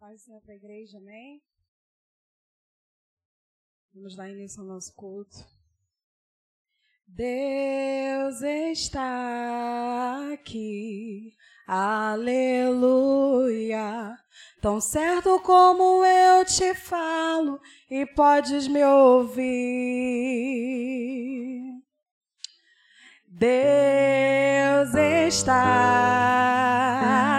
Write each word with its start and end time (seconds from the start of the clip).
Paz 0.00 0.22
Senhor 0.22 0.40
para 0.40 0.54
a 0.54 0.56
igreja, 0.56 0.96
amém? 0.96 1.42
Vamos 3.92 4.16
dar 4.16 4.30
início 4.30 4.62
ao 4.62 4.66
nosso 4.66 4.94
culto. 4.94 5.36
Deus 7.06 8.40
está 8.40 10.32
aqui, 10.32 11.36
aleluia. 11.66 12.16
Tão 14.62 14.80
certo 14.80 15.38
como 15.40 16.02
eu 16.02 16.46
te 16.46 16.74
falo 16.74 17.60
e 17.90 18.06
podes 18.06 18.66
me 18.68 18.82
ouvir. 18.82 19.44
Deus 23.26 24.94
está 24.94 25.60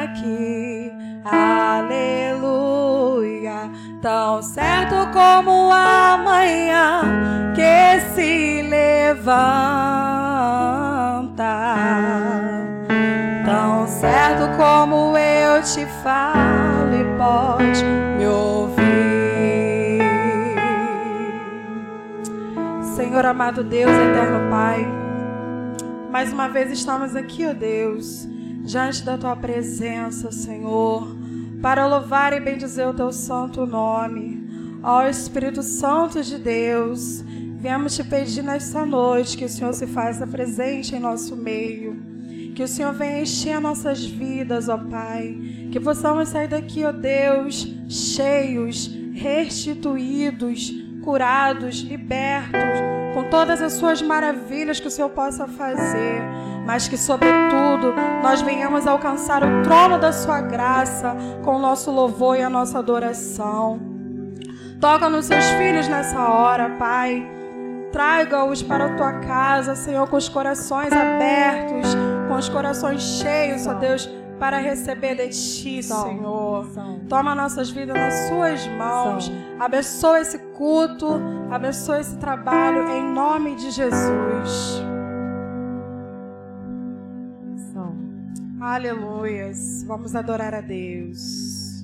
aqui, 0.03 0.91
aleluia. 1.25 2.30
Tão 4.01 4.41
certo 4.41 4.95
como 5.13 5.71
amanhã 5.71 7.03
que 7.53 7.99
se 8.15 8.63
levanta. 8.63 9.31
Tão 13.45 13.85
certo 13.85 14.57
como 14.57 15.15
eu 15.15 15.61
te 15.61 15.85
falo 16.01 16.95
e 16.95 17.03
pode 17.15 17.83
me 18.17 18.25
ouvir. 18.25 18.81
Senhor 22.95 23.23
amado 23.23 23.63
Deus, 23.63 23.91
eterno 23.91 24.49
Pai, 24.49 24.83
mais 26.09 26.33
uma 26.33 26.49
vez 26.49 26.71
estamos 26.71 27.15
aqui, 27.15 27.45
ó 27.45 27.53
Deus, 27.53 28.27
diante 28.63 29.03
da 29.03 29.15
tua 29.15 29.35
presença, 29.35 30.31
Senhor 30.31 31.20
para 31.61 31.85
louvar 31.85 32.33
e 32.33 32.39
bendizer 32.39 32.87
o 32.87 32.93
teu 32.93 33.11
santo 33.11 33.65
nome. 33.65 34.79
Ó 34.83 35.03
Espírito 35.03 35.61
Santo 35.61 36.23
de 36.23 36.39
Deus, 36.39 37.23
viemos 37.59 37.95
te 37.95 38.03
pedir 38.03 38.41
nesta 38.41 38.83
noite 38.83 39.37
que 39.37 39.45
o 39.45 39.49
Senhor 39.49 39.73
se 39.73 39.85
faça 39.85 40.25
presente 40.25 40.95
em 40.95 40.99
nosso 40.99 41.35
meio. 41.35 41.95
Que 42.55 42.63
o 42.63 42.67
Senhor 42.67 42.93
venha 42.93 43.21
encher 43.21 43.61
nossas 43.61 44.03
vidas, 44.03 44.67
ó 44.69 44.77
Pai. 44.77 45.37
Que 45.71 45.79
possamos 45.79 46.29
sair 46.29 46.47
daqui, 46.47 46.83
ó 46.83 46.91
Deus, 46.91 47.67
cheios, 47.87 48.91
restituídos, 49.13 50.73
curados, 51.03 51.81
libertos, 51.81 52.59
com 53.13 53.29
todas 53.29 53.61
as 53.61 53.73
suas 53.73 54.01
maravilhas 54.01 54.79
que 54.79 54.87
o 54.87 54.91
Senhor 54.91 55.09
possa 55.09 55.47
fazer 55.47 56.21
mas 56.65 56.87
que, 56.87 56.97
sobretudo, 56.97 57.93
nós 58.23 58.41
venhamos 58.41 58.87
alcançar 58.87 59.43
o 59.43 59.63
trono 59.63 59.97
da 59.97 60.11
Sua 60.11 60.41
graça 60.41 61.15
com 61.43 61.55
o 61.55 61.59
nosso 61.59 61.91
louvor 61.91 62.37
e 62.37 62.41
a 62.41 62.49
nossa 62.49 62.79
adoração. 62.79 63.79
Toca 64.79 65.09
nos 65.09 65.25
seus 65.25 65.45
filhos 65.51 65.87
nessa 65.87 66.19
hora, 66.27 66.69
Pai. 66.71 67.29
Traga-os 67.91 68.63
para 68.63 68.85
a 68.85 68.95
tua 68.95 69.13
casa, 69.19 69.75
Senhor, 69.75 70.07
com 70.09 70.15
os 70.15 70.29
corações 70.29 70.91
abertos, 70.93 71.95
com 72.27 72.35
os 72.35 72.47
corações 72.47 73.01
cheios, 73.01 73.67
ó 73.67 73.73
Deus, 73.73 74.09
para 74.39 74.57
receber 74.57 75.15
de 75.15 75.27
ti, 75.29 75.83
Senhor. 75.83 76.67
Toma 77.07 77.35
nossas 77.35 77.69
vidas 77.69 77.95
nas 77.95 78.13
suas 78.29 78.65
mãos. 78.69 79.31
Abençoa 79.59 80.21
esse 80.21 80.39
culto, 80.57 81.21
abençoa 81.51 81.99
esse 81.99 82.17
trabalho 82.17 82.89
em 82.89 83.03
nome 83.03 83.55
de 83.55 83.69
Jesus. 83.69 84.90
Aleluias. 88.61 89.83
Vamos 89.87 90.15
adorar 90.15 90.53
a 90.53 90.61
Deus. 90.61 91.83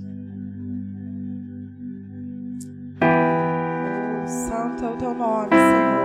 Santo 4.27 4.85
é 4.85 4.89
o 4.89 4.97
teu 4.97 5.13
nome, 5.15 5.49
Senhor. 5.49 5.96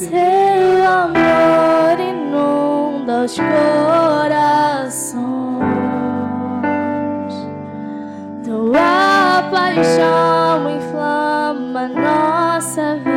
Seu 0.00 0.88
amor 0.88 2.00
inunda 2.00 3.24
os 3.26 3.36
corações, 3.36 5.20
tua 8.42 9.42
paixão 9.50 10.70
inflama 10.70 11.86
nossa 11.88 12.96
vida. 12.96 13.09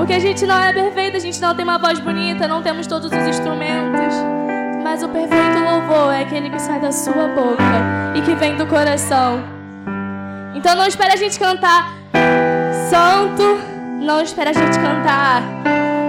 Porque 0.00 0.14
a 0.14 0.18
gente 0.18 0.46
não 0.46 0.58
é 0.58 0.72
perfeito, 0.72 1.18
a 1.18 1.20
gente 1.20 1.38
não 1.42 1.54
tem 1.54 1.62
uma 1.62 1.76
voz 1.76 2.00
bonita, 2.00 2.48
não 2.48 2.62
temos 2.62 2.86
todos 2.86 3.12
os 3.12 3.28
instrumentos. 3.28 4.14
Mas 4.82 5.02
o 5.02 5.08
perfeito 5.10 5.58
louvor 5.62 6.14
é 6.14 6.22
aquele 6.22 6.48
que 6.48 6.58
sai 6.58 6.80
da 6.80 6.90
sua 6.90 7.28
boca 7.28 7.62
e 8.14 8.22
que 8.22 8.34
vem 8.34 8.56
do 8.56 8.66
coração. 8.66 9.44
Então 10.54 10.74
não 10.74 10.86
espere 10.86 11.12
a 11.12 11.16
gente 11.16 11.38
cantar 11.38 11.92
santo, 12.88 13.60
não 14.00 14.22
espere 14.22 14.48
a 14.48 14.52
gente 14.54 14.78
cantar 14.78 15.42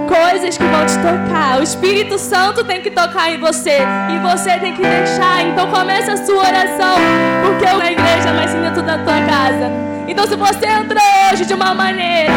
coisas 0.08 0.58
que 0.58 0.64
vão 0.64 0.86
te 0.86 0.96
tocar. 0.96 1.60
O 1.60 1.62
Espírito 1.62 2.18
Santo 2.18 2.64
tem 2.64 2.82
que 2.82 2.92
tocar 2.92 3.30
em 3.30 3.42
você 3.42 3.80
e 4.10 4.20
você 4.20 4.58
tem 4.58 4.74
que 4.74 4.82
deixar. 4.82 5.44
Então 5.44 5.70
comece 5.70 6.10
a 6.10 6.16
sua 6.16 6.38
oração, 6.38 6.96
porque 7.44 7.66
eu 7.66 7.78
na 7.78 7.92
igreja, 7.92 8.32
mas 8.34 8.54
dentro 8.54 8.84
da 8.84 8.98
tua 9.00 9.20
casa. 9.28 9.91
Então 10.12 10.28
se 10.28 10.36
você 10.36 10.66
entrou 10.68 11.02
hoje 11.32 11.46
de 11.46 11.54
uma 11.54 11.74
maneira 11.74 12.34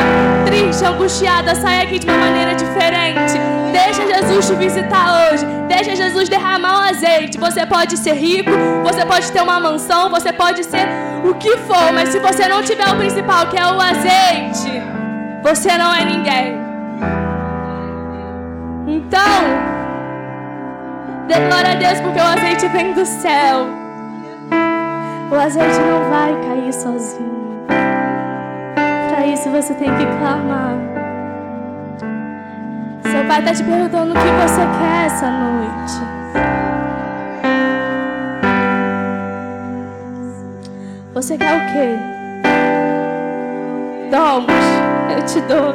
triste, 0.46 0.84
angustiada, 0.84 1.56
sai 1.56 1.82
aqui 1.82 1.98
de 1.98 2.06
uma 2.08 2.16
maneira 2.16 2.54
diferente. 2.54 3.34
Deixa 3.72 4.06
Jesus 4.06 4.46
te 4.46 4.54
visitar 4.54 5.32
hoje. 5.32 5.44
Deixa 5.66 5.96
Jesus 5.96 6.28
derramar 6.28 6.76
o 6.78 6.88
azeite. 6.90 7.36
Você 7.36 7.66
pode 7.66 7.96
ser 7.96 8.12
rico, 8.12 8.52
você 8.84 9.04
pode 9.04 9.32
ter 9.32 9.42
uma 9.42 9.58
mansão, 9.58 10.08
você 10.08 10.32
pode 10.32 10.62
ser 10.62 10.86
o 11.24 11.34
que 11.34 11.56
for, 11.66 11.92
mas 11.92 12.10
se 12.10 12.20
você 12.20 12.46
não 12.46 12.62
tiver 12.62 12.88
o 12.92 12.96
principal, 12.96 13.48
que 13.48 13.58
é 13.58 13.66
o 13.66 13.80
azeite, 13.80 14.70
você 15.42 15.76
não 15.76 15.92
é 15.92 16.04
ninguém. 16.04 16.56
Então, 18.86 19.40
dê 21.26 21.34
glória 21.48 21.72
a 21.72 21.74
Deus 21.74 22.00
porque 22.00 22.20
o 22.20 22.22
azeite 22.22 22.68
vem 22.68 22.92
do 22.92 23.04
céu. 23.04 23.66
O 25.28 25.34
azeite 25.34 25.80
não 25.80 26.08
vai 26.08 26.32
cair 26.46 26.72
sozinho. 26.72 27.33
Isso 29.32 29.48
você 29.50 29.74
tem 29.74 29.88
que 29.96 30.04
clamar. 30.04 30.74
Teu 33.02 33.24
pai 33.26 33.38
está 33.38 33.52
te 33.54 33.64
perguntando 33.64 34.12
o 34.12 34.14
que 34.14 34.30
você 34.42 34.60
quer 34.78 35.06
essa 35.06 35.30
noite. 35.30 36.14
Você 41.14 41.38
quer 41.38 41.56
o 41.56 41.66
quê? 41.72 41.96
Damos, 44.10 44.52
eu 45.16 45.24
te 45.24 45.40
dou. 45.42 45.74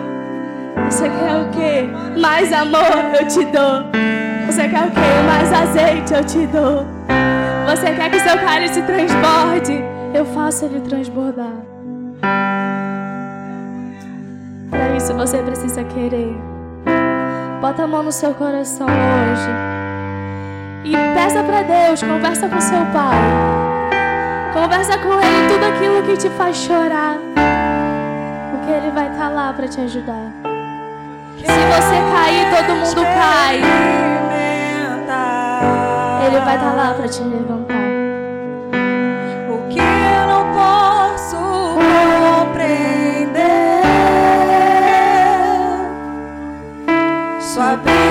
Você 0.85 1.09
quer 1.09 1.35
o 1.37 1.49
quê? 1.49 1.89
Mais 2.19 2.53
amor, 2.53 3.15
eu 3.19 3.27
te 3.27 3.45
dou. 3.45 3.83
Você 4.45 4.67
quer 4.67 4.85
o 4.85 4.91
quê? 4.91 4.99
Mais 5.25 5.51
azeite, 5.53 6.13
eu 6.13 6.23
te 6.23 6.45
dou. 6.47 6.85
Você 7.69 7.93
quer 7.95 8.11
que 8.11 8.19
seu 8.19 8.37
cálice 8.37 8.81
transborde? 8.83 9.83
Eu 10.13 10.25
faço 10.25 10.65
ele 10.65 10.81
transbordar. 10.81 11.53
Isso 14.99 15.13
você 15.13 15.37
precisa 15.37 15.81
querer. 15.85 16.35
Bota 17.61 17.83
a 17.83 17.87
mão 17.87 18.03
no 18.03 18.11
seu 18.11 18.33
coração 18.33 18.85
hoje. 18.85 19.49
E 20.83 20.91
peça 21.15 21.41
para 21.41 21.61
Deus, 21.61 22.03
conversa 22.03 22.49
com 22.49 22.59
seu 22.59 22.85
pai. 22.87 23.17
Conversa 24.51 24.97
com 24.97 25.13
ele 25.13 25.47
tudo 25.47 25.65
aquilo 25.67 26.03
que 26.03 26.17
te 26.17 26.29
faz 26.31 26.57
chorar. 26.57 27.17
Porque 28.51 28.71
ele 28.73 28.91
vai 28.91 29.09
estar 29.09 29.29
tá 29.29 29.29
lá 29.29 29.53
para 29.53 29.69
te 29.69 29.79
ajudar. 29.79 30.33
Se 31.37 31.45
você 31.45 31.95
cair, 32.11 32.49
todo 32.57 32.75
mundo 32.75 33.01
cai. 33.15 33.61
Ele 36.27 36.39
vai 36.41 36.55
estar 36.55 36.71
tá 36.71 36.75
lá 36.75 36.93
para 36.93 37.07
te 37.07 37.21
levantar. 37.23 37.58
Sua 47.59 47.75
brisa 47.75 48.08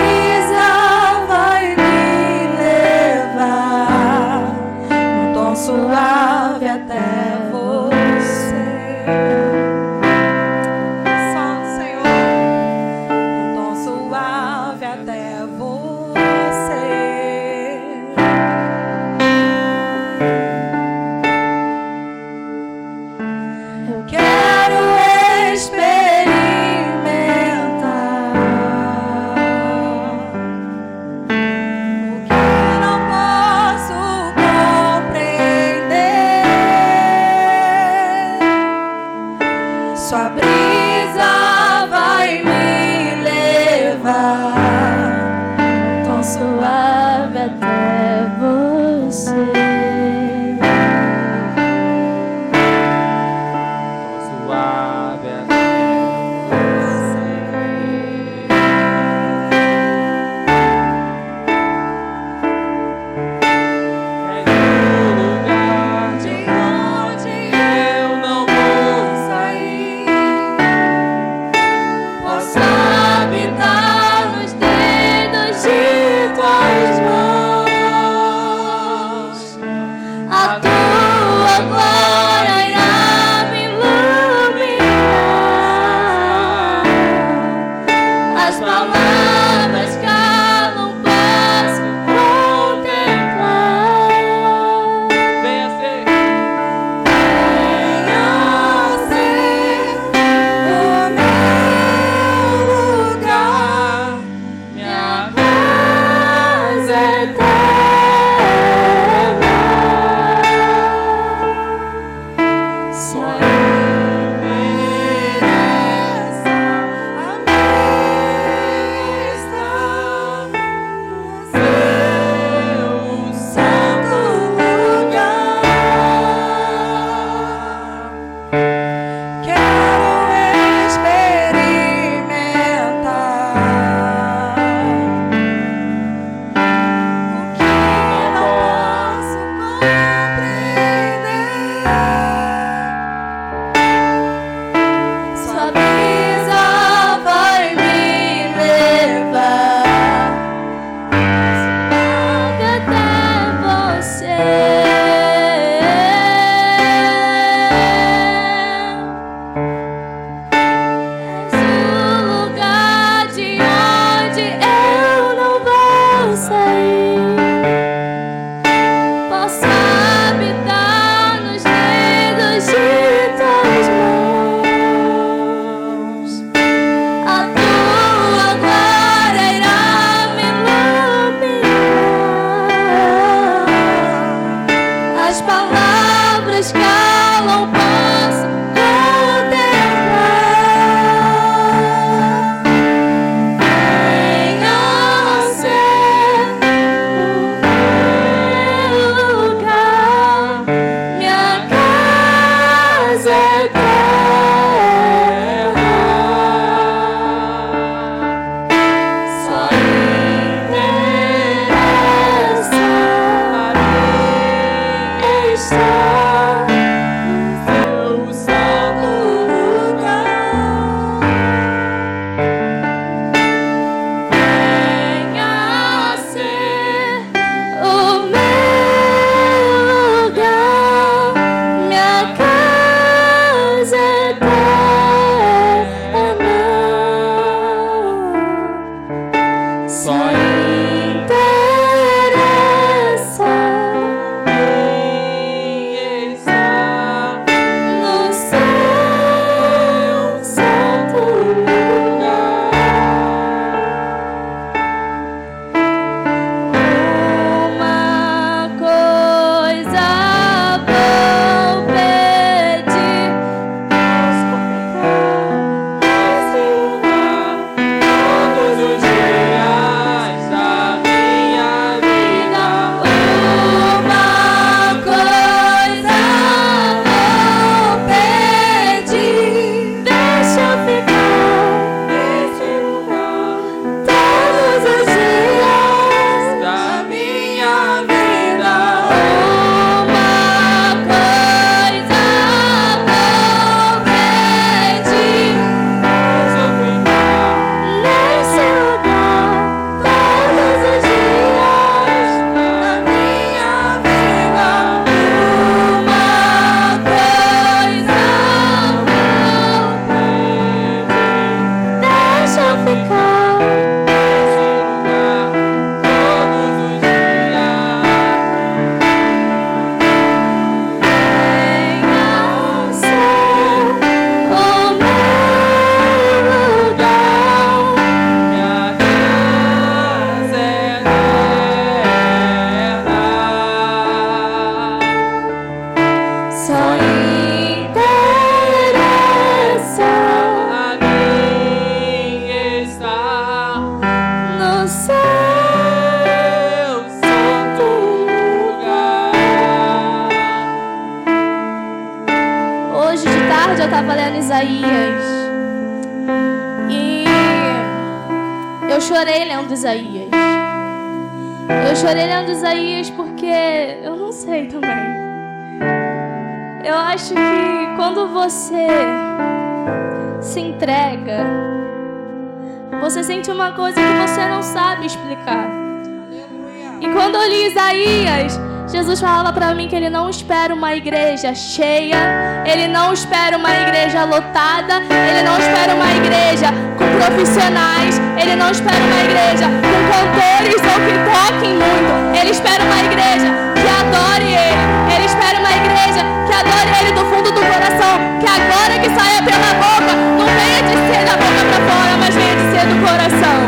igreja 381.39 381.55
cheia, 381.55 382.65
ele 382.67 382.89
não 382.89 383.13
espera 383.13 383.57
uma 383.57 383.71
igreja 383.71 384.25
lotada, 384.25 385.03
ele 385.31 385.43
não 385.43 385.57
espera 385.57 385.95
uma 385.95 386.11
igreja 386.17 386.67
com 386.99 387.07
profissionais, 387.17 388.21
ele 388.37 388.57
não 388.57 388.71
espera 388.73 388.99
uma 388.99 389.21
igreja 389.23 389.67
com 389.87 390.01
cantores 390.11 390.83
ou 390.83 390.99
que 391.07 391.15
toquem 391.31 391.75
muito. 391.79 392.11
Ele 392.37 392.51
espera 392.51 392.83
uma 392.83 392.99
igreja 392.99 393.47
que 393.79 393.87
adore 393.87 394.51
ele. 394.51 394.83
Ele 395.15 395.27
espera 395.27 395.61
uma 395.61 395.71
igreja 395.71 396.27
que 396.47 396.53
adore 396.53 396.91
ele 397.01 397.13
do 397.13 397.25
fundo 397.31 397.53
do 397.53 397.61
coração, 397.61 398.19
que 398.41 398.49
agora 398.59 398.99
que 398.99 399.09
saia 399.15 399.41
pela 399.41 399.71
boca, 399.79 400.13
não 400.39 400.47
venha 400.59 400.83
de 400.83 400.95
ser 401.07 401.23
da 401.25 401.37
boca 401.39 401.63
para 401.71 401.81
fora, 401.87 402.17
mas 402.19 402.35
venha 402.35 402.57
de 402.57 402.67
ser 402.75 402.85
do 402.91 402.99
coração. 403.07 403.59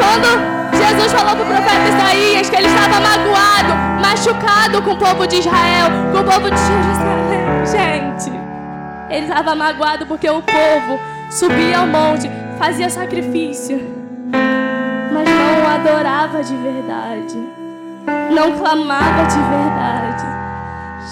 Quando 0.00 0.28
Jesus 0.80 1.12
falou 1.12 1.36
para 1.36 1.44
o 1.44 1.46
profeta 1.46 1.88
Isaías 1.92 2.48
que 2.48 2.56
ele 2.56 2.68
estava 2.68 3.00
magoado, 3.00 3.43
machucado 4.24 4.80
com 4.80 4.92
o 4.92 4.96
povo 4.96 5.26
de 5.26 5.36
Israel, 5.36 5.88
com 6.12 6.20
o 6.20 6.24
povo 6.24 6.50
de 6.50 6.56
Jerusalém. 6.56 7.66
Gente, 7.66 8.30
ele 9.10 9.26
estava 9.26 9.54
magoado 9.54 10.06
porque 10.06 10.28
o 10.28 10.40
povo 10.40 10.98
subia 11.30 11.78
ao 11.78 11.86
monte, 11.86 12.30
fazia 12.58 12.88
sacrifício, 12.88 13.78
mas 15.12 15.28
não 15.28 15.68
adorava 15.68 16.42
de 16.42 16.56
verdade, 16.56 17.36
não 18.34 18.52
clamava 18.58 19.26
de 19.26 19.38
verdade. 19.38 20.24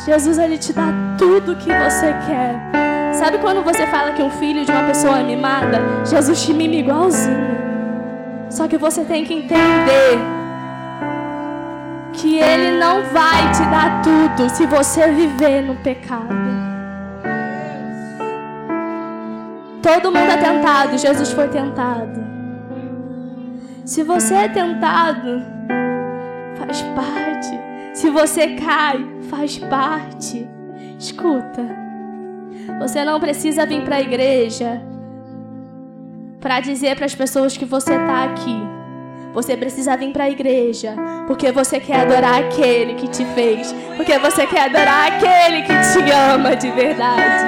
Jesus, 0.06 0.38
ele 0.38 0.56
te 0.56 0.72
dá 0.72 0.88
tudo 1.18 1.52
o 1.52 1.56
que 1.56 1.68
você 1.68 2.14
quer. 2.26 3.12
Sabe 3.12 3.38
quando 3.38 3.62
você 3.62 3.86
fala 3.88 4.12
que 4.12 4.22
um 4.22 4.30
filho 4.30 4.64
de 4.64 4.72
uma 4.72 4.84
pessoa 4.84 5.20
é 5.20 5.22
mimada? 5.22 5.80
Jesus 6.06 6.42
te 6.42 6.54
mima 6.54 6.74
igualzinho. 6.74 7.52
Só 8.48 8.66
que 8.66 8.78
você 8.78 9.04
tem 9.04 9.24
que 9.24 9.34
entender 9.34 10.18
Ele 12.42 12.78
não 12.78 13.02
vai 13.04 13.52
te 13.52 13.62
dar 13.70 14.02
tudo 14.02 14.50
se 14.50 14.66
você 14.66 15.10
viver 15.12 15.62
no 15.62 15.76
pecado. 15.76 16.34
Todo 19.82 20.12
mundo 20.12 20.30
é 20.30 20.36
tentado, 20.36 20.98
Jesus 20.98 21.32
foi 21.32 21.48
tentado. 21.48 22.22
Se 23.84 24.02
você 24.02 24.34
é 24.34 24.48
tentado, 24.48 25.42
faz 26.56 26.82
parte. 26.82 27.60
Se 27.94 28.10
você 28.10 28.54
cai, 28.54 29.04
faz 29.28 29.58
parte. 29.58 30.48
Escuta, 30.98 31.66
você 32.78 33.04
não 33.04 33.18
precisa 33.18 33.66
vir 33.66 33.82
para 33.84 33.96
a 33.96 34.00
igreja 34.00 34.80
para 36.40 36.60
dizer 36.60 36.96
para 36.96 37.06
as 37.06 37.14
pessoas 37.14 37.56
que 37.56 37.64
você 37.64 37.92
está 37.92 38.24
aqui. 38.24 38.81
Você 39.32 39.56
precisa 39.56 39.96
vir 39.96 40.12
para 40.12 40.24
a 40.24 40.30
igreja, 40.30 40.94
porque 41.26 41.50
você 41.50 41.80
quer 41.80 42.00
adorar 42.00 42.40
aquele 42.40 42.94
que 42.94 43.08
te 43.08 43.24
fez, 43.24 43.74
porque 43.96 44.18
você 44.18 44.46
quer 44.46 44.64
adorar 44.64 45.06
aquele 45.06 45.62
que 45.62 45.72
te 45.72 46.10
ama 46.12 46.54
de 46.54 46.70
verdade. 46.70 47.44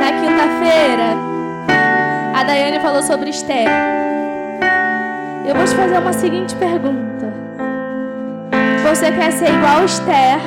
Na 0.00 0.12
quinta-feira, 0.18 1.14
a 2.34 2.42
Daiane 2.42 2.80
falou 2.80 3.02
sobre 3.02 3.28
Esther. 3.28 3.68
Eu 5.46 5.54
vou 5.54 5.66
te 5.66 5.74
fazer 5.74 5.98
uma 5.98 6.12
seguinte 6.14 6.56
pergunta. 6.56 7.43
Você 8.94 9.10
quer 9.10 9.32
ser 9.32 9.48
igual 9.48 9.84
Esther, 9.84 10.38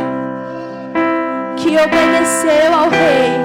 que 1.57 1.67
obedeceu 1.67 2.73
ao 2.73 2.89
rei 2.89 3.41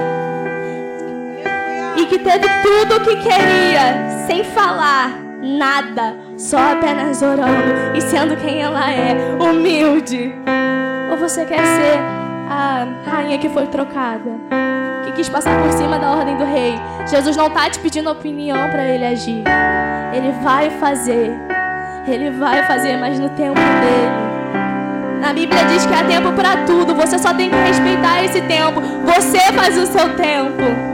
e 1.97 2.05
que 2.05 2.19
teve 2.19 2.47
tudo 2.61 2.95
o 2.95 2.99
que 3.01 3.17
queria, 3.17 4.25
sem 4.25 4.45
falar 4.45 5.09
nada, 5.41 6.15
só 6.37 6.71
apenas 6.71 7.21
orando 7.21 7.73
e 7.93 7.99
sendo 7.99 8.37
quem 8.37 8.61
ela 8.61 8.89
é, 8.89 9.13
humilde? 9.43 10.33
Ou 11.11 11.17
você 11.17 11.43
quer 11.43 11.65
ser 11.65 11.99
a 12.49 12.87
rainha 13.05 13.37
que 13.37 13.49
foi 13.49 13.67
trocada? 13.67 14.31
Que 15.03 15.11
quis 15.11 15.27
passar 15.27 15.61
por 15.61 15.73
cima 15.73 15.99
da 15.99 16.11
ordem 16.11 16.37
do 16.37 16.45
rei. 16.45 16.79
Jesus 17.07 17.35
não 17.35 17.47
está 17.47 17.69
te 17.69 17.77
pedindo 17.79 18.09
opinião 18.09 18.69
para 18.69 18.85
ele 18.85 19.05
agir. 19.05 19.43
Ele 20.13 20.31
vai 20.41 20.69
fazer. 20.69 21.29
Ele 22.07 22.31
vai 22.31 22.63
fazer, 22.63 22.95
mas 22.95 23.19
no 23.19 23.27
tempo 23.31 23.59
dele. 23.59 24.32
Na 25.23 25.31
Bíblia 25.31 25.63
diz 25.67 25.85
que 25.85 25.93
há 25.93 26.03
tempo 26.03 26.33
para 26.33 26.65
tudo. 26.65 26.93
Você 26.95 27.17
só 27.17 27.33
tem 27.33 27.49
que 27.49 27.55
respeitar 27.55 28.25
esse 28.25 28.41
tempo. 28.41 28.81
Você 29.05 29.39
faz 29.53 29.77
o 29.77 29.85
seu 29.85 30.17
tempo. 30.17 30.92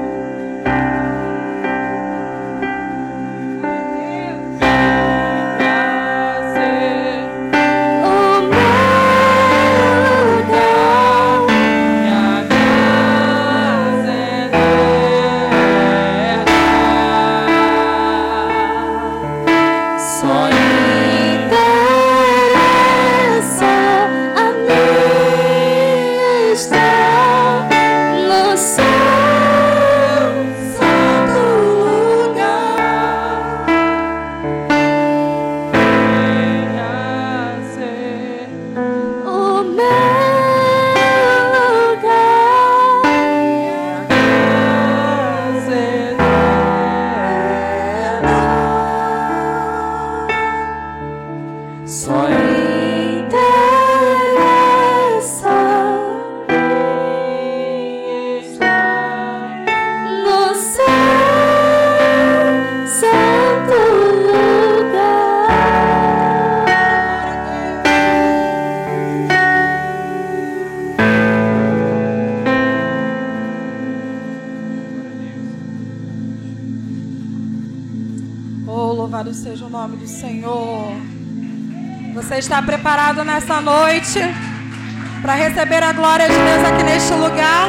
A 85.89 85.93
glória 85.93 86.29
de 86.29 86.35
Deus 86.35 86.63
aqui 86.65 86.83
neste 86.83 87.13
lugar? 87.13 87.67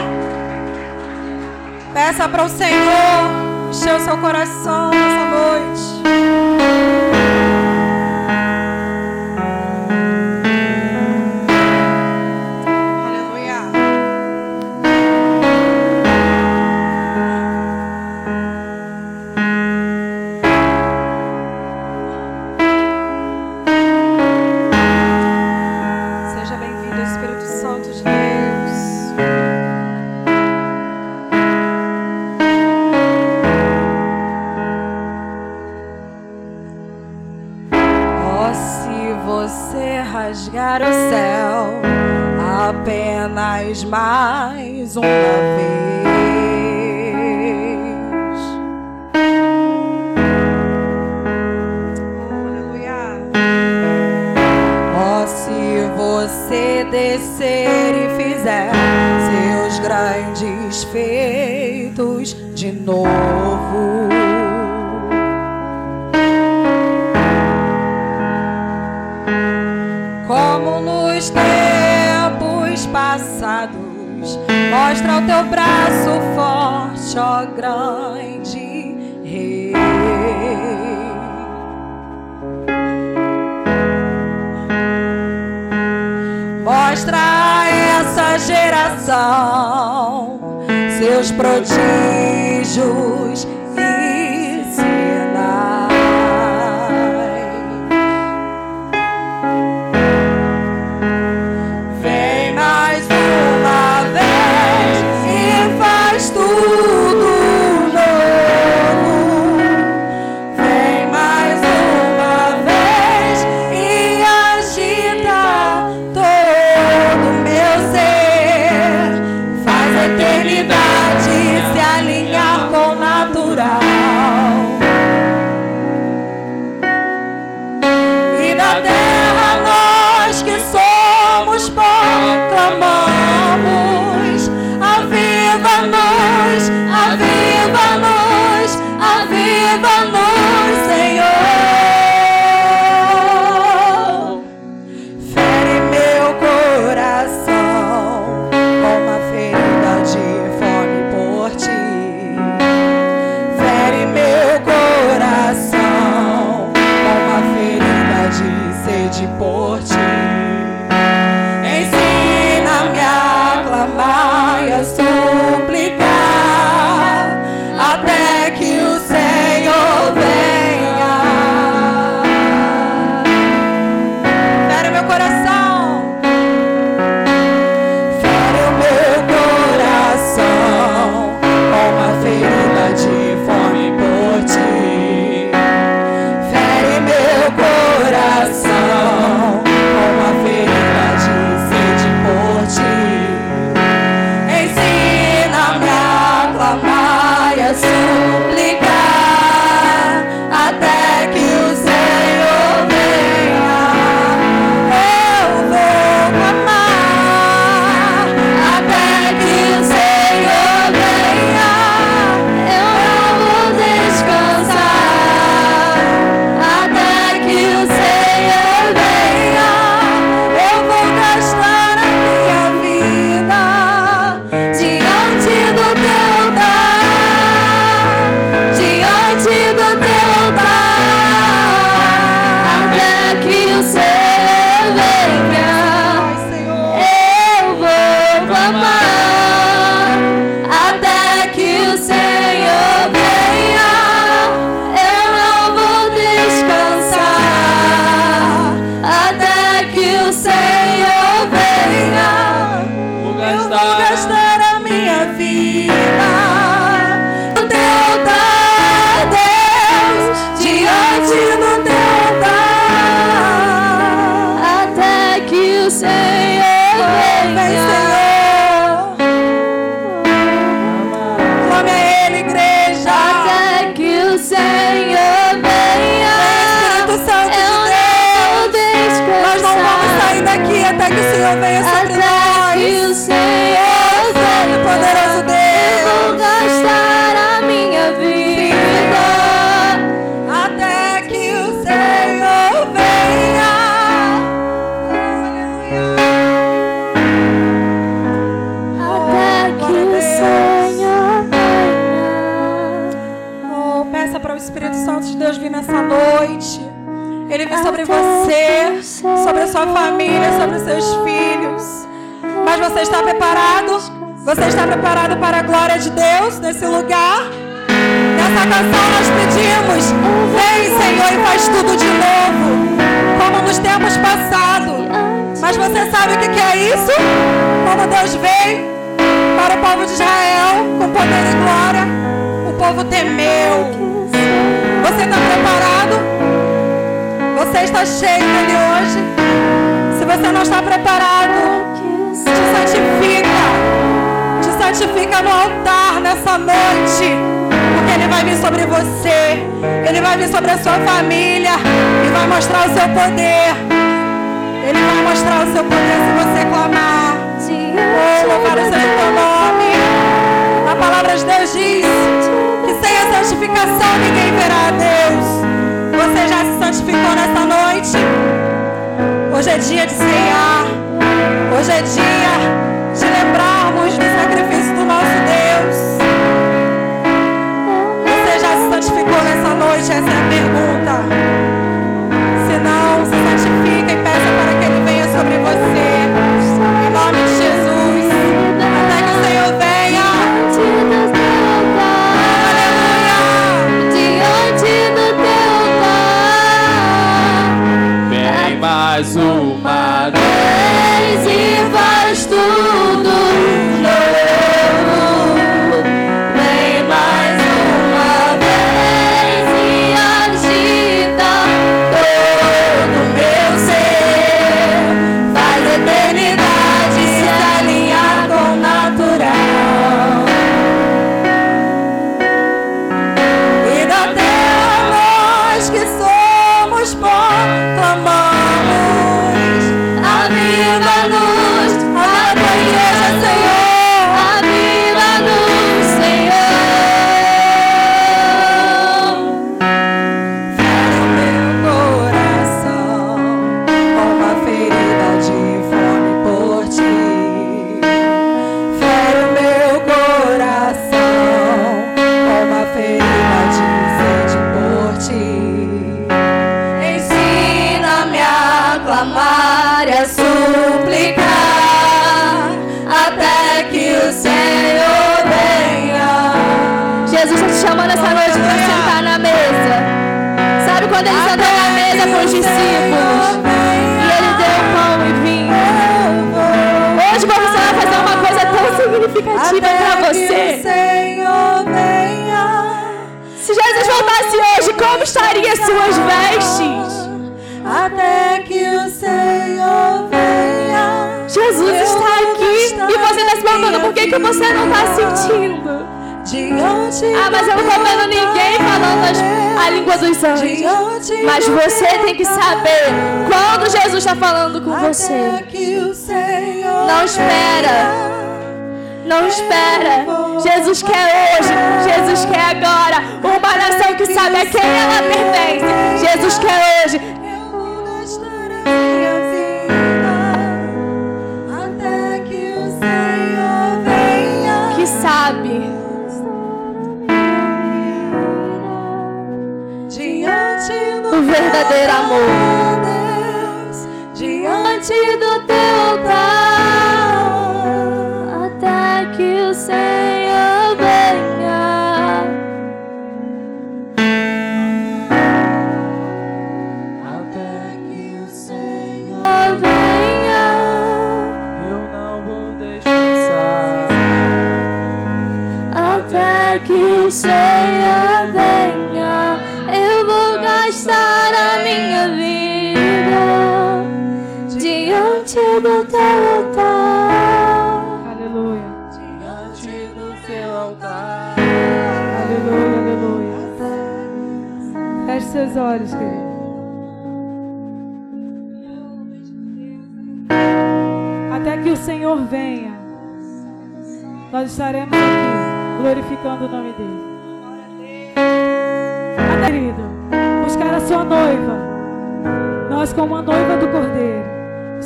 Peça 1.95 2.29
para 2.29 2.45
o 2.45 2.49
Senhor 2.51 3.71
encher 3.71 3.95
o 3.95 4.01
seu 4.01 4.19
coração 4.19 4.91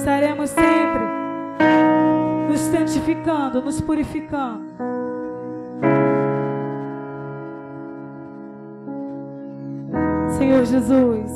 estaremos 0.05 0.51
sempre 0.51 1.03
nos 2.47 2.61
santificando, 2.61 3.63
nos 3.63 3.81
purificando. 3.81 4.63
Senhor 10.37 10.63
Jesus. 10.67 11.33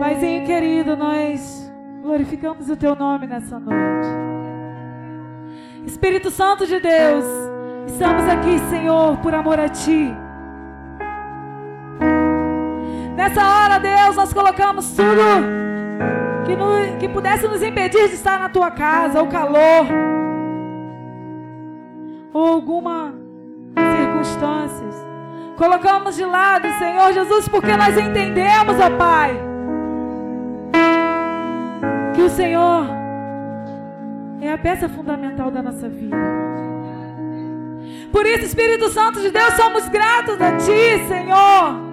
Paizinho 0.00 0.46
querido, 0.46 0.96
nós 0.96 1.70
glorificamos 2.02 2.70
o 2.70 2.76
teu 2.76 2.96
nome 2.96 3.26
nessa 3.26 3.60
noite. 3.60 4.08
Espírito 5.84 6.30
Santo 6.30 6.66
de 6.66 6.80
Deus, 6.80 7.26
estamos 7.86 8.26
aqui, 8.26 8.58
Senhor, 8.70 9.18
por 9.18 9.34
amor 9.34 9.60
a 9.60 9.68
ti. 9.68 10.16
Nessa 13.26 13.44
hora, 13.44 13.80
Deus, 13.80 14.14
nós 14.14 14.32
colocamos 14.32 14.92
tudo 14.92 15.20
que, 16.46 16.54
no, 16.54 16.96
que 17.00 17.08
pudesse 17.08 17.48
nos 17.48 17.60
impedir 17.60 18.08
de 18.08 18.14
estar 18.14 18.38
na 18.38 18.48
tua 18.48 18.70
casa, 18.70 19.20
o 19.20 19.26
calor, 19.26 19.84
ou 22.32 22.46
alguma 22.46 23.12
circunstância. 23.76 24.86
Colocamos 25.56 26.14
de 26.14 26.24
lado, 26.24 26.68
Senhor 26.78 27.12
Jesus, 27.12 27.48
porque 27.48 27.76
nós 27.76 27.98
entendemos, 27.98 28.78
ó 28.78 28.90
Pai, 28.96 29.36
que 32.14 32.22
o 32.22 32.30
Senhor 32.30 32.86
é 34.40 34.52
a 34.52 34.58
peça 34.58 34.88
fundamental 34.88 35.50
da 35.50 35.64
nossa 35.64 35.88
vida. 35.88 36.16
Por 38.12 38.24
isso, 38.24 38.44
Espírito 38.44 38.88
Santo 38.88 39.20
de 39.20 39.32
Deus, 39.32 39.52
somos 39.54 39.88
gratos 39.88 40.40
a 40.40 40.52
Ti, 40.58 41.08
Senhor 41.08 41.85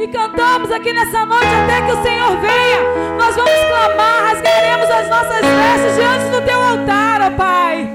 e 0.00 0.08
cantamos 0.08 0.72
aqui 0.72 0.94
nessa 0.94 1.26
noite 1.26 1.44
até 1.44 1.82
que 1.84 1.92
o 1.92 2.02
Senhor 2.02 2.34
venha. 2.38 3.18
Nós 3.18 3.36
vamos 3.36 3.64
clamar, 3.68 4.30
rasgaremos 4.30 4.90
as 4.90 5.08
nossas 5.10 5.40
vestes 5.42 5.94
diante 5.94 6.24
do 6.30 6.46
Teu 6.46 6.58
altar, 6.58 7.20
ó 7.20 7.30
Pai. 7.36 7.86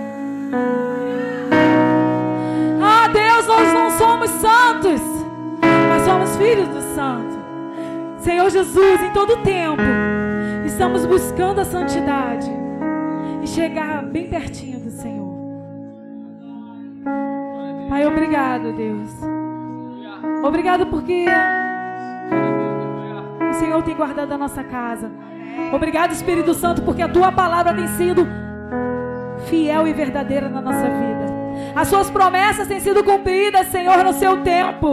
Ah, 2.79 3.07
Deus, 3.07 3.47
nós 3.47 3.73
não 3.73 3.89
somos 3.89 4.29
santos, 4.29 5.01
mas 5.89 6.03
somos 6.03 6.35
filhos 6.37 6.67
do 6.67 6.81
Santo. 6.93 7.39
Senhor 8.19 8.51
Jesus, 8.51 9.01
em 9.01 9.09
todo 9.11 9.37
tempo, 9.37 9.81
estamos 10.63 11.07
buscando 11.07 11.61
a 11.61 11.65
santidade 11.65 12.51
e 13.41 13.47
chegar 13.47 14.03
bem 14.03 14.29
pertinho 14.29 14.79
do 14.79 14.91
Senhor. 14.91 15.33
Pai, 17.89 18.05
obrigado, 18.05 18.73
Deus. 18.73 19.09
Obrigado 20.43 20.85
porque 20.85 21.25
Senhor 23.55 23.81
tem 23.83 23.95
guardado 23.95 24.31
a 24.31 24.37
nossa 24.37 24.63
casa. 24.63 25.11
Obrigado, 25.73 26.11
Espírito 26.11 26.53
Santo, 26.53 26.81
porque 26.81 27.01
a 27.01 27.09
tua 27.09 27.31
palavra 27.31 27.73
tem 27.73 27.87
sido 27.87 28.27
fiel 29.47 29.87
e 29.87 29.93
verdadeira 29.93 30.49
na 30.49 30.61
nossa 30.61 30.87
vida. 30.87 31.25
As 31.75 31.87
suas 31.87 32.09
promessas 32.09 32.67
têm 32.67 32.79
sido 32.79 33.03
cumpridas, 33.03 33.67
Senhor, 33.67 34.03
no 34.03 34.13
seu 34.13 34.41
tempo. 34.43 34.91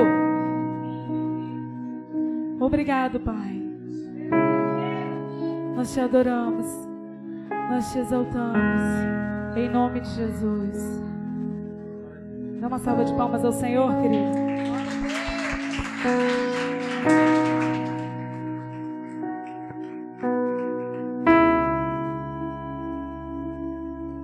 Obrigado, 2.61 3.19
Pai. 3.21 3.63
Nós 5.75 5.93
te 5.93 6.01
adoramos. 6.01 6.67
Nós 7.71 7.93
te 7.93 7.99
exaltamos. 7.99 8.83
Em 9.57 9.69
nome 9.69 10.01
de 10.01 10.09
Jesus. 10.11 11.03
Dá 12.61 12.69
uma 12.69 12.79
salva 12.79 13.05
de 13.05 13.13
palmas 13.15 13.45
ao 13.45 13.53
Senhor, 13.53 13.93
querido. 14.01 14.43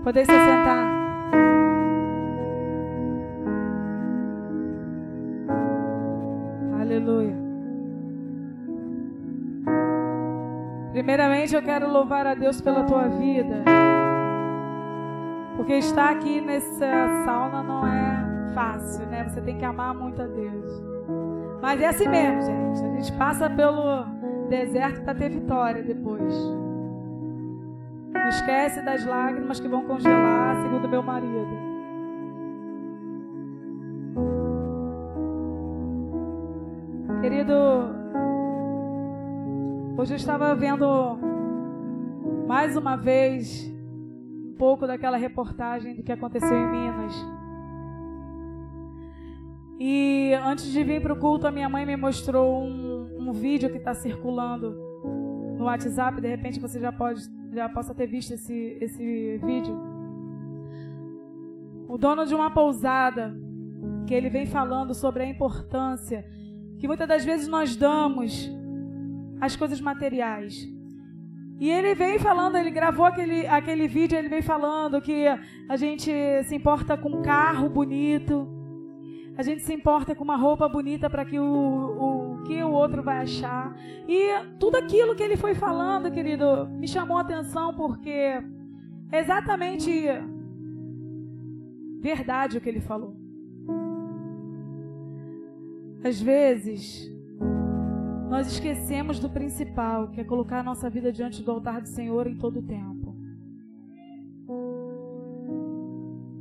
Podeis 0.09 0.27
se 0.27 0.33
sentar. 0.33 0.89
Aleluia. 6.81 7.37
Primeiramente, 10.93 11.55
eu 11.55 11.61
quero 11.61 11.93
louvar 11.93 12.27
a 12.27 12.33
Deus 12.33 12.59
pela 12.59 12.85
tua 12.85 13.07
vida. 13.09 13.65
Porque 15.59 15.75
estar 15.75 16.13
aqui 16.13 16.41
nessa 16.41 16.87
sauna 17.27 17.63
não 17.63 17.87
é 17.87 18.55
fácil, 18.55 19.05
né? 19.09 19.25
Você 19.29 19.43
tem 19.43 19.59
que 19.59 19.65
amar 19.67 19.95
muito 19.95 20.23
a 20.23 20.27
Deus. 20.27 20.83
Mas 21.61 21.83
é 21.83 21.87
assim 21.87 22.09
mesmo, 22.09 22.41
gente. 22.41 22.83
A 22.83 22.97
gente 22.97 23.13
passa 23.19 23.51
pelo 23.51 24.05
deserto 24.49 25.03
para 25.03 25.15
ter 25.15 25.29
vitória 25.29 25.83
depois. 25.83 26.33
Não 28.13 28.29
esquece 28.29 28.83
das 28.83 29.05
lágrimas 29.05 29.61
que 29.61 29.69
vão 29.69 29.85
congelar, 29.85 30.63
segundo 30.63 30.89
meu 30.89 31.03
marido. 31.03 31.69
Querido, 37.21 37.55
hoje 39.99 40.15
eu 40.15 40.17
estava 40.17 40.55
vendo 40.55 41.19
mais 42.47 42.77
uma 42.77 42.97
vez 42.97 43.71
um 43.71 44.55
pouco 44.59 44.87
daquela 44.87 45.17
reportagem 45.17 45.95
do 45.95 46.03
que 46.03 46.13
aconteceu 46.13 46.57
em 46.57 46.71
Minas. 46.71 47.39
E 49.81 50.33
antes 50.45 50.73
de 50.73 50.83
vir 50.83 51.01
para 51.01 51.13
o 51.13 51.19
culto, 51.19 51.47
a 51.47 51.51
minha 51.51 51.69
mãe 51.69 51.87
me 51.87 51.97
mostrou 51.97 52.63
um, 52.63 53.29
um 53.29 53.33
vídeo 53.33 53.71
que 53.71 53.79
está 53.79 53.95
circulando 53.95 54.75
no 55.57 55.65
WhatsApp. 55.67 56.21
De 56.21 56.29
repente 56.29 56.59
você 56.59 56.81
já 56.81 56.91
pode, 56.91 57.21
já 57.53 57.69
possa 57.69 57.95
ter 57.95 58.07
visto 58.07 58.33
esse, 58.33 58.79
esse 58.81 59.39
vídeo. 59.39 59.77
O 61.89 61.97
dono 61.97 62.27
de 62.27 62.35
uma 62.35 62.51
pousada 62.51 63.35
que 64.07 64.15
ele 64.15 64.29
vem 64.29 64.47
falando 64.47 64.95
sobre 64.95 65.23
a 65.23 65.27
importância 65.27 66.25
que 66.79 66.87
muitas 66.87 67.09
das 67.09 67.25
vezes 67.25 67.49
nós 67.49 67.77
damos 67.77 68.51
às 69.41 69.57
coisas 69.57 69.81
materiais. 69.81 70.69
E 71.61 71.69
ele 71.71 71.95
vem 71.95 72.19
falando, 72.21 72.57
ele 72.57 72.71
gravou 72.71 73.05
aquele, 73.05 73.47
aquele 73.49 73.89
vídeo, 73.89 74.17
ele 74.17 74.29
vem 74.29 74.43
falando 74.43 75.01
que 75.01 75.27
a 75.69 75.77
gente 75.77 76.13
se 76.45 76.55
importa 76.55 76.97
com 76.97 77.09
um 77.09 77.23
carro 77.23 77.69
bonito, 77.69 78.49
a 79.37 79.43
gente 79.43 79.63
se 79.63 79.75
importa 79.75 80.15
com 80.15 80.23
uma 80.23 80.37
roupa 80.37 80.69
bonita 80.69 81.11
para 81.11 81.25
que 81.25 81.39
o, 81.39 81.45
o 81.45 82.18
que 82.47 82.63
o 82.63 82.71
outro 82.71 83.03
vai 83.03 83.23
achar. 83.23 83.77
E 84.07 84.57
tudo 84.59 84.77
aquilo 84.77 85.15
que 85.15 85.23
ele 85.23 85.37
foi 85.37 85.55
falando, 85.55 86.11
querido, 86.11 86.69
me 86.69 86.89
chamou 86.89 87.19
a 87.19 87.23
atenção 87.23 87.75
porque 87.75 88.11
é 89.11 89.19
exatamente 89.19 89.91
verdade 92.01 92.59
o 92.59 92.61
que 92.61 92.69
ele 92.69 92.81
falou. 92.81 93.17
Às 96.03 96.21
vezes, 96.21 97.11
nós 98.29 98.47
esquecemos 98.47 99.19
do 99.19 99.29
principal, 99.29 100.11
que 100.11 100.21
é 100.21 100.25
colocar 100.25 100.61
a 100.61 100.63
nossa 100.63 100.89
vida 100.89 101.11
diante 101.13 101.43
do 101.43 101.51
altar 101.51 101.81
do 101.81 101.89
Senhor 101.89 102.27
em 102.27 102.37
todo 102.37 102.61
o 102.61 102.63
tempo. 102.63 103.17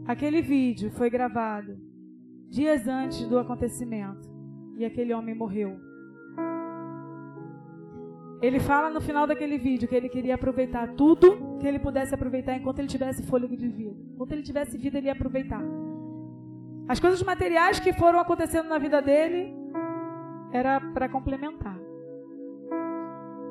Aquele 0.05 0.41
vídeo 0.41 0.89
foi 0.91 1.09
gravado 1.09 1.77
dias 2.49 2.87
antes 2.87 3.27
do 3.27 3.37
acontecimento 3.37 4.26
e 4.77 4.85
aquele 4.85 5.13
homem 5.13 5.33
morreu. 5.33 5.79
Ele 8.39 8.59
fala 8.59 8.89
no 8.89 9.01
final 9.01 9.25
daquele 9.25 9.57
vídeo 9.57 9.87
que 9.87 9.95
ele 9.95 10.07
queria 10.07 10.35
aproveitar 10.35 10.93
tudo 10.93 11.57
que 11.59 11.67
ele 11.67 11.79
pudesse 11.79 12.13
aproveitar 12.13 12.55
enquanto 12.55 12.79
ele 12.79 12.87
tivesse 12.87 13.23
fôlego 13.23 13.57
de 13.57 13.67
vida. 13.67 13.99
Enquanto 14.13 14.31
ele 14.33 14.43
tivesse 14.43 14.77
vida, 14.77 14.99
ele 14.99 15.07
ia 15.07 15.13
aproveitar. 15.13 15.63
As 16.87 16.99
coisas 16.99 17.21
materiais 17.23 17.79
que 17.79 17.91
foram 17.93 18.19
acontecendo 18.19 18.69
na 18.69 18.77
vida 18.77 19.01
dele 19.01 19.53
era 20.51 20.79
para 20.79 21.09
complementar. 21.09 21.77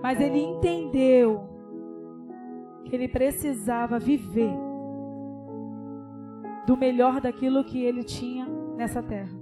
Mas 0.00 0.20
ele 0.20 0.38
entendeu 0.38 1.48
que 2.84 2.94
ele 2.94 3.08
precisava 3.08 3.98
viver 3.98 4.54
do 6.64 6.76
melhor 6.76 7.20
daquilo 7.20 7.64
que 7.64 7.82
ele 7.82 8.04
tinha 8.04 8.46
nessa 8.76 9.02
terra. 9.02 9.35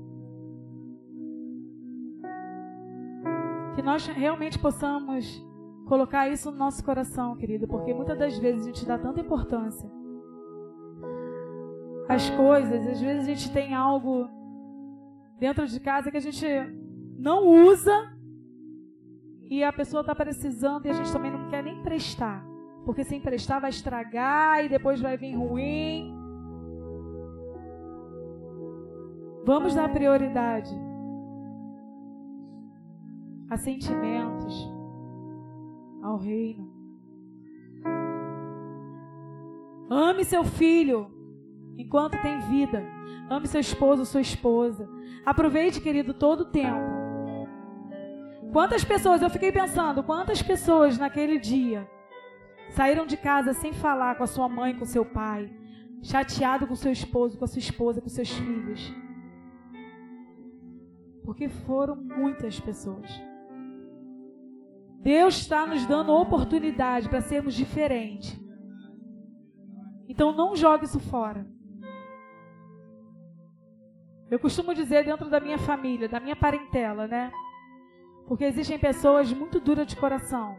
Que 3.75 3.83
nós 3.83 4.07
realmente 4.07 4.59
possamos 4.59 5.45
colocar 5.87 6.29
isso 6.29 6.51
no 6.51 6.57
nosso 6.57 6.83
coração, 6.85 7.37
querido, 7.37 7.66
porque 7.68 7.93
muitas 7.93 8.18
das 8.18 8.39
vezes 8.39 8.62
a 8.62 8.66
gente 8.66 8.87
dá 8.87 8.99
tanta 8.99 9.20
importância 9.20 9.91
as 12.09 12.31
coisas. 12.31 12.87
Às 12.87 13.01
vezes 13.01 13.25
a 13.25 13.27
gente 13.27 13.53
tem 13.53 13.75
algo 13.75 14.29
dentro 15.39 15.66
de 15.66 15.81
casa 15.81 16.11
que 16.11 16.16
a 16.16 16.20
gente 16.20 16.47
não 17.18 17.47
usa 17.47 18.12
e 19.45 19.62
a 19.62 19.72
pessoa 19.72 20.01
está 20.01 20.14
precisando 20.14 20.87
e 20.87 20.91
a 20.91 20.93
gente 20.93 21.12
também 21.12 21.31
não 21.31 21.49
quer 21.49 21.62
nem 21.62 21.83
prestar. 21.83 22.45
Porque 22.85 23.05
se 23.05 23.16
emprestar 23.16 23.61
vai 23.61 23.70
estragar 23.70 24.64
e 24.64 24.68
depois 24.68 25.01
vai 25.01 25.16
vir 25.16 25.35
ruim. 25.35 26.14
Vamos 29.47 29.75
dar 29.75 29.91
prioridade 29.93 30.75
a 33.55 33.57
sentimentos, 33.57 34.68
ao 36.02 36.18
reino. 36.18 36.72
Ame 39.88 40.24
seu 40.24 40.44
filho 40.44 41.11
enquanto 41.78 42.20
tem 42.20 42.40
vida. 42.40 42.82
Ame 43.30 43.46
seu 43.46 43.61
esposo, 43.61 44.05
sua 44.05 44.20
esposa. 44.20 44.88
Aproveite, 45.24 45.80
querido, 45.80 46.12
todo 46.12 46.40
o 46.40 46.50
tempo. 46.50 46.94
Quantas 48.52 48.84
pessoas, 48.84 49.22
eu 49.22 49.30
fiquei 49.30 49.50
pensando, 49.50 50.02
quantas 50.02 50.42
pessoas 50.42 50.98
naquele 50.98 51.38
dia 51.38 51.88
saíram 52.70 53.07
de 53.07 53.16
casa 53.16 53.52
sem 53.52 53.72
falar 53.72 54.16
com 54.16 54.24
a 54.24 54.28
sua 54.28 54.48
mãe, 54.48 54.76
com 54.76 54.84
seu 54.84 55.05
pai, 55.05 55.50
chateado 56.02 56.66
com 56.66 56.74
seu 56.74 56.92
esposo, 56.92 57.38
com 57.38 57.44
a 57.44 57.48
sua 57.48 57.61
esposa, 57.61 58.00
com 58.00 58.09
seus 58.09 58.30
filhos. 58.30 58.92
Porque 61.24 61.48
foram 61.48 61.96
muitas 61.96 62.61
pessoas. 62.61 63.34
Deus 65.05 65.36
está 65.36 65.66
nos 65.66 65.84
dando 65.84 66.14
oportunidade 66.14 67.11
para 67.11 67.20
sermos 67.20 67.52
diferentes. 67.52 68.40
Então 70.09 70.32
não 70.32 70.57
jogue 70.57 70.86
isso 70.86 70.98
fora. 70.98 71.46
Eu 74.30 74.38
costumo 74.38 74.74
dizer 74.74 75.05
dentro 75.05 75.28
da 75.28 75.38
minha 75.38 75.59
família, 75.59 76.09
da 76.09 76.18
minha 76.18 76.34
parentela, 76.34 77.07
né? 77.07 77.30
Porque 78.26 78.44
existem 78.44 78.78
pessoas 78.78 79.30
muito 79.30 79.61
duras 79.61 79.86
de 79.86 79.94
coração. 79.94 80.57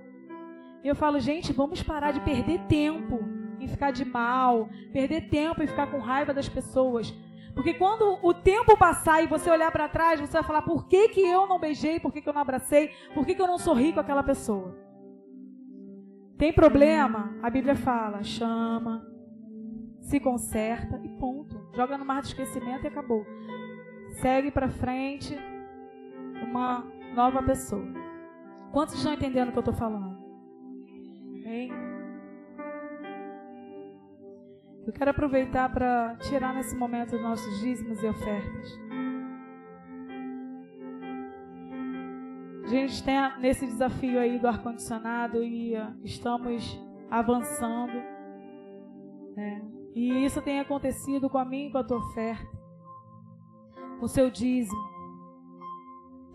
E 0.84 0.88
eu 0.88 0.96
falo, 0.96 1.20
gente, 1.20 1.52
vamos 1.52 1.82
parar 1.82 2.12
de 2.12 2.20
perder 2.20 2.60
tempo 2.68 3.20
em 3.60 3.68
ficar 3.68 3.90
de 3.90 4.06
mal, 4.06 4.70
perder 4.94 5.28
tempo 5.28 5.64
em 5.64 5.68
ficar 5.68 5.90
com 5.90 5.98
raiva 5.98 6.36
das 6.36 6.48
pessoas. 6.48 7.12
Porque 7.56 7.74
quando 7.74 8.20
o 8.22 8.34
tempo 8.34 8.78
passar 8.78 9.24
e 9.24 9.28
você 9.28 9.50
olhar 9.50 9.72
para 9.72 9.88
trás, 9.88 10.20
você 10.20 10.34
vai 10.34 10.44
falar: 10.44 10.62
por 10.62 10.88
que, 10.88 11.08
que 11.10 11.22
eu 11.22 11.48
não 11.48 11.58
beijei, 11.58 12.00
por 12.00 12.12
que, 12.12 12.22
que 12.22 12.28
eu 12.28 12.34
não 12.34 12.42
abracei, 12.42 12.92
por 13.14 13.26
que, 13.26 13.34
que 13.34 13.42
eu 13.42 13.48
não 13.48 13.58
sorri 13.58 13.94
com 13.94 14.02
aquela 14.02 14.22
pessoa? 14.22 14.78
Tem 16.38 16.52
problema? 16.52 17.34
A 17.42 17.50
Bíblia 17.50 17.76
fala: 17.76 18.22
chama, 18.22 19.08
se 20.02 20.20
conserta 20.20 21.00
e 21.04 21.10
ponto. 21.10 21.70
Joga 21.74 21.98
no 21.98 22.06
mar 22.06 22.22
de 22.22 22.28
esquecimento 22.28 22.84
e 22.84 22.88
acabou. 22.88 23.26
Segue 24.22 24.52
para 24.52 24.70
frente 24.70 25.38
uma 26.44 26.86
nova 27.16 27.42
pessoa. 27.42 27.86
Quantos 28.72 28.96
estão 28.96 29.14
entendendo 29.14 29.50
o 29.50 29.52
que 29.54 29.58
eu 29.58 29.62
estou 29.62 29.74
falando? 29.74 30.18
Hein? 31.46 31.72
Eu 34.86 34.94
quero 34.94 35.10
aproveitar 35.10 35.68
para 35.74 36.16
tirar 36.18 36.54
nesse 36.54 36.76
momento 36.76 37.16
os 37.16 37.22
nossos 37.22 37.60
dízimos 37.60 38.04
e 38.04 38.08
ofertas. 38.08 38.80
A 42.64 42.68
gente 42.68 42.94
está 42.94 43.38
nesse 43.40 43.66
desafio 43.66 44.20
aí 44.20 44.38
do 44.38 44.48
ar-condicionado 44.48 45.44
e 45.44 45.76
uh, 45.76 45.96
estamos 46.04 46.80
avançando. 47.10 47.94
Né? 49.36 49.62
E 49.96 50.24
isso 50.24 50.40
tem 50.42 50.60
acontecido 50.60 51.30
com 51.30 51.40
a 51.40 51.46
mim 51.46 51.68
e 51.68 51.72
com 51.72 51.80
a 51.80 51.84
tua 51.84 51.98
oferta. 51.98 52.46
Com 54.00 54.06
o 54.06 54.10
seu 54.10 54.30
dízimo. 54.30 54.96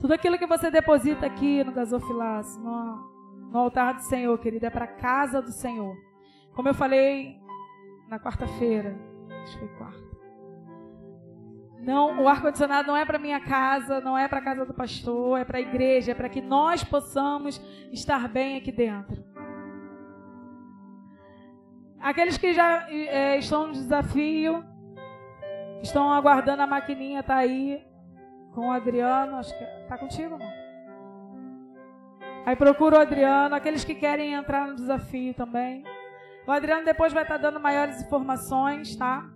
Tudo 0.00 0.14
aquilo 0.14 0.38
que 0.38 0.46
você 0.46 0.72
deposita 0.72 1.26
aqui 1.26 1.62
no 1.62 1.72
gasofilaço, 1.72 2.60
no, 2.60 3.50
no 3.52 3.58
altar 3.58 3.94
do 3.94 4.02
Senhor, 4.02 4.36
querido, 4.38 4.66
é 4.66 4.70
para 4.70 4.86
a 4.86 4.94
casa 4.96 5.40
do 5.40 5.52
Senhor. 5.52 5.96
Como 6.52 6.68
eu 6.68 6.74
falei 6.74 7.39
na 8.10 8.18
quarta-feira. 8.18 8.98
Acho 9.42 9.52
que 9.52 9.66
foi 9.66 9.76
quarta. 9.78 10.10
Não, 11.78 12.22
o 12.22 12.28
ar-condicionado 12.28 12.88
não 12.88 12.96
é 12.96 13.06
para 13.06 13.18
minha 13.18 13.40
casa, 13.40 14.00
não 14.00 14.18
é 14.18 14.28
para 14.28 14.38
a 14.38 14.42
casa 14.42 14.66
do 14.66 14.74
pastor, 14.74 15.38
é 15.38 15.44
para 15.44 15.56
a 15.56 15.62
igreja, 15.62 16.12
é 16.12 16.14
para 16.14 16.28
que 16.28 16.42
nós 16.42 16.84
possamos 16.84 17.58
estar 17.90 18.28
bem 18.28 18.58
aqui 18.58 18.70
dentro. 18.70 19.24
Aqueles 21.98 22.36
que 22.36 22.52
já 22.52 22.90
é, 22.90 23.38
estão 23.38 23.68
no 23.68 23.72
desafio, 23.72 24.62
estão 25.82 26.10
aguardando 26.10 26.62
a 26.62 26.66
maquininha, 26.66 27.22
tá 27.22 27.36
aí 27.36 27.82
com 28.54 28.68
o 28.68 28.72
Adriano, 28.72 29.36
acho 29.36 29.56
que 29.56 29.64
tá 29.88 29.96
contigo, 29.96 30.36
não? 30.36 30.60
Aí 32.44 32.56
procura 32.56 32.98
o 32.98 33.00
Adriano, 33.00 33.54
aqueles 33.54 33.84
que 33.84 33.94
querem 33.94 34.34
entrar 34.34 34.66
no 34.66 34.74
desafio 34.74 35.32
também. 35.34 35.84
O 36.46 36.52
Adriano 36.52 36.84
depois 36.84 37.12
vai 37.12 37.22
estar 37.22 37.36
dando 37.36 37.60
maiores 37.60 38.02
informações, 38.02 38.96
tá? 38.96 39.28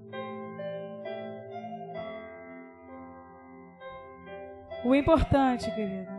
O 4.84 4.94
importante, 4.94 5.74
querido, 5.74 6.12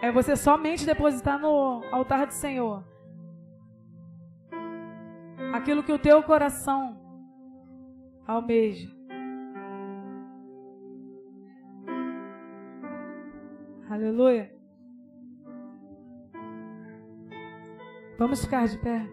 é 0.00 0.10
você 0.10 0.36
somente 0.36 0.86
depositar 0.86 1.38
no 1.38 1.82
altar 1.92 2.26
do 2.26 2.32
Senhor 2.32 2.84
aquilo 5.52 5.82
que 5.82 5.92
o 5.92 5.98
teu 5.98 6.22
coração 6.22 6.96
almeja. 8.26 8.88
Aleluia. 13.90 14.57
Vamos 18.18 18.44
ficar 18.44 18.66
de 18.66 18.76
pé. 18.78 19.06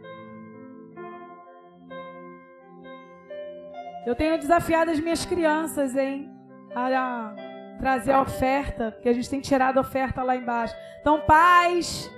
Eu 4.06 4.16
tenho 4.16 4.38
desafiado 4.38 4.90
as 4.90 5.00
minhas 5.00 5.26
crianças, 5.26 5.96
hein? 5.96 6.32
A 6.76 7.36
trazer 7.80 8.14
a 8.14 8.22
oferta, 8.22 8.92
porque 8.92 9.10
a 9.10 9.14
gente 9.14 9.30
tem 9.30 9.40
tirado 9.40 9.78
a 9.78 9.82
oferta 9.82 10.24
lá 10.24 10.36
embaixo. 10.36 10.76
Então, 11.02 11.22
pais, 11.22 12.12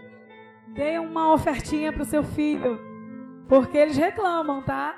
dê 0.70 0.98
uma 0.98 1.34
ofertinha 1.34 1.92
para 1.92 2.04
o 2.04 2.06
seu 2.06 2.24
filho, 2.24 2.80
porque 3.50 3.78
eles 3.78 3.98
reclamam, 3.98 4.64
tá? 4.64 4.96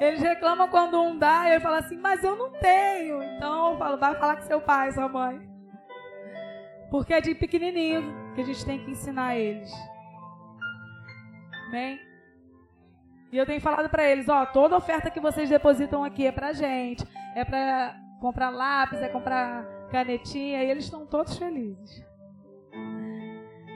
Eles 0.00 0.20
reclamam 0.20 0.68
quando 0.68 1.00
um 1.00 1.18
dá 1.18 1.48
e 1.48 1.52
ele 1.52 1.60
fala 1.60 1.78
assim, 1.78 1.96
mas 1.96 2.24
eu 2.24 2.36
não 2.36 2.50
tenho. 2.52 3.22
Então, 3.22 3.72
eu 3.72 3.78
falo, 3.78 3.98
vai 3.98 4.14
falar 4.14 4.36
com 4.36 4.42
seu 4.42 4.60
pai, 4.60 4.92
sua 4.92 5.08
mãe. 5.08 5.40
Porque 6.90 7.12
é 7.12 7.20
de 7.20 7.34
pequenininho 7.34 8.02
que 8.34 8.40
a 8.40 8.44
gente 8.44 8.64
tem 8.64 8.78
que 8.78 8.90
ensinar 8.90 9.36
eles. 9.36 9.70
Amém? 11.66 12.00
E 13.32 13.36
eu 13.36 13.44
tenho 13.44 13.60
falado 13.60 13.88
para 13.88 14.08
eles, 14.08 14.28
ó, 14.28 14.46
toda 14.46 14.76
oferta 14.76 15.10
que 15.10 15.20
vocês 15.20 15.50
depositam 15.50 16.04
aqui 16.04 16.26
é 16.26 16.32
pra 16.32 16.52
gente. 16.52 17.04
É 17.34 17.44
para 17.44 17.96
comprar 18.20 18.50
lápis, 18.50 19.00
é 19.00 19.08
comprar 19.08 19.64
canetinha, 19.90 20.62
e 20.62 20.70
eles 20.70 20.84
estão 20.84 21.06
todos 21.06 21.36
felizes. 21.36 22.04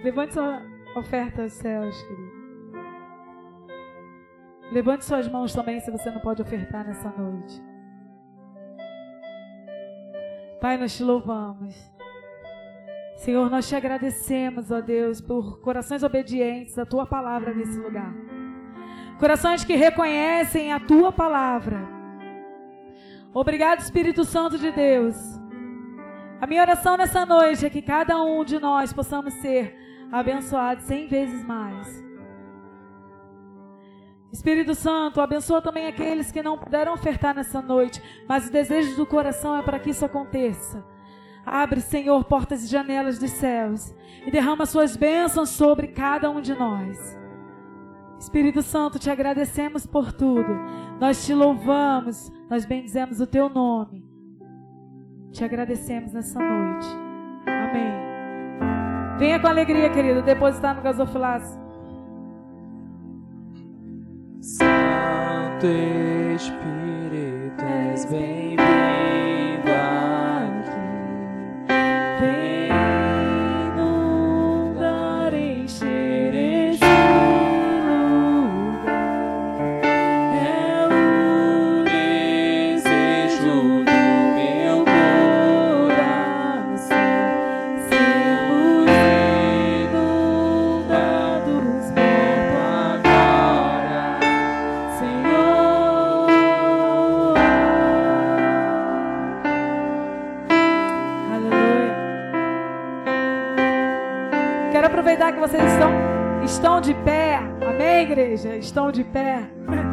Levante 0.03 0.35
sua 0.35 0.63
oferta 0.97 1.43
aos 1.43 1.53
céus, 1.53 2.01
querido. 2.03 2.41
Levante 4.73 5.05
suas 5.05 5.29
mãos 5.29 5.53
também 5.53 5.81
se 5.81 5.91
você 5.91 6.11
não 6.11 6.21
pode 6.21 6.41
ofertar 6.41 6.87
nessa 6.87 7.11
noite. 7.11 7.61
Pai, 10.61 10.77
nós 10.77 10.97
te 10.97 11.03
louvamos. 11.03 11.91
Senhor, 13.21 13.51
nós 13.51 13.69
te 13.69 13.77
agradecemos, 13.77 14.71
ó 14.71 14.81
Deus, 14.81 15.21
por 15.21 15.61
corações 15.61 16.03
obedientes 16.03 16.79
à 16.79 16.87
tua 16.87 17.05
palavra 17.05 17.53
nesse 17.53 17.79
lugar. 17.79 18.15
Corações 19.19 19.63
que 19.63 19.77
reconhecem 19.77 20.73
a 20.73 20.81
tua 20.81 21.13
palavra. 21.13 21.87
Obrigado, 23.35 23.81
Espírito 23.81 24.25
Santo 24.25 24.57
de 24.57 24.73
Deus. 24.73 25.17
A 26.41 26.47
minha 26.47 26.63
oração 26.63 26.97
nessa 26.97 27.27
noite 27.27 27.67
é 27.67 27.69
que 27.69 27.83
cada 27.83 28.17
um 28.23 28.43
de 28.43 28.59
nós 28.59 28.91
possamos 28.91 29.35
ser 29.35 29.77
abençoados 30.11 30.85
cem 30.85 31.07
vezes 31.07 31.45
mais. 31.45 32.03
Espírito 34.33 34.75
Santo, 34.75 35.21
abençoa 35.21 35.61
também 35.61 35.87
aqueles 35.87 36.33
que 36.33 36.43
não 36.43 36.57
puderam 36.57 36.95
ofertar 36.95 37.35
nessa 37.35 37.61
noite, 37.61 38.03
mas 38.27 38.49
o 38.49 38.51
desejo 38.51 38.97
do 38.97 39.05
coração 39.05 39.59
é 39.59 39.63
para 39.63 39.79
que 39.79 39.91
isso 39.91 40.07
aconteça. 40.07 40.83
Abre, 41.45 41.81
Senhor, 41.81 42.25
portas 42.25 42.65
e 42.65 42.67
janelas 42.67 43.19
dos 43.19 43.31
céus 43.31 43.95
e 44.27 44.31
derrama 44.31 44.67
suas 44.67 44.97
bênçãos 44.97 45.51
sobre 45.51 45.89
cada 45.89 46.31
um 46.31 46.41
de 46.41 46.55
nós. 46.55 47.19
Espírito 48.19 48.61
Santo, 48.61 48.99
te 48.99 49.11
agradecemos 49.11 49.87
por 49.87 50.13
tudo. 50.13 50.53
Nós 51.01 51.25
te 51.25 51.33
louvamos, 51.33 52.31
nós 52.51 52.67
bendizemos 52.67 53.21
o 53.21 53.27
teu 53.27 53.49
nome. 53.49 54.05
Te 55.33 55.43
agradecemos 55.43 56.13
nessa 56.13 56.39
noite. 56.39 56.87
Amém. 57.47 59.19
Venha 59.19 59.41
com 59.41 59.47
alegria, 59.47 59.89
querido, 59.91 60.23
depositar 60.23 60.77
no 60.77 60.83
gasofilaço. 60.83 61.59
Santo 64.41 65.67
Espírito, 66.35 67.65
és 67.65 68.05
bem-vindo. 105.49 106.45
Estão 106.45 106.81
de 106.81 106.95
pé. 106.95 107.37
Amém, 107.67 108.03
igreja? 108.03 108.57
Estão 108.57 108.91
de 108.93 109.05
pé. 109.05 109.49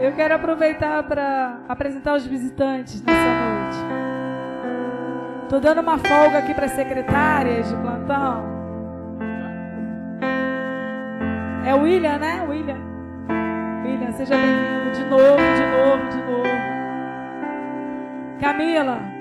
Eu 0.00 0.12
quero 0.12 0.34
aproveitar 0.34 1.02
para 1.02 1.58
apresentar 1.68 2.14
os 2.14 2.26
visitantes 2.26 3.02
nessa 3.02 3.18
noite. 3.18 3.78
Estou 5.44 5.60
dando 5.60 5.80
uma 5.80 5.98
folga 5.98 6.38
aqui 6.38 6.54
para 6.54 6.66
as 6.66 6.72
secretárias 6.72 7.68
de 7.68 7.76
plantão. 7.76 8.44
É 11.64 11.74
o 11.74 11.82
William, 11.82 12.18
né? 12.18 12.46
William. 12.48 12.78
William, 13.84 14.12
seja 14.12 14.36
bem-vindo 14.36 14.92
de 14.92 15.04
novo, 15.04 15.36
de 15.36 15.66
novo, 15.66 16.08
de 16.10 16.18
novo. 16.18 16.46
Camila, 18.40 19.15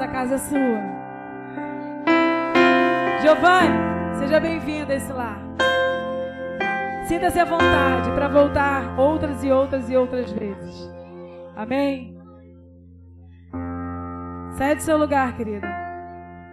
essa 0.00 0.08
casa 0.08 0.34
é 0.36 0.38
sua. 0.38 0.80
Giovanni, 3.20 4.18
seja 4.18 4.40
bem-vindo 4.40 4.90
a 4.90 4.94
esse 4.94 5.12
lar. 5.12 5.38
Sinta-se 7.06 7.38
à 7.38 7.44
vontade 7.44 8.10
para 8.12 8.28
voltar 8.28 8.98
outras 8.98 9.44
e 9.44 9.50
outras 9.50 9.90
e 9.90 9.96
outras 9.96 10.32
vezes. 10.32 10.90
Amém? 11.54 12.18
Sai 14.56 14.74
do 14.74 14.80
seu 14.80 14.96
lugar, 14.96 15.36
querida. 15.36 15.68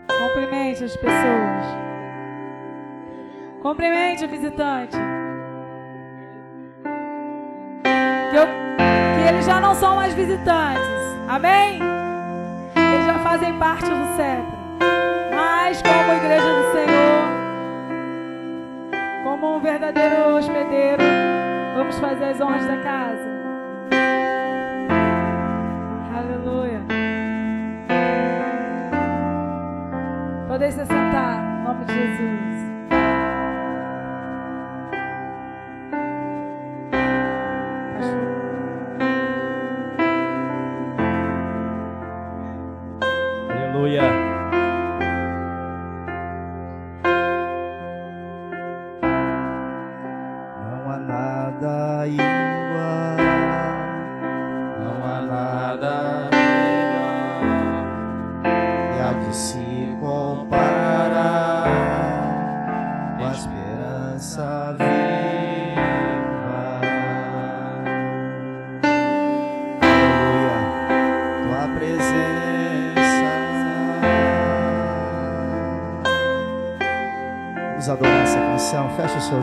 Cumprimente 0.07 0.83
as 0.83 0.97
pessoas. 0.97 1.65
Cumprimente 3.61 4.25
o 4.25 4.27
visitante. 4.27 4.97
Que, 8.29 8.35
eu, 8.35 8.45
que 8.45 9.29
eles 9.29 9.45
já 9.45 9.61
não 9.61 9.73
são 9.73 9.95
mais 9.95 10.13
visitantes. 10.13 10.83
Amém? 11.29 12.06
Fazem 13.37 13.59
parte 13.59 13.85
do 13.85 14.15
CEPRA. 14.15 14.57
Mas, 15.35 15.79
como 15.83 16.11
igreja 16.11 16.41
do 16.41 16.71
Senhor, 16.71 17.21
como 19.23 19.57
um 19.57 19.59
verdadeiro 19.59 20.37
hospedeiro, 20.37 21.03
vamos 21.75 21.99
fazer 21.99 22.23
as 22.25 22.41
honras 22.41 22.65
da 22.65 22.77
casa. 22.77 23.29
Aleluia. 26.17 26.81
Podem 30.47 30.71
se 30.71 30.83
sentar, 30.83 31.59
em 31.59 31.63
nome 31.63 31.85
de 31.85 31.93
Jesus. 31.93 32.46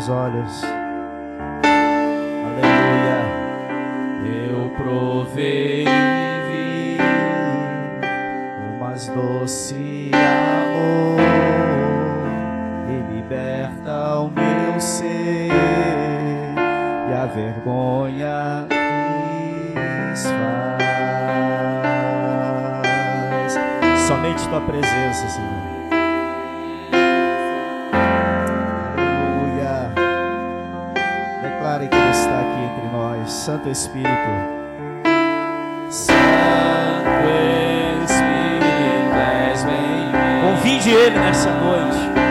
Seus 0.05 0.09
olhos. 0.09 0.63
Aleluia. 2.45 3.21
Eu 4.51 4.71
provei 4.77 5.87
o 8.69 8.81
mais 8.81 9.09
doce 9.09 10.11
amor 10.15 11.21
e 12.89 12.93
liberta 13.15 14.19
o 14.21 14.31
meu 14.31 14.79
ser 14.81 15.49
e 17.09 17.13
a 17.13 17.27
vergonha 17.27 18.67
desfaz. 20.11 20.85
Somente 24.07 24.49
tua 24.49 24.61
presença, 24.61 25.29
Senhor. 25.29 25.74
Santo 33.27 33.69
Espírito. 33.69 34.09
Santo 35.91 36.19
Espírito, 38.05 39.17
és 39.51 39.65
bem-vindo. 39.65 40.57
Convide 40.57 40.91
Ele 40.91 41.19
nessa 41.19 41.51
noite. 41.51 42.24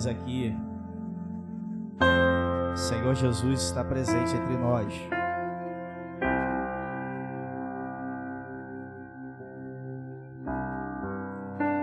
Bom 0.00 0.06
estarmos 0.06 0.06
aqui. 0.06 0.56
O 2.72 2.76
Senhor 2.76 3.14
Jesus 3.14 3.62
está 3.62 3.84
presente 3.84 4.34
entre 4.34 4.56
nós. 4.56 4.92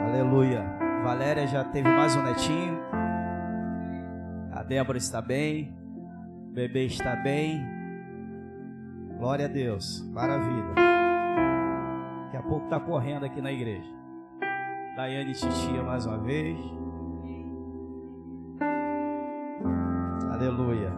Aleluia. 0.07 0.65
Valéria 1.03 1.45
já 1.47 1.63
teve 1.65 1.88
mais 1.88 2.15
um 2.15 2.24
netinho. 2.24 2.80
A 4.51 4.63
Débora 4.63 4.97
está 4.97 5.22
bem. 5.22 5.76
O 6.49 6.53
bebê 6.53 6.86
está 6.86 7.15
bem. 7.18 7.63
Glória 9.18 9.45
a 9.45 9.49
Deus. 9.49 10.01
Maravilha. 10.11 10.74
Daqui 12.26 12.38
a 12.38 12.41
pouco 12.41 12.65
está 12.65 12.80
correndo 12.80 13.26
aqui 13.26 13.41
na 13.41 13.51
igreja. 13.51 13.95
Daiane 14.95 15.34
Titia 15.34 15.84
mais 15.84 16.05
uma 16.07 16.18
vez. 16.18 16.57
Aleluia. 20.38 20.93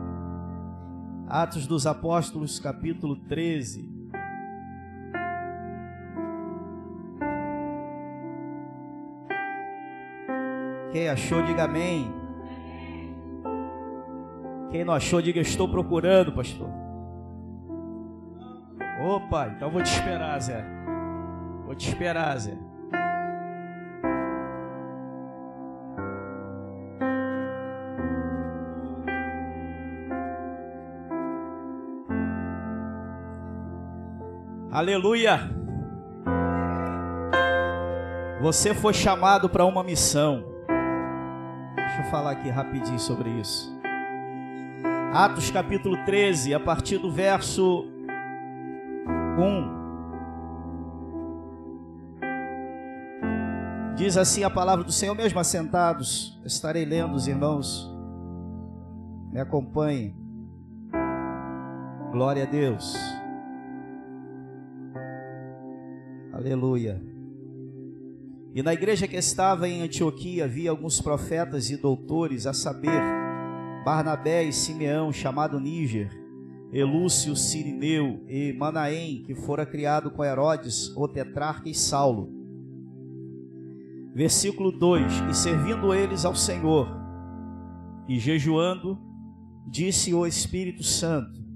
Atos 1.26 1.66
dos 1.66 1.88
Apóstolos, 1.88 2.60
capítulo 2.60 3.16
13. 3.16 3.90
Quem 10.92 11.08
achou, 11.08 11.42
diga 11.44 11.64
amém. 11.64 12.12
Quem 14.72 14.84
não 14.84 14.94
achou, 14.94 15.22
diga 15.22 15.40
estou 15.40 15.70
procurando, 15.70 16.34
pastor. 16.34 16.68
Opa, 19.02 19.48
então 19.56 19.72
vou 19.72 19.82
te 19.82 19.90
esperar, 19.90 20.38
Zé. 20.42 20.66
Vou 21.66 21.74
te 21.76 21.88
esperar, 21.88 22.38
Zé. 22.40 22.58
Aleluia. 34.72 35.50
Você 38.40 38.76
foi 38.76 38.94
chamado 38.94 39.50
para 39.50 39.66
uma 39.66 39.84
missão. 39.84 40.44
Deixa 41.76 42.02
eu 42.02 42.12
falar 42.12 42.32
aqui 42.32 42.50
rapidinho 42.50 43.00
sobre 43.00 43.32
isso. 43.32 43.76
Atos 45.12 45.50
capítulo 45.50 45.98
13, 46.06 46.54
a 46.54 46.60
partir 46.60 47.00
do 47.00 47.12
verso 47.12 47.84
1. 49.40 49.80
Diz 53.96 54.18
assim 54.18 54.44
a 54.44 54.52
palavra 54.52 54.84
do 54.84 54.92
Senhor, 54.92 55.16
mesmo 55.16 55.40
assentados, 55.40 56.40
estarei 56.46 56.86
lendo, 56.86 57.16
os 57.16 57.28
irmãos. 57.28 57.92
Me 59.32 59.40
acompanhem. 59.40 60.16
Glória 62.12 62.44
a 62.44 62.46
Deus. 62.46 63.19
Aleluia. 66.40 67.04
E 68.56 68.64
na 68.64 68.74
igreja 68.74 69.10
que 69.10 69.18
estava 69.18 69.68
em 69.68 69.82
Antioquia 69.82 70.46
havia 70.46 70.70
alguns 70.70 71.02
profetas 71.02 71.70
e 71.70 71.76
doutores, 71.76 72.48
a 72.48 72.54
saber, 72.54 73.02
Barnabé 73.84 74.46
e 74.46 74.54
Simeão, 74.54 75.12
chamado 75.12 75.60
Níger, 75.60 76.10
Elúcio 76.72 77.36
Sirineu 77.36 78.24
e 78.26 78.54
Manaém, 78.54 79.22
que 79.24 79.36
fora 79.36 79.66
criado 79.66 80.12
com 80.12 80.24
Herodes, 80.24 80.96
o 80.96 81.10
tetrarca 81.10 81.68
e 81.68 81.76
Saulo. 81.76 82.32
Versículo 84.16 84.72
2: 84.72 85.12
E 85.30 85.34
servindo 85.36 85.94
eles 85.94 86.24
ao 86.24 86.36
Senhor 86.36 86.88
e 88.08 88.18
jejuando, 88.18 88.98
disse 89.68 90.14
o 90.14 90.26
Espírito 90.26 90.84
Santo: 90.84 91.49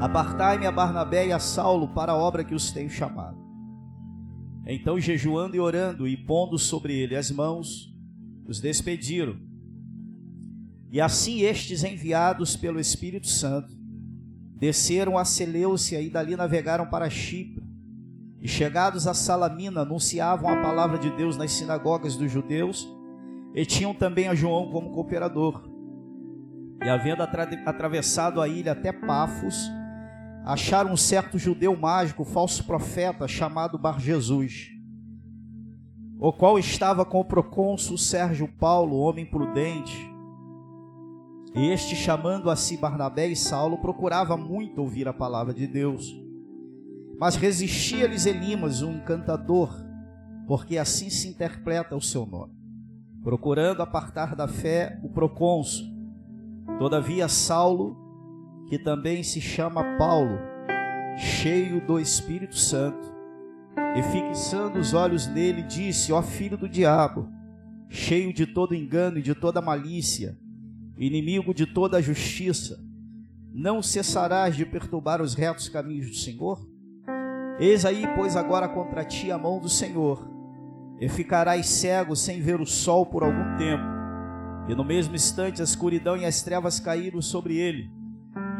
Apartai-me 0.00 0.66
a 0.66 0.72
Barnabé 0.72 1.28
e 1.28 1.32
a 1.32 1.38
Saulo 1.38 1.88
para 1.88 2.12
a 2.12 2.16
obra 2.16 2.44
que 2.44 2.54
os 2.54 2.70
tenho 2.70 2.88
chamado. 2.88 3.36
Então, 4.66 4.98
jejuando 4.98 5.54
e 5.54 5.60
orando 5.60 6.08
e 6.08 6.16
pondo 6.16 6.58
sobre 6.58 6.94
ele 6.94 7.14
as 7.14 7.30
mãos, 7.30 7.94
os 8.46 8.60
despediram. 8.60 9.36
E 10.90 11.00
assim 11.00 11.42
estes, 11.42 11.84
enviados 11.84 12.56
pelo 12.56 12.80
Espírito 12.80 13.28
Santo, 13.28 13.76
desceram 14.58 15.18
a 15.18 15.24
Seleucia 15.24 16.00
e 16.00 16.08
dali 16.08 16.36
navegaram 16.36 16.86
para 16.86 17.10
Chipre. 17.10 17.64
E 18.40 18.48
chegados 18.48 19.06
a 19.06 19.14
Salamina, 19.14 19.82
anunciavam 19.82 20.48
a 20.48 20.62
palavra 20.62 20.98
de 20.98 21.10
Deus 21.10 21.36
nas 21.36 21.52
sinagogas 21.52 22.16
dos 22.16 22.30
judeus, 22.30 22.88
e 23.54 23.64
tinham 23.64 23.94
também 23.94 24.28
a 24.28 24.34
João 24.34 24.70
como 24.70 24.90
cooperador. 24.90 25.75
E 26.86 26.88
havendo 26.88 27.20
atra 27.20 27.42
atravessado 27.66 28.40
a 28.40 28.46
ilha 28.46 28.70
até 28.70 28.92
Pafos, 28.92 29.72
acharam 30.44 30.92
um 30.92 30.96
certo 30.96 31.36
judeu 31.36 31.76
mágico, 31.76 32.24
falso 32.24 32.62
profeta, 32.62 33.26
chamado 33.26 33.76
Bar 33.76 33.98
Jesus, 33.98 34.68
o 36.16 36.32
qual 36.32 36.60
estava 36.60 37.04
com 37.04 37.18
o 37.18 37.24
procônsul 37.24 37.98
Sérgio 37.98 38.46
Paulo, 38.46 38.98
homem 38.98 39.26
prudente. 39.26 39.98
E 41.56 41.72
este, 41.72 41.96
chamando 41.96 42.48
a 42.48 42.54
si 42.54 42.76
Barnabé 42.76 43.26
e 43.26 43.34
Saulo, 43.34 43.78
procurava 43.78 44.36
muito 44.36 44.80
ouvir 44.80 45.08
a 45.08 45.12
palavra 45.12 45.52
de 45.52 45.66
Deus. 45.66 46.16
Mas 47.18 47.34
resistia-lhes 47.34 48.26
Elimas, 48.26 48.82
um 48.82 48.92
encantador, 48.92 49.74
porque 50.46 50.78
assim 50.78 51.10
se 51.10 51.26
interpreta 51.26 51.96
o 51.96 52.00
seu 52.00 52.24
nome, 52.24 52.54
procurando 53.24 53.82
apartar 53.82 54.36
da 54.36 54.46
fé 54.46 55.00
o 55.02 55.08
procônsul. 55.08 55.95
Todavia, 56.78 57.26
Saulo, 57.26 57.96
que 58.68 58.78
também 58.78 59.22
se 59.22 59.40
chama 59.40 59.96
Paulo, 59.96 60.38
cheio 61.16 61.80
do 61.80 61.98
Espírito 61.98 62.56
Santo, 62.56 63.14
e 63.96 64.02
fixando 64.02 64.78
os 64.78 64.92
olhos 64.92 65.26
nele, 65.26 65.62
disse: 65.62 66.12
Ó 66.12 66.20
filho 66.20 66.56
do 66.58 66.68
diabo, 66.68 67.28
cheio 67.88 68.32
de 68.32 68.46
todo 68.46 68.74
engano 68.74 69.18
e 69.18 69.22
de 69.22 69.34
toda 69.34 69.62
malícia, 69.62 70.36
inimigo 70.98 71.54
de 71.54 71.64
toda 71.64 71.96
a 71.96 72.02
justiça, 72.02 72.78
não 73.54 73.80
cessarás 73.80 74.54
de 74.54 74.66
perturbar 74.66 75.22
os 75.22 75.32
retos 75.32 75.70
caminhos 75.70 76.10
do 76.10 76.16
Senhor? 76.16 76.60
Eis 77.58 77.86
aí, 77.86 78.06
pois, 78.14 78.36
agora 78.36 78.68
contra 78.68 79.02
ti 79.02 79.32
a 79.32 79.38
mão 79.38 79.58
do 79.58 79.68
Senhor, 79.68 80.28
e 81.00 81.08
ficarás 81.08 81.66
cego 81.66 82.14
sem 82.14 82.42
ver 82.42 82.60
o 82.60 82.66
sol 82.66 83.06
por 83.06 83.22
algum 83.22 83.56
tempo. 83.56 83.95
E 84.68 84.74
no 84.74 84.84
mesmo 84.84 85.14
instante 85.14 85.60
a 85.60 85.64
escuridão 85.64 86.16
e 86.16 86.24
as 86.24 86.42
trevas 86.42 86.80
caíram 86.80 87.22
sobre 87.22 87.56
ele, 87.56 87.90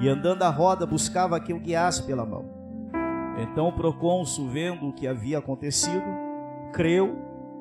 e 0.01 0.09
andando 0.09 0.43
à 0.43 0.49
roda 0.49 0.87
buscava 0.87 1.41
quem 1.41 1.55
o 1.55 1.61
guiasse 1.61 2.03
pela 2.05 2.25
mão. 2.25 2.45
Então 3.39 3.69
o 3.69 3.73
procônsul, 3.73 4.49
vendo 4.49 4.89
o 4.89 4.93
que 4.93 5.07
havia 5.07 5.39
acontecido, 5.39 6.07
creu, 6.73 7.19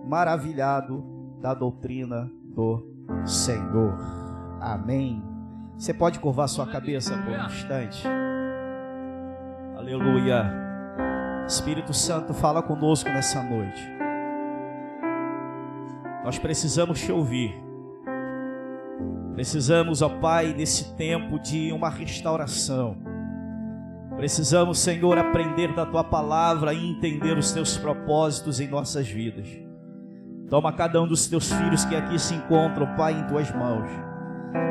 maravilhado 0.07 1.03
da 1.41 1.53
doutrina 1.53 2.31
do 2.43 2.85
Senhor. 3.25 3.97
Amém. 4.61 5.23
Você 5.77 5.93
pode 5.93 6.19
curvar 6.19 6.47
sua 6.47 6.65
cabeça 6.65 7.17
por 7.17 7.33
um 7.33 7.45
instante. 7.45 8.07
Aleluia. 9.75 10.51
Espírito 11.45 11.93
Santo, 11.93 12.33
fala 12.33 12.61
conosco 12.63 13.09
nessa 13.09 13.43
noite. 13.43 13.81
Nós 16.23 16.39
precisamos 16.39 16.99
te 16.99 17.11
ouvir. 17.11 17.64
Precisamos, 19.35 20.01
ó 20.01 20.07
Pai, 20.07 20.53
nesse 20.53 20.95
tempo 20.95 21.37
de 21.37 21.73
uma 21.73 21.89
restauração. 21.89 22.95
Precisamos, 24.15 24.79
Senhor, 24.79 25.17
aprender 25.17 25.75
da 25.75 25.85
tua 25.85 26.05
palavra 26.05 26.73
e 26.73 26.89
entender 26.89 27.37
os 27.37 27.51
teus 27.51 27.77
propósitos 27.77 28.61
em 28.61 28.67
nossas 28.67 29.09
vidas. 29.09 29.49
Toma 30.49 30.71
cada 30.71 31.01
um 31.01 31.07
dos 31.07 31.27
teus 31.27 31.51
filhos 31.51 31.83
que 31.83 31.97
aqui 31.97 32.17
se 32.17 32.33
encontram, 32.33 32.95
Pai, 32.95 33.11
em 33.11 33.27
tuas 33.27 33.53
mãos. 33.53 33.89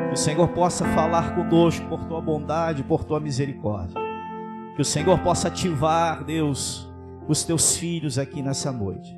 Que 0.07 0.13
o 0.15 0.17
Senhor 0.17 0.47
possa 0.47 0.83
falar 0.95 1.35
conosco 1.35 1.87
por 1.87 2.03
tua 2.05 2.19
bondade, 2.19 2.81
por 2.81 3.03
tua 3.03 3.19
misericórdia. 3.19 4.01
Que 4.75 4.81
o 4.81 4.85
Senhor 4.85 5.19
possa 5.19 5.47
ativar, 5.47 6.23
Deus, 6.23 6.91
os 7.27 7.43
teus 7.43 7.77
filhos 7.77 8.17
aqui 8.17 8.41
nessa 8.41 8.71
noite. 8.71 9.15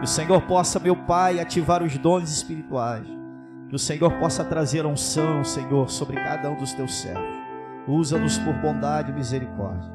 Que 0.00 0.04
o 0.04 0.08
Senhor 0.08 0.42
possa, 0.42 0.78
meu 0.78 0.94
Pai, 0.94 1.40
ativar 1.40 1.82
os 1.82 1.96
dons 1.96 2.30
espirituais 2.30 3.21
que 3.72 3.76
o 3.76 3.78
Senhor 3.78 4.12
possa 4.18 4.44
trazer 4.44 4.84
unção, 4.84 5.42
Senhor, 5.42 5.88
sobre 5.88 6.22
cada 6.22 6.50
um 6.50 6.56
dos 6.56 6.74
teus 6.74 6.94
servos. 6.94 7.34
Usa-nos 7.88 8.36
por 8.36 8.52
bondade 8.60 9.10
e 9.10 9.14
misericórdia. 9.14 9.90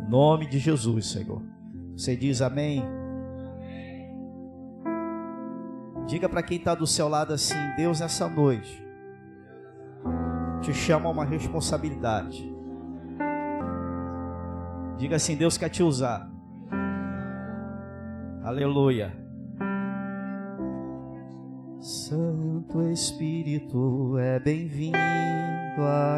Em 0.00 0.10
nome 0.10 0.44
de 0.48 0.58
Jesus, 0.58 1.06
Senhor. 1.06 1.40
Você 1.96 2.16
diz 2.16 2.42
amém? 2.42 2.84
Diga 6.04 6.28
para 6.28 6.42
quem 6.42 6.58
está 6.58 6.74
do 6.74 6.84
seu 6.84 7.08
lado 7.08 7.32
assim: 7.32 7.54
Deus, 7.76 8.00
nessa 8.00 8.28
noite, 8.28 8.84
te 10.60 10.74
chama 10.74 11.08
uma 11.08 11.24
responsabilidade. 11.24 12.52
Diga 14.96 15.14
assim: 15.14 15.36
Deus 15.36 15.56
quer 15.56 15.68
te 15.68 15.84
usar. 15.84 16.28
Aleluia. 18.42 19.21
Santo 21.82 22.80
Espírito 22.92 24.16
é 24.16 24.38
bem-vindo 24.38 24.96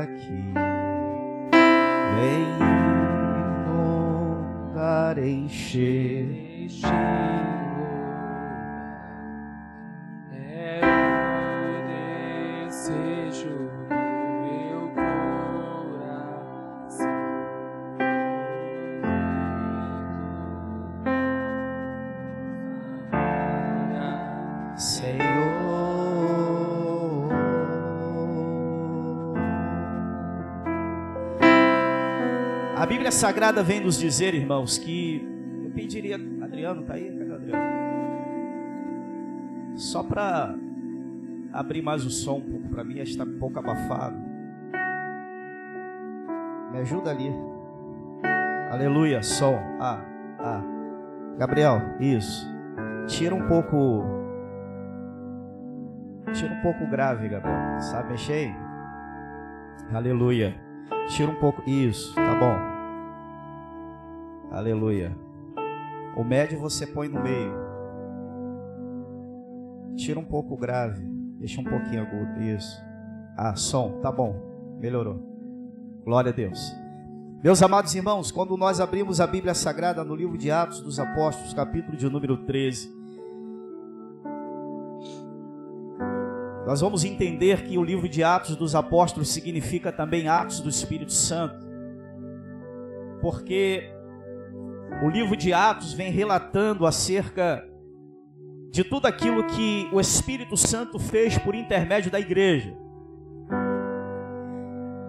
aqui. 0.02 0.52
Vem 2.20 2.44
lugar 4.68 5.16
encher. 5.16 6.68
Sagrada 33.14 33.62
vem 33.62 33.78
nos 33.80 33.96
dizer, 33.96 34.34
irmãos, 34.34 34.76
que 34.76 35.24
eu 35.64 35.70
pediria, 35.70 36.16
Adriano, 36.42 36.82
tá 36.82 36.94
aí? 36.94 37.16
Cadê 37.16 37.32
Adriano? 37.32 37.64
Só 39.76 40.02
para 40.02 40.52
abrir 41.52 41.80
mais 41.80 42.04
o 42.04 42.10
som 42.10 42.38
um 42.38 42.40
pouco 42.40 42.68
para 42.70 42.82
mim, 42.82 42.98
está 42.98 43.22
um 43.22 43.38
pouco 43.38 43.56
abafado. 43.60 44.16
Me 46.72 46.78
ajuda 46.80 47.12
ali. 47.12 47.32
Aleluia, 48.72 49.22
som. 49.22 49.60
Ah, 49.80 50.04
ah. 50.40 50.64
Gabriel, 51.38 51.80
isso. 52.00 52.52
Tira 53.06 53.32
um 53.32 53.46
pouco 53.46 54.02
Tira 56.32 56.52
um 56.52 56.62
pouco 56.62 56.84
grave, 56.90 57.28
Gabriel. 57.28 57.80
Sabe 57.80 58.10
mexer? 58.10 58.52
Aleluia. 59.92 60.52
Tira 61.06 61.30
um 61.30 61.36
pouco. 61.36 61.62
Isso, 61.64 62.12
tá 62.16 62.34
bom. 62.34 62.73
Aleluia. 64.54 65.12
O 66.16 66.22
médio 66.22 66.60
você 66.60 66.86
põe 66.86 67.08
no 67.08 67.20
meio. 67.20 67.52
Tira 69.96 70.20
um 70.20 70.24
pouco 70.24 70.56
grave. 70.56 71.04
Deixa 71.40 71.60
um 71.60 71.64
pouquinho 71.64 72.02
agudo. 72.02 72.40
Isso. 72.40 72.80
Ah, 73.36 73.56
som. 73.56 73.98
Tá 74.00 74.12
bom. 74.12 74.78
Melhorou. 74.78 75.18
Glória 76.04 76.30
a 76.30 76.32
Deus. 76.32 76.72
Meus 77.42 77.62
amados 77.64 77.92
irmãos, 77.96 78.30
quando 78.30 78.56
nós 78.56 78.80
abrimos 78.80 79.20
a 79.20 79.26
Bíblia 79.26 79.54
Sagrada 79.54 80.04
no 80.04 80.14
livro 80.14 80.38
de 80.38 80.52
Atos 80.52 80.80
dos 80.80 81.00
Apóstolos, 81.00 81.52
capítulo 81.52 81.96
de 81.96 82.08
número 82.08 82.36
13, 82.46 82.94
Nós 86.64 86.80
vamos 86.80 87.04
entender 87.04 87.62
que 87.64 87.76
o 87.76 87.84
livro 87.84 88.08
de 88.08 88.24
Atos 88.24 88.56
dos 88.56 88.74
Apóstolos 88.74 89.28
significa 89.28 89.92
também 89.92 90.28
Atos 90.28 90.60
do 90.60 90.70
Espírito 90.70 91.12
Santo, 91.12 91.66
porque 93.20 93.93
o 95.02 95.08
livro 95.08 95.36
de 95.36 95.52
Atos 95.52 95.92
vem 95.92 96.10
relatando 96.10 96.86
acerca 96.86 97.66
de 98.70 98.82
tudo 98.82 99.06
aquilo 99.06 99.44
que 99.46 99.88
o 99.92 100.00
Espírito 100.00 100.56
Santo 100.56 100.98
fez 100.98 101.38
por 101.38 101.54
intermédio 101.54 102.10
da 102.10 102.18
igreja. 102.18 102.76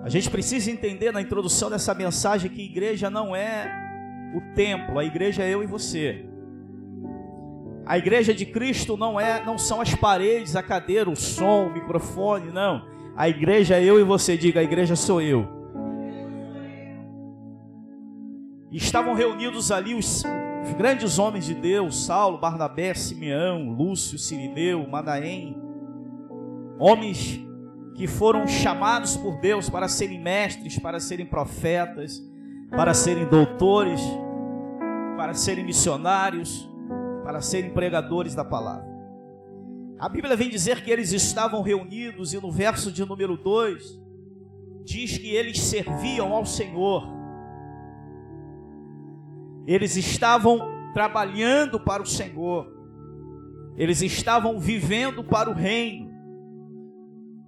A 0.04 0.10
gente 0.10 0.30
precisa 0.30 0.70
entender 0.70 1.12
na 1.12 1.22
introdução 1.22 1.70
dessa 1.70 1.94
mensagem 1.94 2.50
que 2.52 2.62
igreja 2.62 3.10
não 3.10 3.36
é 3.36 3.68
o 4.36 4.54
templo, 4.54 5.00
a 5.00 5.04
igreja 5.04 5.44
é 5.44 5.50
eu 5.50 5.64
e 5.64 5.66
você. 5.66 6.26
A 7.86 7.98
igreja 7.98 8.34
de 8.34 8.46
Cristo 8.46 8.98
não 8.98 9.20
é, 9.20 9.44
não 9.44 9.58
são 9.58 9.82
as 9.82 9.96
paredes, 9.96 10.56
a 10.56 10.62
cadeira, 10.62 11.10
o 11.10 11.16
som, 11.16 11.68
o 11.68 11.74
microfone, 11.74 12.52
não. 12.52 12.86
A 13.16 13.30
igreja 13.30 13.78
é 13.78 13.84
eu 13.84 14.00
e 14.00 14.04
você, 14.04 14.38
diga, 14.38 14.60
a 14.60 14.64
igreja 14.64 14.96
sou 14.96 15.22
eu. 15.22 15.55
Estavam 18.78 19.14
reunidos 19.14 19.72
ali 19.72 19.94
os, 19.94 20.24
os 20.64 20.74
grandes 20.78 21.18
homens 21.20 21.46
de 21.46 21.54
Deus, 21.54 22.06
Saulo, 22.06 22.38
Barnabé, 22.38 22.94
Simeão, 22.94 23.70
Lúcio, 23.70 24.18
Sirineu, 24.18 24.88
Manaém, 24.88 25.56
homens 26.80 27.40
que 27.96 28.08
foram 28.08 28.46
chamados 28.46 29.16
por 29.16 29.40
Deus 29.40 29.70
para 29.70 29.88
serem 29.88 30.22
mestres, 30.22 30.78
para 30.78 31.00
serem 31.00 31.26
profetas, 31.26 32.22
para 32.70 32.94
serem 32.94 33.26
doutores, 33.26 34.02
para 35.16 35.34
serem 35.34 35.64
missionários, 35.64 36.70
para 37.24 37.42
serem 37.42 37.72
pregadores 37.72 38.36
da 38.36 38.44
palavra. 38.44 38.94
A 39.98 40.10
Bíblia 40.10 40.36
vem 40.36 40.50
dizer 40.50 40.84
que 40.84 40.92
eles 40.92 41.14
estavam 41.14 41.62
reunidos 41.62 42.34
e 42.34 42.42
no 42.42 42.52
verso 42.52 42.92
de 42.92 43.06
número 43.06 43.38
2 43.38 44.04
diz 44.84 45.18
que 45.18 45.34
eles 45.34 45.60
serviam 45.60 46.34
ao 46.34 46.46
Senhor. 46.46 47.15
Eles 49.68 49.96
estavam 49.96 50.60
trabalhando 50.94 51.80
para 51.80 52.04
o 52.04 52.06
Senhor. 52.06 52.72
Eles 53.76 54.02
estavam 54.02 54.60
vivendo 54.60 55.24
para 55.24 55.50
o 55.50 55.54
reino. 55.54 56.14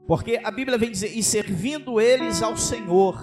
Porque 0.07 0.39
a 0.43 0.51
Bíblia 0.51 0.78
vem 0.78 0.91
dizer, 0.91 1.18
e 1.18 1.22
servindo 1.22 1.99
eles 1.99 2.41
ao 2.41 2.57
Senhor. 2.57 3.18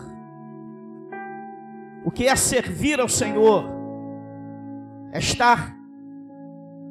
O 2.04 2.10
que 2.10 2.26
é 2.26 2.36
servir 2.36 3.00
ao 3.00 3.08
Senhor? 3.08 3.64
É 5.12 5.18
estar 5.18 5.74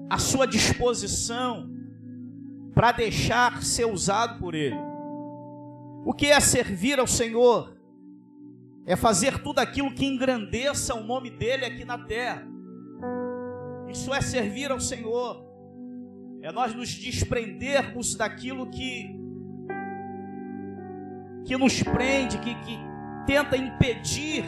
à 0.10 0.18
sua 0.18 0.48
disposição 0.48 1.70
para 2.74 2.92
deixar 2.92 3.62
ser 3.62 3.86
usado 3.86 4.40
por 4.40 4.56
Ele. 4.56 4.78
O 6.06 6.14
que 6.14 6.28
é 6.28 6.40
servir 6.40 7.00
ao 7.00 7.08
Senhor? 7.08 7.73
É 8.86 8.96
fazer 8.96 9.40
tudo 9.40 9.60
aquilo 9.60 9.94
que 9.94 10.06
engrandeça 10.06 10.94
o 10.94 11.04
nome 11.04 11.30
dEle 11.30 11.66
aqui 11.66 11.86
na 11.86 11.98
terra. 11.98 12.46
Isso 13.88 14.14
é 14.14 14.22
servir 14.22 14.72
ao 14.72 14.80
Senhor. 14.80 15.46
É 16.42 16.52
nós 16.52 16.74
nos 16.74 16.94
desprendermos 16.94 18.16
daquilo 18.16 18.70
que 18.70 19.22
que 21.46 21.58
nos 21.58 21.84
prende, 21.84 22.38
que, 22.40 22.56
que 22.56 22.80
tenta 23.26 23.58
impedir 23.58 24.46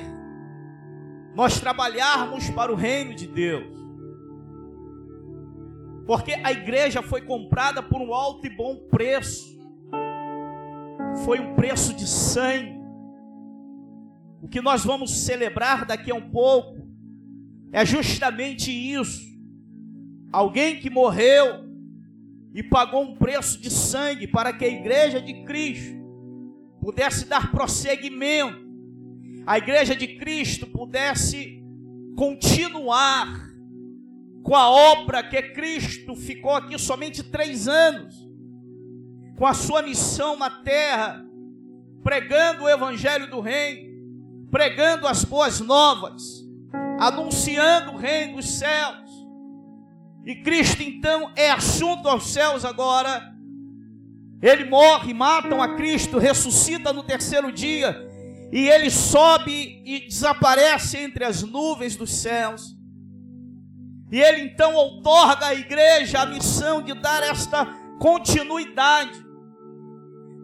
nós 1.35 1.59
trabalharmos 1.59 2.49
para 2.49 2.71
o 2.71 2.75
reino 2.75 3.13
de 3.13 3.27
Deus. 3.27 3.75
Porque 6.05 6.33
a 6.33 6.51
igreja 6.51 7.01
foi 7.01 7.21
comprada 7.21 7.81
por 7.81 8.01
um 8.01 8.13
alto 8.13 8.45
e 8.45 8.49
bom 8.49 8.75
preço. 8.89 9.55
Foi 11.25 11.39
um 11.39 11.55
preço 11.55 11.93
de 11.93 12.07
sangue. 12.07 12.74
O 14.45 14.47
que 14.47 14.61
nós 14.61 14.85
vamos 14.85 15.09
celebrar 15.25 15.85
daqui 15.85 16.11
a 16.11 16.15
um 16.15 16.29
pouco 16.29 16.87
é 17.71 17.83
justamente 17.83 18.71
isso. 18.71 19.25
Alguém 20.31 20.79
que 20.79 20.87
morreu 20.87 21.65
e 22.53 22.61
pagou 22.61 23.01
um 23.01 23.15
preço 23.15 23.59
de 23.59 23.71
sangue 23.71 24.27
para 24.27 24.53
que 24.53 24.63
a 24.63 24.67
igreja 24.67 25.19
de 25.19 25.43
Cristo 25.45 25.97
pudesse 26.79 27.25
dar 27.25 27.49
prosseguimento, 27.49 28.63
a 29.47 29.57
igreja 29.57 29.95
de 29.95 30.09
Cristo 30.09 30.67
pudesse 30.67 31.59
continuar 32.15 33.49
com 34.43 34.55
a 34.55 34.69
obra 34.69 35.23
que 35.23 35.41
Cristo 35.41 36.15
ficou 36.15 36.51
aqui 36.51 36.77
somente 36.77 37.23
três 37.23 37.67
anos, 37.67 38.15
com 39.39 39.47
a 39.47 39.55
sua 39.55 39.81
missão 39.81 40.37
na 40.37 40.51
terra, 40.51 41.25
pregando 42.03 42.65
o 42.65 42.69
evangelho 42.69 43.27
do 43.27 43.39
reino, 43.39 43.84
pregando 44.55 45.05
as 45.05 45.25
boas 45.25 45.59
novas, 45.59 46.41
anunciando 46.97 47.91
o 47.91 47.97
reino 47.97 48.37
dos 48.37 48.51
céus. 48.51 49.11
E 50.25 50.33
Cristo 50.43 50.81
então 50.81 51.29
é 51.35 51.51
assunto 51.51 52.07
aos 52.07 52.27
céus 52.31 52.63
agora 52.63 53.35
ele 54.41 54.63
morre, 54.63 55.13
matam 55.13 55.61
a 55.61 55.75
Cristo, 55.75 56.17
ressuscita 56.17 56.93
no 56.93 57.03
terceiro 57.03 57.51
dia, 57.51 57.97
e 58.49 58.69
ele 58.69 58.89
sobe 58.89 59.81
e 59.83 60.07
desaparece 60.07 60.99
entre 60.99 61.25
as 61.25 61.43
nuvens 61.43 61.97
dos 61.97 62.13
céus. 62.13 62.77
E 64.09 64.21
ele 64.21 64.39
então 64.39 64.73
outorga 64.73 65.47
à 65.47 65.53
igreja 65.53 66.21
a 66.21 66.25
missão 66.25 66.81
de 66.81 66.93
dar 66.93 67.23
esta 67.23 67.65
continuidade. 67.99 69.24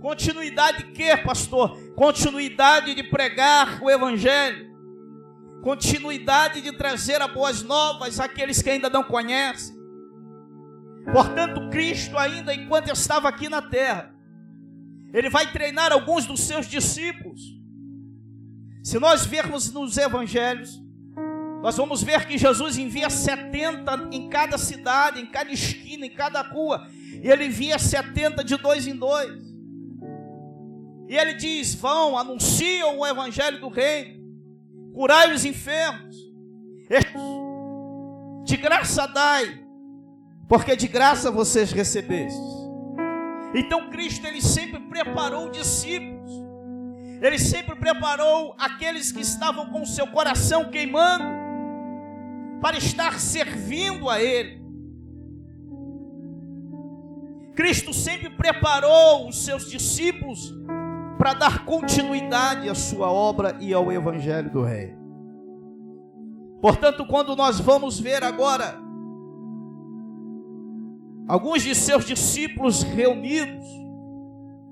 Continuidade 0.01 0.83
de 0.83 0.91
quê, 0.93 1.15
pastor? 1.15 1.77
Continuidade 1.93 2.95
de 2.95 3.03
pregar 3.03 3.79
o 3.83 3.89
evangelho. 3.89 4.71
Continuidade 5.61 6.59
de 6.59 6.71
trazer 6.71 7.21
a 7.21 7.27
boas 7.27 7.61
novas 7.61 8.19
àqueles 8.19 8.63
que 8.63 8.69
ainda 8.71 8.89
não 8.89 9.03
conhecem. 9.03 9.75
Portanto, 11.13 11.69
Cristo, 11.69 12.17
ainda 12.17 12.51
enquanto 12.51 12.89
estava 12.89 13.29
aqui 13.29 13.47
na 13.47 13.61
terra, 13.61 14.11
ele 15.13 15.29
vai 15.29 15.51
treinar 15.51 15.91
alguns 15.91 16.25
dos 16.25 16.41
seus 16.41 16.65
discípulos. 16.65 17.39
Se 18.83 18.97
nós 18.97 19.23
vermos 19.23 19.71
nos 19.71 19.97
evangelhos, 19.97 20.81
nós 21.61 21.77
vamos 21.77 22.01
ver 22.01 22.25
que 22.25 22.39
Jesus 22.39 22.75
envia 22.79 23.07
70 23.07 24.09
em 24.11 24.27
cada 24.29 24.57
cidade, 24.57 25.21
em 25.21 25.27
cada 25.27 25.51
esquina, 25.51 26.07
em 26.07 26.09
cada 26.09 26.41
rua, 26.41 26.87
e 27.21 27.29
ele 27.29 27.45
envia 27.45 27.77
70 27.77 28.43
de 28.43 28.57
dois 28.57 28.87
em 28.87 28.95
dois. 28.95 29.50
E 31.11 31.17
ele 31.17 31.33
diz: 31.33 31.75
Vão, 31.75 32.17
anunciam 32.17 32.99
o 32.99 33.05
evangelho 33.05 33.59
do 33.59 33.67
reino, 33.67 34.17
curai 34.93 35.33
os 35.33 35.43
enfermos, 35.43 36.15
de 38.45 38.55
graça 38.55 39.05
dai, 39.07 39.61
porque 40.47 40.73
de 40.73 40.87
graça 40.87 41.29
vocês 41.29 41.73
recebestes. 41.73 42.39
Então 43.53 43.89
Cristo 43.89 44.25
ele 44.25 44.41
sempre 44.41 44.79
preparou 44.79 45.49
discípulos. 45.49 46.31
Ele 47.21 47.37
sempre 47.37 47.75
preparou 47.75 48.55
aqueles 48.57 49.11
que 49.11 49.19
estavam 49.19 49.65
com 49.69 49.85
seu 49.85 50.07
coração 50.07 50.71
queimando 50.71 51.25
para 52.61 52.77
estar 52.77 53.19
servindo 53.19 54.09
a 54.09 54.21
ele. 54.21 54.61
Cristo 57.53 57.93
sempre 57.93 58.29
preparou 58.29 59.27
os 59.27 59.43
seus 59.43 59.69
discípulos 59.69 60.53
para 61.21 61.35
dar 61.35 61.65
continuidade 61.65 62.67
à 62.67 62.73
sua 62.73 63.11
obra 63.11 63.55
e 63.59 63.71
ao 63.71 63.91
evangelho 63.91 64.49
do 64.49 64.63
rei. 64.63 64.95
Portanto, 66.59 67.05
quando 67.05 67.35
nós 67.35 67.59
vamos 67.59 67.99
ver 67.99 68.23
agora 68.23 68.75
alguns 71.27 71.61
de 71.61 71.75
seus 71.75 72.05
discípulos 72.05 72.81
reunidos 72.81 73.67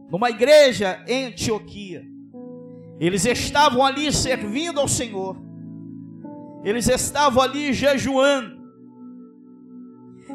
numa 0.10 0.32
igreja 0.32 1.04
em 1.08 1.28
Antioquia. 1.28 2.04
Eles 3.00 3.26
estavam 3.26 3.86
ali 3.86 4.12
servindo 4.12 4.80
ao 4.80 4.88
Senhor. 4.88 5.38
Eles 6.64 6.88
estavam 6.88 7.44
ali 7.44 7.72
jejuando. 7.74 8.58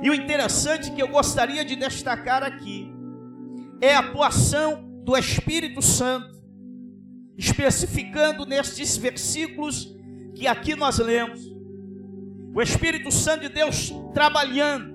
E 0.01 0.09
o 0.11 0.15
interessante 0.15 0.93
que 0.93 1.03
eu 1.03 1.09
gostaria 1.09 1.65
de 1.65 1.75
destacar 1.75 2.45
aqui 2.45 2.89
é 3.81 3.97
a 3.97 3.99
atuação 3.99 4.94
do 5.05 5.17
Espírito 5.17 5.81
Santo, 5.83 6.43
especificando 7.37 8.45
nestes 8.47 8.97
versículos 8.97 9.95
que 10.35 10.47
aqui 10.47 10.75
nós 10.75 10.99
lemos. 10.99 11.41
O 12.55 12.63
Espírito 12.63 13.11
Santo 13.11 13.43
de 13.43 13.49
Deus 13.49 13.93
trabalhando 14.13 14.95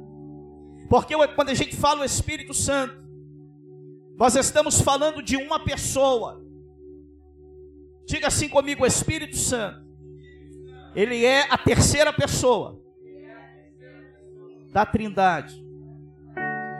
porque 0.89 1.13
quando 1.35 1.49
a 1.49 1.53
gente 1.53 1.75
fala 1.75 2.01
o 2.01 2.05
Espírito 2.05 2.53
Santo, 2.53 2.97
nós 4.17 4.35
estamos 4.35 4.81
falando 4.81 5.21
de 5.21 5.37
uma 5.37 5.63
pessoa. 5.63 6.43
Diga 8.05 8.27
assim 8.27 8.49
comigo: 8.49 8.83
o 8.83 8.87
Espírito 8.87 9.37
Santo. 9.37 9.87
Ele 10.95 11.23
é 11.23 11.47
a 11.51 11.57
terceira 11.57 12.11
pessoa 12.11 12.81
da 14.73 14.83
Trindade. 14.83 15.63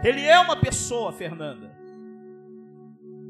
Ele 0.04 0.26
é 0.26 0.40
uma 0.40 0.60
pessoa, 0.60 1.14
Fernanda. 1.14 1.69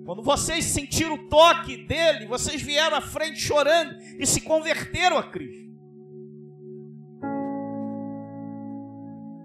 Quando 0.09 0.23
vocês 0.23 0.65
sentiram 0.65 1.13
o 1.13 1.29
toque 1.29 1.77
dele, 1.85 2.25
vocês 2.25 2.59
vieram 2.59 2.97
à 2.97 2.99
frente 2.99 3.39
chorando 3.39 3.95
e 4.17 4.25
se 4.25 4.41
converteram 4.41 5.19
a 5.19 5.21
Cristo. 5.21 5.69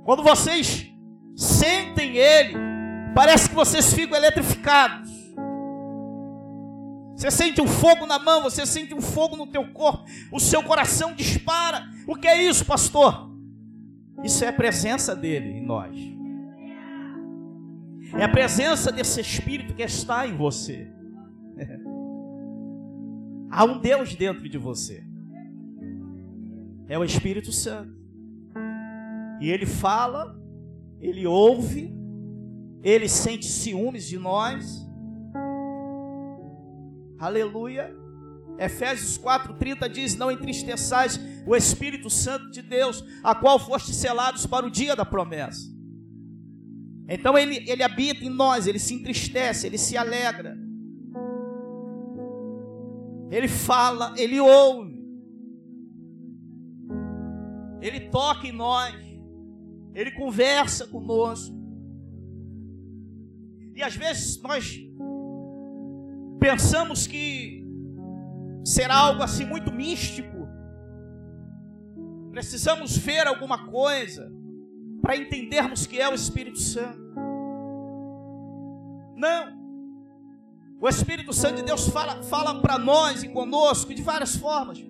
Quando 0.07 0.23
vocês 0.23 0.91
sentem 1.37 2.17
Ele, 2.17 2.55
parece 3.15 3.51
que 3.51 3.55
vocês 3.55 3.93
ficam 3.93 4.17
eletrificados. 4.17 5.11
Você 7.15 7.31
sente 7.31 7.61
um 7.61 7.69
fogo 7.69 8.07
na 8.07 8.19
mão, 8.19 8.43
você 8.43 8.65
sente 8.65 8.95
um 8.95 9.03
fogo 9.03 9.37
no 9.37 9.47
teu 9.47 9.71
corpo, 9.71 10.07
o 10.33 10.41
seu 10.41 10.62
coração 10.62 11.12
dispara. 11.12 11.85
O 12.09 12.17
que 12.17 12.27
é 12.27 12.43
isso, 12.43 12.65
pastor? 12.65 13.31
Isso 14.23 14.43
é 14.43 14.49
a 14.49 14.53
presença 14.55 15.15
dele 15.15 15.59
em 15.59 15.62
nós. 15.62 16.24
É 18.17 18.23
a 18.23 18.29
presença 18.29 18.93
desse 18.93 19.21
Espírito 19.21 19.75
que 19.75 19.83
está 19.83 20.25
em 20.25 20.37
você. 20.37 20.89
Há 23.51 23.65
um 23.65 23.81
Deus 23.81 24.15
dentro 24.15 24.49
de 24.49 24.57
você. 24.57 25.05
É 26.87 26.97
o 26.97 27.03
Espírito 27.03 27.51
Santo. 27.51 27.93
E 29.41 29.51
ele 29.51 29.67
fala, 29.67 30.39
ele 31.01 31.27
ouve, 31.27 31.93
ele 32.85 33.09
sente 33.09 33.47
ciúmes 33.47 34.07
de 34.07 34.17
nós. 34.17 34.87
Aleluia. 37.19 37.93
Efésios 38.59 39.19
4:30 39.19 39.89
diz: 39.89 40.15
Não 40.15 40.31
entristeçais 40.31 41.19
o 41.45 41.57
Espírito 41.57 42.09
Santo 42.09 42.49
de 42.53 42.62
Deus, 42.62 43.05
a 43.25 43.35
qual 43.35 43.59
foste 43.59 43.93
selados 43.93 44.47
para 44.47 44.65
o 44.65 44.71
dia 44.71 44.95
da 44.95 45.05
promessa. 45.05 45.74
Então 47.09 47.36
ele, 47.36 47.62
ele 47.68 47.82
habita 47.82 48.24
em 48.24 48.30
nós, 48.30 48.66
ele 48.66 48.78
se 48.78 48.94
entristece, 48.94 49.66
ele 49.66 49.76
se 49.76 49.96
alegra. 49.96 50.57
Ele 53.30 53.48
fala, 53.48 54.14
ele 54.16 54.40
ouve. 54.40 54.94
Ele 57.80 58.09
toca 58.09 58.46
em 58.46 58.52
nós. 58.52 58.94
Ele 59.94 60.11
conversa 60.12 60.86
conosco. 60.86 61.55
E 63.76 63.82
às 63.82 63.94
vezes 63.94 64.40
nós 64.40 64.80
pensamos 66.40 67.07
que 67.07 67.66
será 68.64 68.96
algo 68.96 69.22
assim 69.22 69.44
muito 69.44 69.70
místico. 69.72 70.48
Precisamos 72.30 72.96
ver 72.96 73.26
alguma 73.26 73.66
coisa 73.70 74.34
para 75.05 75.18
entendermos 75.18 75.86
que 75.86 76.00
é 76.00 76.09
o 76.09 76.14
Espírito 76.14 76.59
Santo. 76.59 76.98
Não. 79.14 79.52
O 80.80 80.88
Espírito 80.88 81.30
Santo 81.30 81.57
de 81.57 81.62
Deus 81.62 81.86
fala, 81.88 82.22
fala 82.22 82.59
para 82.62 82.78
nós 82.78 83.22
e 83.22 83.28
conosco 83.28 83.94
de 83.94 84.00
várias 84.00 84.34
formas. 84.34 84.82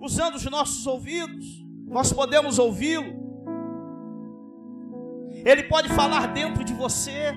Usando 0.00 0.36
os 0.36 0.44
nossos 0.46 0.86
ouvidos, 0.86 1.62
nós 1.86 2.10
podemos 2.10 2.58
ouvi-lo. 2.58 3.20
Ele 5.44 5.64
pode 5.64 5.90
falar 5.90 6.28
dentro 6.28 6.64
de 6.64 6.72
você. 6.72 7.34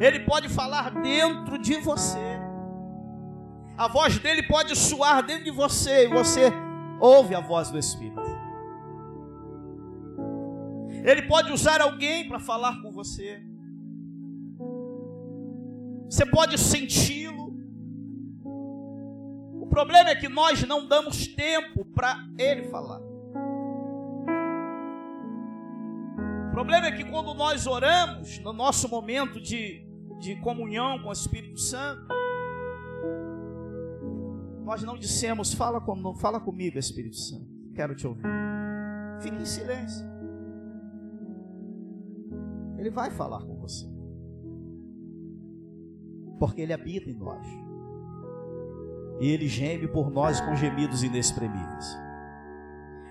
Ele 0.00 0.18
pode 0.20 0.48
falar 0.48 0.90
dentro 1.00 1.58
de 1.58 1.76
você. 1.76 2.31
A 3.82 3.88
voz 3.88 4.16
dele 4.16 4.44
pode 4.44 4.76
soar 4.76 5.26
dentro 5.26 5.42
de 5.42 5.50
você 5.50 6.04
e 6.04 6.08
você 6.08 6.52
ouve 7.00 7.34
a 7.34 7.40
voz 7.40 7.68
do 7.68 7.76
Espírito. 7.76 8.22
Ele 11.04 11.22
pode 11.22 11.50
usar 11.50 11.80
alguém 11.80 12.28
para 12.28 12.38
falar 12.38 12.80
com 12.80 12.92
você. 12.92 13.42
Você 16.08 16.24
pode 16.24 16.56
senti-lo. 16.58 17.56
O 19.60 19.66
problema 19.68 20.10
é 20.10 20.14
que 20.14 20.28
nós 20.28 20.62
não 20.62 20.86
damos 20.86 21.26
tempo 21.26 21.84
para 21.86 22.24
ele 22.38 22.62
falar. 22.62 23.00
O 26.46 26.50
problema 26.52 26.86
é 26.86 26.92
que 26.92 27.02
quando 27.02 27.34
nós 27.34 27.66
oramos, 27.66 28.38
no 28.38 28.52
nosso 28.52 28.88
momento 28.88 29.40
de, 29.40 29.84
de 30.20 30.36
comunhão 30.36 31.02
com 31.02 31.08
o 31.08 31.12
Espírito 31.12 31.58
Santo, 31.58 32.21
nós 34.64 34.82
não 34.82 34.96
dissemos, 34.96 35.52
fala, 35.52 35.80
com, 35.80 36.14
fala 36.14 36.40
comigo, 36.40 36.78
Espírito 36.78 37.16
Santo, 37.16 37.46
quero 37.74 37.94
te 37.94 38.06
ouvir. 38.06 38.22
Fique 39.20 39.36
em 39.36 39.44
silêncio. 39.44 40.04
Ele 42.78 42.90
vai 42.90 43.10
falar 43.10 43.42
com 43.44 43.56
você. 43.56 43.86
Porque 46.38 46.60
Ele 46.60 46.72
habita 46.72 47.10
em 47.10 47.14
nós. 47.14 47.46
E 49.20 49.28
Ele 49.28 49.46
geme 49.46 49.86
por 49.86 50.10
nós 50.10 50.40
com 50.40 50.56
gemidos 50.56 51.02
inexprimíveis. 51.02 51.96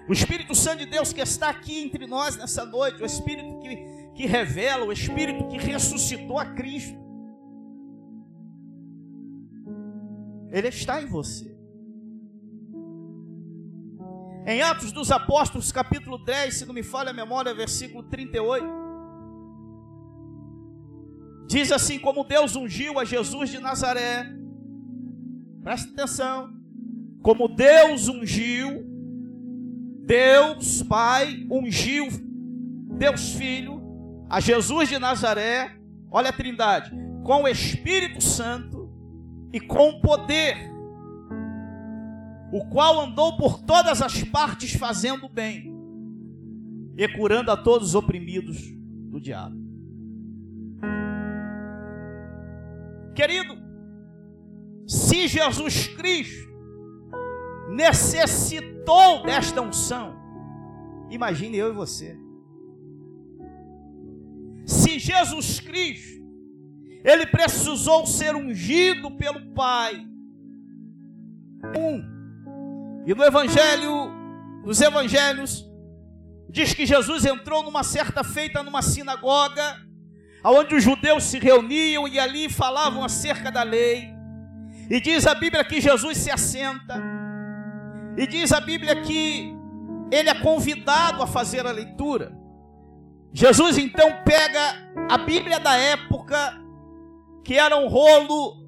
O 0.09 0.13
Espírito 0.13 0.53
Santo 0.53 0.79
de 0.79 0.87
Deus 0.87 1.13
que 1.13 1.21
está 1.21 1.49
aqui 1.49 1.83
entre 1.83 2.05
nós 2.05 2.35
nessa 2.35 2.65
noite, 2.65 3.01
o 3.01 3.05
Espírito 3.05 3.59
que, 3.59 3.77
que 4.13 4.25
revela, 4.25 4.85
o 4.85 4.91
Espírito 4.91 5.47
que 5.47 5.57
ressuscitou 5.57 6.37
a 6.37 6.45
Cristo. 6.45 6.99
Ele 10.51 10.67
está 10.67 11.01
em 11.01 11.05
você. 11.05 11.55
Em 14.45 14.61
Atos 14.61 14.91
dos 14.91 15.11
Apóstolos, 15.11 15.71
capítulo 15.71 16.17
10, 16.17 16.55
se 16.55 16.65
não 16.65 16.73
me 16.73 16.83
falha 16.83 17.11
a 17.11 17.13
memória, 17.13 17.53
versículo 17.53 18.03
38. 18.03 18.65
Diz 21.47 21.71
assim: 21.71 21.99
Como 21.99 22.23
Deus 22.23 22.55
ungiu 22.55 22.99
a 22.99 23.05
Jesus 23.05 23.49
de 23.49 23.59
Nazaré, 23.59 24.25
presta 25.63 25.91
atenção, 25.91 26.51
como 27.21 27.47
Deus 27.47 28.07
ungiu, 28.07 28.83
Deus 30.05 30.81
Pai 30.83 31.45
ungiu 31.49 32.07
Deus 32.97 33.33
Filho 33.33 33.81
a 34.29 34.39
Jesus 34.39 34.87
de 34.87 34.97
Nazaré, 34.97 35.77
olha 36.09 36.29
a 36.29 36.33
trindade, 36.33 36.91
com 37.23 37.43
o 37.43 37.47
Espírito 37.47 38.21
Santo 38.23 38.70
e 39.53 39.59
com 39.59 39.99
poder, 39.99 40.71
o 42.51 42.65
qual 42.69 43.01
andou 43.01 43.37
por 43.37 43.61
todas 43.61 44.01
as 44.01 44.23
partes 44.23 44.73
fazendo 44.73 45.27
bem 45.27 45.73
e 46.97 47.07
curando 47.07 47.51
a 47.51 47.57
todos 47.57 47.89
os 47.89 47.95
oprimidos 47.95 48.57
do 49.09 49.19
diabo. 49.19 49.55
Querido, 53.15 53.57
se 54.87 55.27
Jesus 55.27 55.87
Cristo 55.87 56.49
necessitou 57.69 59.23
desta 59.23 59.61
unção, 59.61 60.15
imagine 61.09 61.57
eu 61.57 61.69
e 61.69 61.73
você. 61.73 62.17
Se 64.65 64.99
Jesus 64.99 65.59
Cristo, 65.59 66.10
ele 67.03 67.25
precisou 67.25 68.05
ser 68.05 68.35
ungido 68.35 69.11
pelo 69.11 69.53
Pai. 69.53 70.05
Um, 71.77 73.03
e 73.05 73.13
no 73.13 73.23
Evangelho, 73.23 74.11
nos 74.63 74.81
Evangelhos, 74.81 75.65
diz 76.49 76.73
que 76.73 76.85
Jesus 76.85 77.25
entrou 77.25 77.63
numa 77.63 77.83
certa 77.83 78.23
feita 78.23 78.61
numa 78.61 78.81
sinagoga 78.81 79.79
onde 80.43 80.75
os 80.75 80.83
judeus 80.83 81.23
se 81.25 81.37
reuniam 81.37 82.07
e 82.07 82.19
ali 82.19 82.49
falavam 82.49 83.03
acerca 83.03 83.51
da 83.51 83.63
lei. 83.63 84.09
E 84.89 84.99
diz 84.99 85.27
a 85.27 85.35
Bíblia 85.35 85.63
que 85.63 85.79
Jesus 85.79 86.17
se 86.17 86.31
assenta. 86.31 87.01
E 88.17 88.25
diz 88.27 88.51
a 88.51 88.59
Bíblia 88.59 89.01
que 89.01 89.55
ele 90.11 90.29
é 90.29 90.33
convidado 90.33 91.21
a 91.21 91.27
fazer 91.27 91.65
a 91.65 91.71
leitura. 91.71 92.35
Jesus 93.31 93.77
então 93.77 94.11
pega 94.25 94.91
a 95.09 95.17
Bíblia 95.17 95.59
da 95.59 95.77
época, 95.77 96.60
que 97.43 97.57
era 97.57 97.77
um 97.77 97.87
rolo 97.87 98.67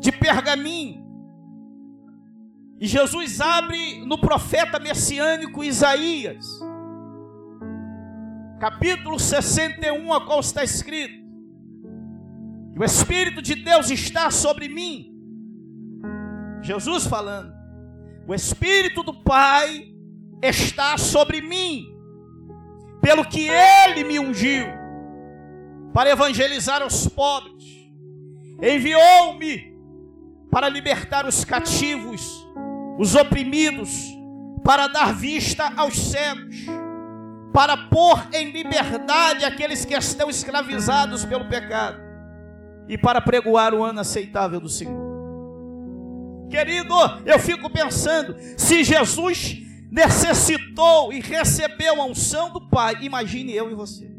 de 0.00 0.12
pergaminho. 0.12 1.02
E 2.80 2.86
Jesus 2.86 3.40
abre 3.40 4.04
no 4.04 4.18
profeta 4.18 4.78
messiânico 4.78 5.62
Isaías 5.62 6.44
capítulo 8.62 9.18
61, 9.18 10.14
a 10.14 10.24
qual 10.24 10.38
está 10.38 10.62
escrito: 10.62 11.14
O 12.78 12.84
Espírito 12.84 13.42
de 13.42 13.56
Deus 13.56 13.90
está 13.90 14.30
sobre 14.30 14.68
mim. 14.68 15.12
Jesus 16.62 17.04
falando, 17.08 17.52
o 18.28 18.32
Espírito 18.32 19.02
do 19.02 19.12
Pai 19.24 19.92
está 20.40 20.96
sobre 20.96 21.40
mim, 21.40 21.92
pelo 23.00 23.24
que 23.24 23.48
Ele 23.48 24.04
me 24.04 24.20
ungiu, 24.20 24.64
para 25.92 26.10
evangelizar 26.10 26.84
os 26.86 27.08
pobres, 27.08 27.64
enviou-me 28.62 29.72
para 30.50 30.68
libertar 30.68 31.26
os 31.26 31.44
cativos, 31.44 32.46
os 32.98 33.14
oprimidos, 33.14 33.90
para 34.64 34.86
dar 34.86 35.14
vista 35.14 35.72
aos 35.76 35.96
cegos 35.98 36.66
para 37.52 37.76
pôr 37.76 38.28
em 38.32 38.50
liberdade 38.50 39.44
aqueles 39.44 39.84
que 39.84 39.94
estão 39.94 40.30
escravizados 40.30 41.24
pelo 41.24 41.48
pecado 41.48 42.00
e 42.88 42.96
para 42.96 43.20
pregoar 43.20 43.74
o 43.74 43.84
ano 43.84 44.00
aceitável 44.00 44.58
do 44.58 44.68
Senhor. 44.68 45.12
Querido, 46.50 46.94
eu 47.24 47.38
fico 47.38 47.70
pensando, 47.70 48.34
se 48.56 48.82
Jesus 48.82 49.58
necessitou 49.90 51.12
e 51.12 51.20
recebeu 51.20 52.00
a 52.00 52.06
unção 52.06 52.50
do 52.50 52.68
Pai, 52.68 52.96
imagine 53.02 53.52
eu 53.54 53.70
e 53.70 53.74
você. 53.74 54.10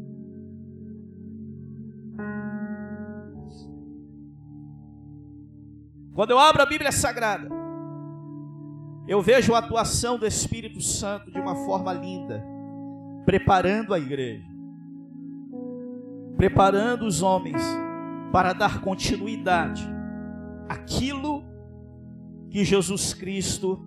Quando 6.14 6.30
eu 6.30 6.38
abro 6.38 6.62
a 6.62 6.66
Bíblia 6.66 6.92
Sagrada, 6.92 7.48
eu 9.08 9.20
vejo 9.20 9.52
a 9.52 9.58
atuação 9.58 10.16
do 10.16 10.24
Espírito 10.24 10.80
Santo 10.80 11.28
de 11.28 11.40
uma 11.40 11.56
forma 11.66 11.92
linda, 11.92 12.40
preparando 13.26 13.92
a 13.92 13.98
igreja, 13.98 14.46
preparando 16.36 17.04
os 17.04 17.20
homens 17.20 17.60
para 18.30 18.52
dar 18.52 18.80
continuidade 18.80 19.84
àquilo 20.68 21.42
que 22.48 22.64
Jesus 22.64 23.12
Cristo 23.12 23.84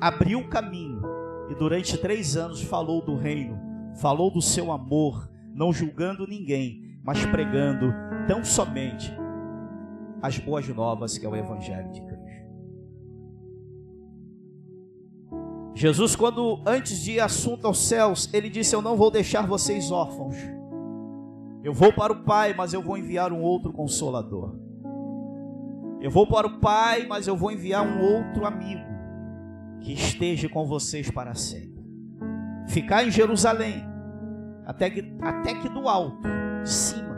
abriu 0.00 0.40
o 0.40 0.48
caminho 0.48 1.00
e 1.48 1.54
durante 1.54 1.96
três 1.96 2.36
anos 2.36 2.60
falou 2.60 3.00
do 3.04 3.14
reino, 3.14 3.56
falou 4.00 4.32
do 4.32 4.42
seu 4.42 4.72
amor, 4.72 5.30
não 5.54 5.72
julgando 5.72 6.26
ninguém, 6.26 6.98
mas 7.04 7.24
pregando 7.24 7.94
tão 8.26 8.44
somente 8.44 9.21
as 10.22 10.38
boas 10.38 10.66
novas 10.68 11.18
que 11.18 11.26
é 11.26 11.28
o 11.28 11.34
Evangelho 11.34 11.90
de 11.90 12.00
Cristo. 12.00 12.22
Jesus, 15.74 16.14
quando 16.14 16.62
antes 16.64 17.00
de 17.00 17.18
assunto 17.18 17.66
aos 17.66 17.78
céus, 17.78 18.32
ele 18.32 18.48
disse: 18.48 18.74
Eu 18.74 18.80
não 18.80 18.96
vou 18.96 19.10
deixar 19.10 19.46
vocês 19.46 19.90
órfãos. 19.90 20.36
Eu 21.64 21.72
vou 21.72 21.92
para 21.92 22.12
o 22.12 22.22
Pai, 22.22 22.54
mas 22.54 22.72
eu 22.72 22.80
vou 22.82 22.96
enviar 22.96 23.32
um 23.32 23.40
outro 23.40 23.72
consolador. 23.72 24.54
Eu 26.00 26.10
vou 26.10 26.26
para 26.26 26.46
o 26.46 26.60
Pai, 26.60 27.06
mas 27.06 27.26
eu 27.26 27.36
vou 27.36 27.50
enviar 27.50 27.84
um 27.84 28.00
outro 28.00 28.44
amigo 28.44 28.82
que 29.80 29.92
esteja 29.92 30.48
com 30.48 30.66
vocês 30.66 31.10
para 31.10 31.34
sempre. 31.34 31.82
Ficar 32.68 33.04
em 33.04 33.10
Jerusalém, 33.10 33.84
até 34.66 34.88
que, 34.90 35.16
até 35.20 35.54
que 35.54 35.68
do 35.68 35.88
alto, 35.88 36.28
de 36.62 36.70
cima, 36.70 37.16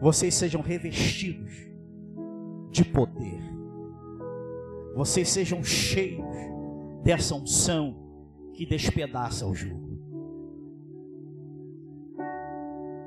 vocês 0.00 0.34
sejam 0.34 0.60
revestidos 0.60 1.66
de 2.76 2.84
poder. 2.84 3.40
Vocês 4.94 5.28
sejam 5.30 5.64
cheios 5.64 6.26
dessa 7.02 7.34
unção 7.34 7.96
que 8.52 8.66
despedaça 8.66 9.46
o 9.46 9.54
jugo. 9.54 9.96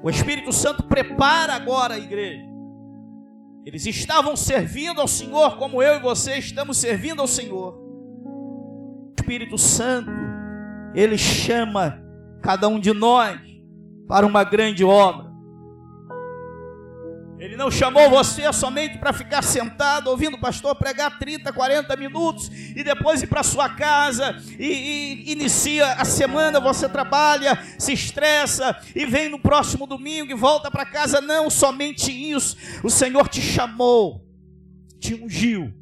O 0.02 0.10
Espírito 0.10 0.52
Santo 0.52 0.84
prepara 0.84 1.54
agora 1.54 1.96
a 1.96 2.00
igreja. 2.00 2.48
Eles 3.66 3.86
estavam 3.86 4.36
servindo 4.36 5.02
ao 5.02 5.08
Senhor 5.08 5.58
como 5.58 5.84
eu 5.84 5.96
e 5.98 6.00
você 6.00 6.38
estamos 6.38 6.78
servindo 6.78 7.22
ao 7.22 7.28
Senhor. 7.28 7.78
Espírito 9.20 9.58
Santo, 9.58 10.10
ele 10.96 11.18
chama 11.18 12.02
cada 12.42 12.68
um 12.68 12.80
de 12.80 12.94
nós 12.94 13.40
para 14.08 14.26
uma 14.26 14.44
grande 14.44 14.84
obra. 14.84 15.29
Ele 17.40 17.56
não 17.56 17.72
chamou 17.72 18.10
você 18.10 18.52
somente 18.52 18.98
para 18.98 19.14
ficar 19.14 19.42
sentado 19.42 20.10
ouvindo 20.10 20.36
o 20.36 20.40
pastor 20.40 20.76
pregar 20.76 21.18
30, 21.18 21.54
40 21.54 21.96
minutos 21.96 22.52
e 22.76 22.84
depois 22.84 23.24
ir 23.24 23.28
para 23.28 23.42
sua 23.44 23.70
casa 23.70 24.36
e, 24.60 24.68
e, 24.68 25.32
inicia 25.32 25.94
a 25.94 26.04
semana, 26.04 26.60
você 26.60 26.90
trabalha, 26.90 27.58
se 27.80 27.94
estressa 27.94 28.78
e 28.94 29.06
vem 29.06 29.30
no 29.30 29.40
próximo 29.40 29.88
domingo 29.88 30.32
e 30.32 30.36
volta 30.36 30.70
para 30.70 30.86
casa. 30.86 31.22
Não, 31.22 31.50
somente 31.50 32.12
isso. 32.12 32.58
O 32.84 32.90
Senhor 32.90 33.30
te 33.30 33.42
chamou, 33.42 34.22
te 35.00 35.16
ungiu 35.16 35.74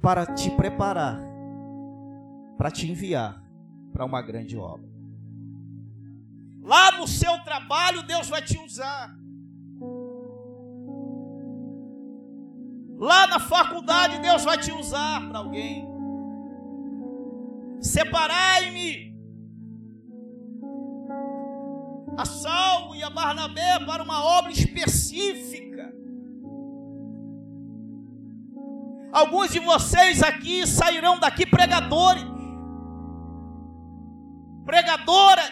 para 0.00 0.24
te 0.24 0.50
preparar 0.50 1.28
para 2.58 2.72
te 2.72 2.90
enviar 2.90 3.40
para 3.92 4.04
uma 4.04 4.20
grande 4.20 4.56
obra. 4.56 4.88
Lá 6.60 6.90
no 6.98 7.06
seu 7.06 7.38
trabalho, 7.44 8.02
Deus 8.02 8.28
vai 8.28 8.42
te 8.42 8.58
usar. 8.58 9.16
Lá 12.98 13.28
na 13.28 13.38
faculdade, 13.38 14.18
Deus 14.18 14.44
vai 14.44 14.58
te 14.58 14.72
usar 14.72 15.26
para 15.28 15.38
alguém. 15.38 15.88
Separai-me 17.80 19.16
a 22.16 22.24
Saulo 22.24 22.96
e 22.96 23.02
a 23.04 23.08
Barnabé 23.10 23.78
para 23.86 24.02
uma 24.02 24.24
obra 24.24 24.50
específica. 24.50 25.94
Alguns 29.12 29.50
de 29.50 29.60
vocês 29.60 30.22
aqui 30.22 30.66
sairão 30.66 31.20
daqui 31.20 31.46
pregadores 31.46 32.24
pregadoras 34.64 35.50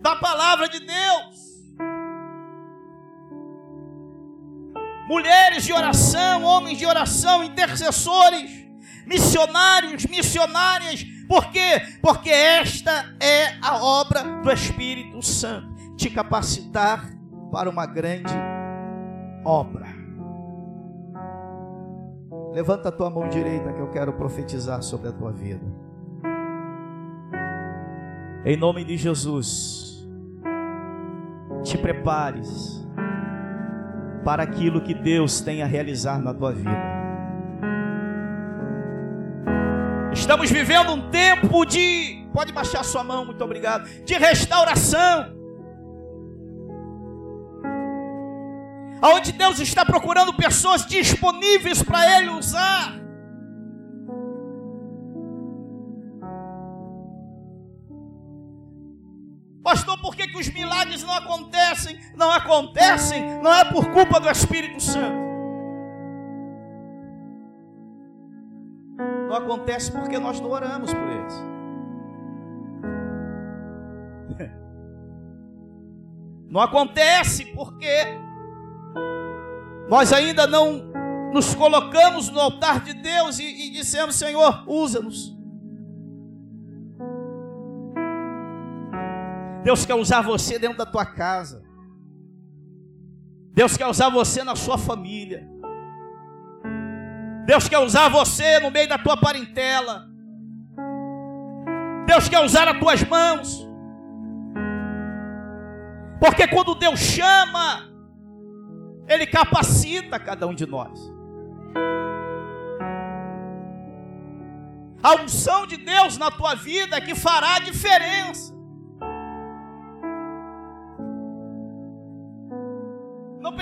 da 0.00 0.16
palavra 0.16 0.68
de 0.68 0.80
Deus. 0.80 1.49
Mulheres 5.10 5.64
de 5.64 5.72
oração, 5.72 6.44
homens 6.44 6.78
de 6.78 6.86
oração, 6.86 7.42
intercessores, 7.42 8.48
missionários, 9.04 10.06
missionárias. 10.06 11.04
Por 11.26 11.50
quê? 11.50 11.82
Porque 12.00 12.30
esta 12.30 13.12
é 13.18 13.58
a 13.60 13.82
obra 13.82 14.22
do 14.40 14.52
Espírito 14.52 15.20
Santo 15.20 15.96
te 15.96 16.08
capacitar 16.08 17.10
para 17.50 17.68
uma 17.68 17.86
grande 17.86 18.32
obra. 19.44 19.88
Levanta 22.52 22.90
a 22.90 22.92
tua 22.92 23.10
mão 23.10 23.28
direita 23.28 23.72
que 23.72 23.80
eu 23.80 23.90
quero 23.90 24.12
profetizar 24.12 24.80
sobre 24.80 25.08
a 25.08 25.12
tua 25.12 25.32
vida. 25.32 25.66
Em 28.44 28.56
nome 28.56 28.84
de 28.84 28.96
Jesus, 28.96 30.08
te 31.64 31.76
prepares 31.76 32.80
para 34.24 34.42
aquilo 34.42 34.80
que 34.80 34.94
Deus 34.94 35.40
tem 35.40 35.62
a 35.62 35.66
realizar 35.66 36.18
na 36.20 36.34
tua 36.34 36.52
vida. 36.52 37.00
Estamos 40.12 40.50
vivendo 40.50 40.92
um 40.92 41.08
tempo 41.10 41.64
de, 41.64 42.26
pode 42.32 42.52
baixar 42.52 42.84
sua 42.84 43.04
mão, 43.04 43.24
muito 43.24 43.42
obrigado, 43.42 43.88
de 44.04 44.14
restauração. 44.14 45.38
Onde 49.02 49.32
Deus 49.32 49.58
está 49.60 49.84
procurando 49.84 50.32
pessoas 50.34 50.84
disponíveis 50.84 51.82
para 51.82 52.18
Ele 52.18 52.30
usar. 52.30 53.00
Pastor, 59.62 59.98
por 59.98 60.16
que, 60.30 60.38
os 60.38 60.48
milagres 60.50 61.02
não 61.02 61.14
acontecem? 61.14 61.98
Não 62.16 62.30
acontecem, 62.30 63.40
não 63.40 63.52
é 63.52 63.64
por 63.64 63.90
culpa 63.90 64.20
do 64.20 64.28
Espírito 64.28 64.82
Santo. 64.82 65.20
Não 69.28 69.36
acontece 69.36 69.92
porque 69.92 70.18
nós 70.18 70.40
não 70.40 70.50
oramos 70.50 70.92
por 70.92 71.08
eles. 71.08 71.34
Não 76.50 76.60
acontece 76.60 77.46
porque 77.54 78.18
nós 79.88 80.12
ainda 80.12 80.48
não 80.48 80.90
nos 81.32 81.54
colocamos 81.54 82.28
no 82.28 82.40
altar 82.40 82.80
de 82.80 82.92
Deus 82.92 83.38
e, 83.38 83.44
e 83.44 83.70
dissemos: 83.70 84.16
Senhor, 84.16 84.64
usa-nos. 84.66 85.39
Deus 89.62 89.84
quer 89.84 89.94
usar 89.94 90.22
você 90.22 90.58
dentro 90.58 90.78
da 90.78 90.86
tua 90.86 91.04
casa. 91.04 91.62
Deus 93.52 93.76
quer 93.76 93.86
usar 93.86 94.08
você 94.08 94.42
na 94.42 94.56
sua 94.56 94.78
família. 94.78 95.46
Deus 97.44 97.68
quer 97.68 97.78
usar 97.78 98.08
você 98.08 98.58
no 98.60 98.70
meio 98.70 98.88
da 98.88 98.96
tua 98.96 99.16
parentela. 99.16 100.08
Deus 102.06 102.28
quer 102.28 102.44
usar 102.44 102.68
as 102.68 102.78
tuas 102.78 103.02
mãos. 103.04 103.68
Porque 106.18 106.46
quando 106.46 106.74
Deus 106.74 107.00
chama, 107.00 107.88
Ele 109.08 109.26
capacita 109.26 110.18
cada 110.18 110.46
um 110.46 110.54
de 110.54 110.66
nós. 110.66 110.98
A 115.02 115.14
unção 115.22 115.66
de 115.66 115.78
Deus 115.78 116.18
na 116.18 116.30
tua 116.30 116.54
vida 116.54 116.96
é 116.96 117.00
que 117.00 117.14
fará 117.14 117.56
a 117.56 117.60
diferença. 117.60 118.59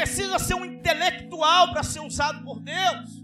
Precisa 0.09 0.39
ser 0.39 0.55
um 0.55 0.65
intelectual 0.65 1.71
para 1.71 1.83
ser 1.83 2.01
usado 2.01 2.43
por 2.43 2.61
Deus. 2.61 3.23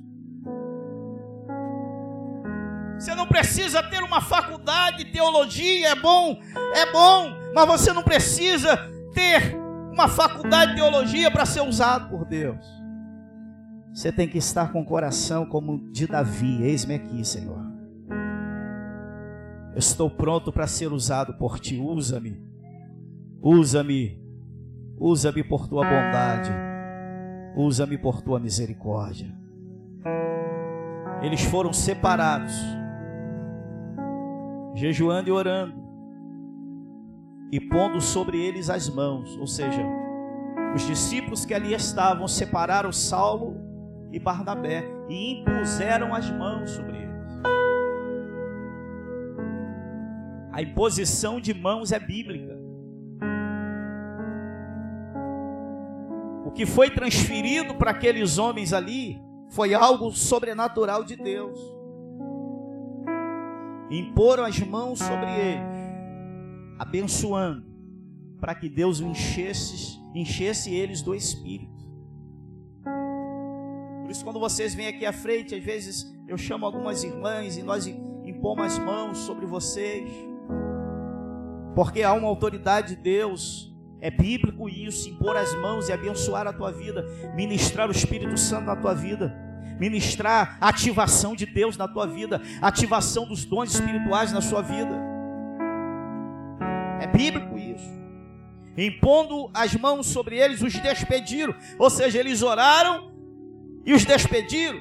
Você 2.99 3.15
não 3.15 3.27
precisa 3.27 3.83
ter 3.83 4.03
uma 4.03 4.21
faculdade 4.21 4.99
de 4.99 5.11
teologia, 5.11 5.89
é 5.89 5.95
bom, 5.95 6.39
é 6.75 6.93
bom, 6.93 7.35
mas 7.55 7.67
você 7.67 7.93
não 7.93 8.03
precisa 8.03 8.77
ter 9.13 9.57
uma 9.91 10.09
faculdade 10.09 10.73
de 10.73 10.77
teologia 10.77 11.31
para 11.31 11.47
ser 11.47 11.63
usado 11.63 12.11
por 12.11 12.27
Deus. 12.27 12.65
Você 13.93 14.13
tem 14.13 14.29
que 14.29 14.39
estar 14.39 14.71
com 14.71 14.83
o 14.83 14.85
coração 14.85 15.47
como 15.47 15.91
de 15.91 16.07
Davi. 16.07 16.63
Eis-me 16.63 16.95
aqui, 16.95 17.25
Senhor. 17.25 17.65
Eu 19.73 19.79
estou 19.79 20.11
pronto 20.11 20.53
para 20.53 20.67
ser 20.67 20.93
usado 20.93 21.35
por 21.35 21.59
ti. 21.59 21.79
Usa-me. 21.79 22.41
Usa-me. 23.41 24.21
Usa-me 24.99 25.45
por 25.45 25.69
tua 25.69 25.85
bondade. 25.85 26.74
Usa-me 27.57 27.97
por 27.97 28.21
tua 28.21 28.41
misericórdia. 28.41 29.33
Eles 31.23 31.43
foram 31.43 31.73
separados, 31.73 32.53
jejuando 34.75 35.29
e 35.29 35.33
orando, 35.33 35.75
e 37.53 37.61
pondo 37.61 38.01
sobre 38.01 38.39
eles 38.39 38.69
as 38.69 38.89
mãos, 38.89 39.37
ou 39.39 39.47
seja, 39.47 39.83
os 40.75 40.83
discípulos 40.87 41.45
que 41.45 41.55
ali 41.55 41.73
estavam 41.73 42.27
separaram 42.27 42.91
Saulo 42.91 43.57
e 44.11 44.19
Barnabé 44.19 44.85
e 45.09 45.41
impuseram 45.41 46.13
as 46.13 46.29
mãos 46.31 46.71
sobre 46.71 46.97
eles. 46.97 47.05
A 50.53 50.63
imposição 50.63 51.41
de 51.41 51.55
mãos 51.55 51.93
é 51.93 51.99
bíblica. 51.99 52.54
Que 56.55 56.65
foi 56.65 56.91
transferido 56.91 57.75
para 57.75 57.91
aqueles 57.91 58.39
homens 58.39 58.73
ali 58.73 59.21
foi 59.51 59.75
algo 59.75 60.11
sobrenatural 60.13 61.05
de 61.05 61.17
Deus. 61.17 61.59
Imporam 63.91 64.45
as 64.45 64.59
mãos 64.61 64.99
sobre 64.99 65.31
eles, 65.31 65.79
abençoando, 66.79 67.67
para 68.41 68.55
que 68.55 68.69
Deus 68.69 69.01
enchesse, 69.01 70.01
enchesse 70.15 70.73
eles 70.73 71.03
do 71.03 71.15
Espírito. 71.15 71.73
Por 74.03 74.11
isso, 74.11 74.25
quando 74.25 74.41
vocês 74.41 74.75
vêm 74.75 74.89
aqui 74.89 75.07
à 75.07 75.13
frente, 75.13 75.55
às 75.55 75.63
vezes 75.63 76.13
eu 76.29 76.37
chamo 76.37 76.67
algumas 76.67 77.05
irmãs 77.05 77.57
e 77.57 77.63
nós 77.63 77.87
impomos 77.87 78.65
as 78.67 78.79
mãos 78.79 79.19
sobre 79.19 79.47
vocês 79.47 80.09
porque 81.75 82.03
há 82.03 82.13
uma 82.13 82.29
autoridade 82.29 82.95
de 82.95 83.03
Deus. 83.03 83.74
É 84.01 84.11
bíblico 84.11 84.69
isso, 84.69 85.09
impor 85.09 85.37
as 85.37 85.55
mãos 85.55 85.89
e 85.89 85.93
abençoar 85.93 86.47
a 86.47 86.53
tua 86.53 86.71
vida, 86.71 87.05
ministrar 87.35 87.89
o 87.89 87.93
Espírito 87.93 88.37
Santo 88.37 88.67
na 88.67 88.77
tua 88.77 88.95
vida, 88.95 89.35
ministrar 89.79 90.59
a 90.61 90.69
ativação 90.69 91.35
de 91.35 91.47
Deus 91.47 91.77
na 91.77 91.89
tua 91.89 92.07
vida, 92.07 92.41
ativação 92.61 93.27
dos 93.27 93.45
dons 93.45 93.75
espirituais 93.75 94.33
na 94.33 94.41
sua 94.41 94.63
vida. 94.63 94.95
É 97.01 97.07
bíblico 97.07 97.59
isso. 97.59 97.93
Impondo 98.77 99.51
as 99.55 99.75
mãos 99.75 100.07
sobre 100.07 100.37
eles, 100.37 100.61
os 100.61 100.73
despediram, 100.75 101.55
ou 101.79 101.89
seja, 101.89 102.19
eles 102.19 102.43
oraram 102.43 103.13
e 103.85 103.95
os 103.95 104.05
despediram. 104.05 104.81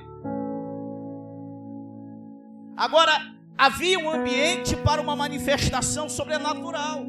Agora, 2.76 3.11
havia 3.57 3.99
um 3.99 4.10
ambiente 4.10 4.76
para 4.76 5.02
uma 5.02 5.15
manifestação 5.15 6.10
sobrenatural. 6.10 7.06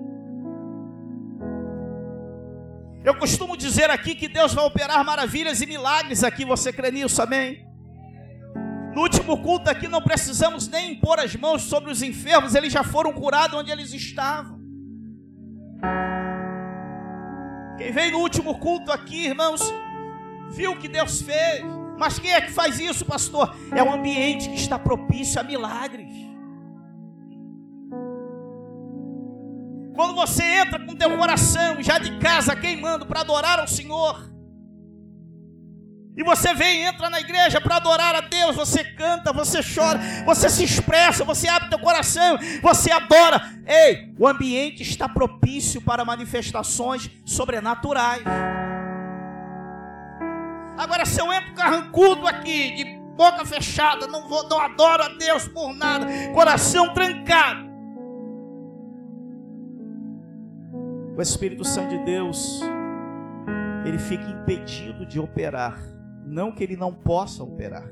Eu 3.05 3.15
costumo 3.17 3.55
dizer 3.55 3.91
aqui 3.91 4.15
que 4.15 4.27
Deus 4.27 4.55
vai 4.55 4.65
operar 4.65 5.05
maravilhas 5.05 5.61
e 5.61 5.67
milagres 5.67 6.25
aqui, 6.25 6.43
você 6.43 6.73
crê 6.73 6.91
nisso, 6.91 7.21
amém? 7.21 7.63
No 8.95 9.03
último 9.03 9.43
culto 9.43 9.69
aqui 9.69 9.89
não 9.89 10.01
precisamos 10.01 10.69
nem 10.69 10.93
impor 10.93 11.21
as 11.21 11.37
mãos 11.37 11.63
sobre 11.65 11.91
os 11.91 12.01
enfermos, 12.01 12.55
eles 12.55 12.73
já 12.73 12.83
foram 12.83 13.13
curados 13.13 13.59
onde 13.59 13.71
eles 13.71 13.93
estavam. 13.93 14.59
Quem 17.77 17.93
veio 17.93 18.13
no 18.13 18.21
último 18.21 18.59
culto 18.59 18.91
aqui, 18.91 19.27
irmãos, 19.27 19.61
viu 20.53 20.73
o 20.73 20.79
que 20.79 20.89
Deus 20.89 21.21
fez. 21.21 21.63
Mas 21.99 22.19
quem 22.19 22.33
é 22.33 22.41
que 22.41 22.53
faz 22.53 22.81
isso, 22.81 23.05
pastor? 23.05 23.55
É 23.73 23.83
um 23.83 23.93
ambiente 23.93 24.49
que 24.49 24.57
está 24.57 24.79
propício 24.79 25.39
a 25.39 25.45
milagres. 25.45 26.24
Quando 29.95 30.15
você 30.15 30.43
entra 30.43 30.79
com 30.81 30.97
teu 30.97 31.17
coração 31.17 31.81
já 31.81 31.99
de 31.99 32.19
casa 32.19 32.57
queimando 32.57 33.07
para 33.07 33.21
adorar 33.21 33.61
ao 33.61 33.69
Senhor, 33.69 34.35
e 36.17 36.23
você 36.23 36.55
vem 36.55 36.85
entra 36.85 37.11
na 37.11 37.21
igreja 37.21 37.61
para 37.61 37.77
adorar 37.77 38.15
a 38.15 38.21
Deus, 38.21 38.55
você 38.55 38.85
canta, 38.85 39.33
você 39.33 39.61
chora, 39.63 39.99
você 40.25 40.49
se 40.49 40.63
expressa, 40.63 41.25
você 41.25 41.49
abre 41.49 41.69
teu 41.69 41.79
coração, 41.79 42.39
você 42.63 42.93
adora. 42.93 43.43
Ei, 43.67 44.15
o 44.17 44.27
ambiente 44.27 44.83
está 44.83 45.09
propício 45.09 45.81
para 45.81 46.05
manifestações 46.05 47.11
sobrenaturais. 47.25 48.23
Agora, 50.79 51.05
se 51.05 51.21
eu 51.21 51.33
entro 51.33 51.53
carrancudo 51.55 52.29
aqui, 52.29 52.75
de 52.77 52.85
boca 53.17 53.45
fechada, 53.45 54.07
não, 54.07 54.29
vou, 54.29 54.49
não 54.49 54.61
adoro 54.61 55.03
a 55.03 55.09
Deus 55.09 55.49
por 55.49 55.75
nada, 55.75 56.07
coração 56.33 56.93
trancado, 56.95 57.64
o 61.17 61.23
Espírito 61.23 61.65
Santo 61.65 61.91
de 61.91 62.05
Deus, 62.05 62.61
ele 63.87 63.99
fica 63.99 64.25
impedido 64.25 65.07
de 65.07 65.21
operar. 65.21 65.79
Não 66.27 66.53
que 66.53 66.65
ele 66.65 66.77
não 66.77 66.93
possa 66.93 67.45
operar, 67.45 67.89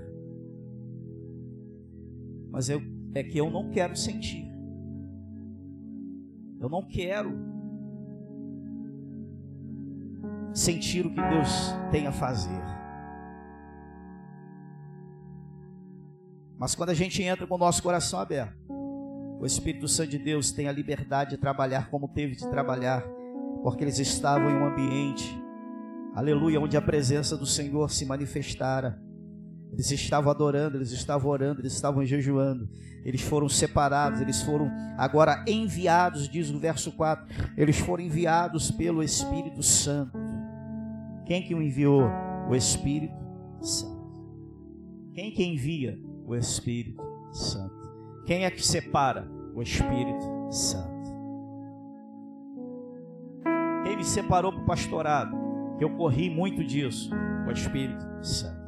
mas 2.51 2.69
eu, 2.69 2.83
é 3.15 3.23
que 3.23 3.39
eu 3.39 3.51
não 3.51 3.71
quero 3.71 3.97
sentir. 3.97 4.51
Eu 6.61 6.69
não 6.69 6.83
quero 6.87 7.33
sentir 10.55 11.07
o 11.07 11.11
que 11.11 11.21
Deus 11.21 11.75
tem 11.91 12.07
a 12.07 12.13
fazer. 12.13 12.63
Mas 16.59 16.75
quando 16.75 16.91
a 16.91 16.95
gente 16.95 17.23
entra 17.23 17.47
com 17.47 17.55
o 17.57 17.59
nosso 17.59 17.83
coração 17.83 18.21
aberto, 18.21 18.57
o 19.43 19.47
Espírito 19.47 19.89
Santo 19.89 20.11
de 20.11 20.19
Deus 20.19 20.53
tem 20.53 20.69
a 20.69 20.73
liberdade 20.73 21.31
de 21.31 21.37
trabalhar 21.37 21.91
como 21.91 22.07
teve 22.07 22.37
de 22.37 22.49
trabalhar, 22.49 23.03
porque 23.65 23.83
eles 23.83 23.99
estavam 23.99 24.49
em 24.49 24.55
um 24.55 24.65
ambiente, 24.65 25.37
aleluia, 26.15 26.61
onde 26.61 26.77
a 26.77 26.81
presença 26.81 27.37
do 27.37 27.45
Senhor 27.45 27.91
se 27.91 28.07
manifestara. 28.07 29.03
Eles 29.73 29.91
estavam 29.91 30.31
adorando, 30.31 30.77
eles 30.77 30.93
estavam 30.93 31.29
orando, 31.29 31.61
eles 31.61 31.73
estavam 31.73 32.05
jejuando. 32.05 32.69
Eles 33.05 33.21
foram 33.23 33.49
separados, 33.49 34.21
eles 34.21 34.41
foram 34.43 34.71
agora 34.97 35.45
enviados, 35.49 36.29
diz 36.29 36.49
o 36.51 36.61
verso 36.61 36.93
4. 36.93 37.27
Eles 37.57 37.79
foram 37.81 38.05
enviados 38.05 38.71
pelo 38.71 39.03
Espírito 39.03 39.61
Santo. 39.61 40.17
Quem 41.27 41.43
que 41.43 41.53
o 41.53 41.61
enviou? 41.61 42.05
O 42.49 42.55
Espírito 42.55 43.17
Santo. 43.61 44.03
Quem 45.15 45.33
que 45.33 45.43
envia? 45.43 45.99
O 46.27 46.37
Espírito 46.37 47.03
Santo. 47.33 47.72
Quem 48.25 48.45
é 48.45 48.51
que 48.51 48.65
separa? 48.65 49.29
O 49.55 49.63
Espírito 49.63 50.25
Santo. 50.51 50.93
Quem 53.85 53.97
me 53.97 54.05
separou 54.05 54.53
para 54.53 54.63
o 54.63 54.67
pastorado? 54.67 55.37
Que 55.77 55.85
eu 55.85 55.91
corri 55.91 56.31
muito 56.31 56.65
disso. 56.65 57.11
O 57.47 57.51
Espírito 57.51 58.05
Santo. 58.23 58.63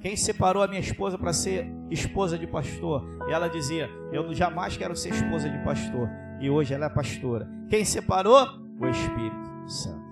Quem 0.00 0.16
separou 0.16 0.62
a 0.62 0.68
minha 0.68 0.80
esposa 0.80 1.18
para 1.18 1.32
ser 1.32 1.66
esposa 1.90 2.38
de 2.38 2.46
pastor? 2.46 3.04
Ela 3.28 3.48
dizia: 3.48 3.90
Eu 4.12 4.32
jamais 4.32 4.76
quero 4.76 4.96
ser 4.96 5.10
esposa 5.10 5.50
de 5.50 5.58
pastor. 5.64 6.08
E 6.40 6.48
hoje 6.48 6.72
ela 6.72 6.86
é 6.86 6.88
pastora. 6.88 7.48
Quem 7.68 7.84
separou? 7.84 8.46
O 8.80 8.86
Espírito 8.86 9.68
Santo. 9.68 10.08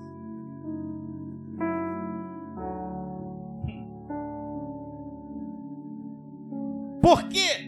Por 7.01 7.29
quê? 7.29 7.66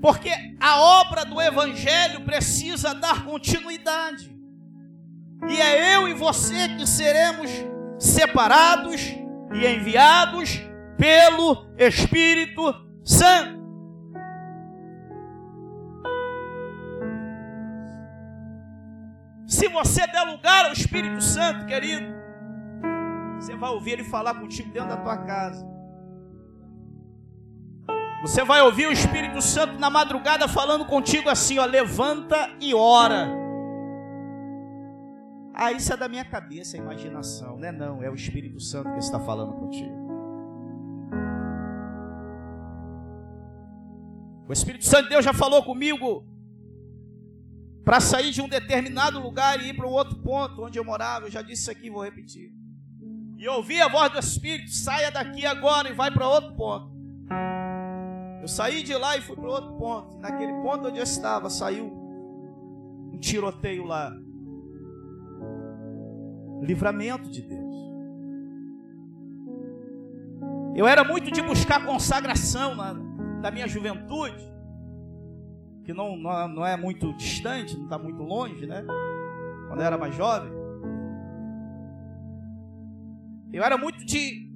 Porque 0.00 0.30
a 0.60 0.80
obra 0.80 1.24
do 1.24 1.40
Evangelho 1.40 2.24
precisa 2.24 2.94
dar 2.94 3.24
continuidade. 3.24 4.36
E 5.48 5.60
é 5.60 5.96
eu 5.96 6.08
e 6.08 6.14
você 6.14 6.68
que 6.68 6.86
seremos 6.86 7.50
separados 7.98 9.00
e 9.52 9.66
enviados 9.66 10.60
pelo 10.96 11.66
Espírito 11.76 12.74
Santo. 13.04 13.58
Se 19.46 19.66
você 19.68 20.06
der 20.06 20.22
lugar 20.24 20.66
ao 20.66 20.72
Espírito 20.72 21.22
Santo, 21.22 21.66
querido, 21.66 22.06
você 23.36 23.56
vai 23.56 23.70
ouvir 23.70 23.92
ele 23.92 24.04
falar 24.04 24.34
contigo 24.34 24.70
dentro 24.70 24.90
da 24.90 24.96
tua 24.98 25.16
casa. 25.24 25.77
Você 28.20 28.42
vai 28.44 28.60
ouvir 28.62 28.86
o 28.86 28.92
Espírito 28.92 29.40
Santo 29.40 29.78
na 29.78 29.88
madrugada 29.88 30.48
falando 30.48 30.84
contigo 30.84 31.28
assim, 31.28 31.58
ó, 31.58 31.64
levanta 31.64 32.50
e 32.60 32.74
ora. 32.74 33.28
Ah, 35.54 35.72
isso 35.72 35.92
é 35.92 35.96
da 35.96 36.08
minha 36.08 36.24
cabeça, 36.24 36.76
a 36.76 36.80
imaginação, 36.80 37.56
não 37.56 37.68
é 37.68 37.72
não, 37.72 38.02
é 38.02 38.10
o 38.10 38.14
Espírito 38.14 38.60
Santo 38.60 38.92
que 38.92 38.98
está 38.98 39.20
falando 39.20 39.52
contigo. 39.54 40.08
O 44.48 44.52
Espírito 44.52 44.84
Santo 44.84 45.04
de 45.04 45.10
Deus 45.10 45.24
já 45.24 45.32
falou 45.32 45.62
comigo 45.62 46.24
para 47.84 48.00
sair 48.00 48.30
de 48.30 48.40
um 48.40 48.48
determinado 48.48 49.20
lugar 49.20 49.60
e 49.60 49.68
ir 49.68 49.74
para 49.74 49.86
um 49.86 49.90
outro 49.90 50.16
ponto 50.18 50.64
onde 50.64 50.78
eu 50.78 50.84
morava. 50.84 51.26
Eu 51.26 51.30
já 51.30 51.42
disse 51.42 51.62
isso 51.62 51.70
aqui, 51.70 51.90
vou 51.90 52.02
repetir. 52.02 52.50
E 53.36 53.48
ouvi 53.48 53.80
a 53.80 53.88
voz 53.88 54.10
do 54.10 54.18
Espírito: 54.18 54.70
saia 54.70 55.10
daqui 55.10 55.46
agora 55.46 55.88
e 55.88 55.92
vai 55.92 56.10
para 56.10 56.26
outro 56.26 56.54
ponto. 56.54 56.90
Eu 58.48 58.50
saí 58.50 58.82
de 58.82 58.94
lá 58.94 59.14
e 59.14 59.20
fui 59.20 59.36
para 59.36 59.46
outro 59.46 59.74
ponto. 59.74 60.16
Naquele 60.20 60.54
ponto 60.62 60.88
onde 60.88 60.96
eu 60.96 61.04
estava, 61.04 61.50
saiu 61.50 61.84
um 63.12 63.18
tiroteio 63.18 63.84
lá. 63.84 64.10
Livramento 66.62 67.30
de 67.30 67.42
Deus. 67.42 67.76
Eu 70.74 70.88
era 70.88 71.04
muito 71.04 71.30
de 71.30 71.42
buscar 71.42 71.84
consagração 71.84 72.74
na, 72.74 72.94
da 73.42 73.50
minha 73.50 73.68
juventude, 73.68 74.42
que 75.84 75.92
não, 75.92 76.16
não, 76.16 76.48
não 76.48 76.66
é 76.66 76.74
muito 76.74 77.12
distante, 77.18 77.76
não 77.76 77.84
está 77.84 77.98
muito 77.98 78.22
longe, 78.22 78.66
né? 78.66 78.82
Quando 79.68 79.80
eu 79.80 79.86
era 79.86 79.98
mais 79.98 80.14
jovem. 80.14 80.50
Eu 83.52 83.62
era 83.62 83.76
muito 83.76 84.06
de. 84.06 84.48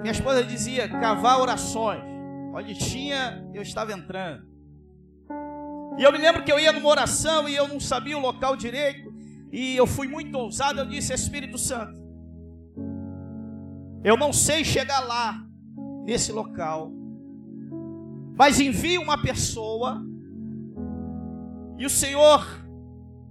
Minha 0.00 0.10
esposa 0.10 0.42
dizia 0.42 0.88
cavar 0.88 1.38
orações. 1.38 2.15
Onde 2.56 2.74
tinha, 2.74 3.46
eu 3.52 3.60
estava 3.60 3.92
entrando. 3.92 4.46
E 5.98 6.02
eu 6.02 6.10
me 6.10 6.16
lembro 6.16 6.42
que 6.42 6.50
eu 6.50 6.58
ia 6.58 6.72
numa 6.72 6.88
oração 6.88 7.46
e 7.46 7.54
eu 7.54 7.68
não 7.68 7.78
sabia 7.78 8.16
o 8.16 8.20
local 8.20 8.56
direito. 8.56 9.14
E 9.52 9.76
eu 9.76 9.86
fui 9.86 10.08
muito 10.08 10.34
ousado. 10.38 10.80
Eu 10.80 10.86
disse: 10.86 11.12
Espírito 11.12 11.58
Santo, 11.58 12.00
eu 14.02 14.16
não 14.16 14.32
sei 14.32 14.64
chegar 14.64 15.00
lá, 15.00 15.38
nesse 16.06 16.32
local. 16.32 16.90
Mas 18.34 18.58
envie 18.58 18.96
uma 18.96 19.20
pessoa. 19.20 20.02
E 21.76 21.84
o 21.84 21.90
Senhor 21.90 22.42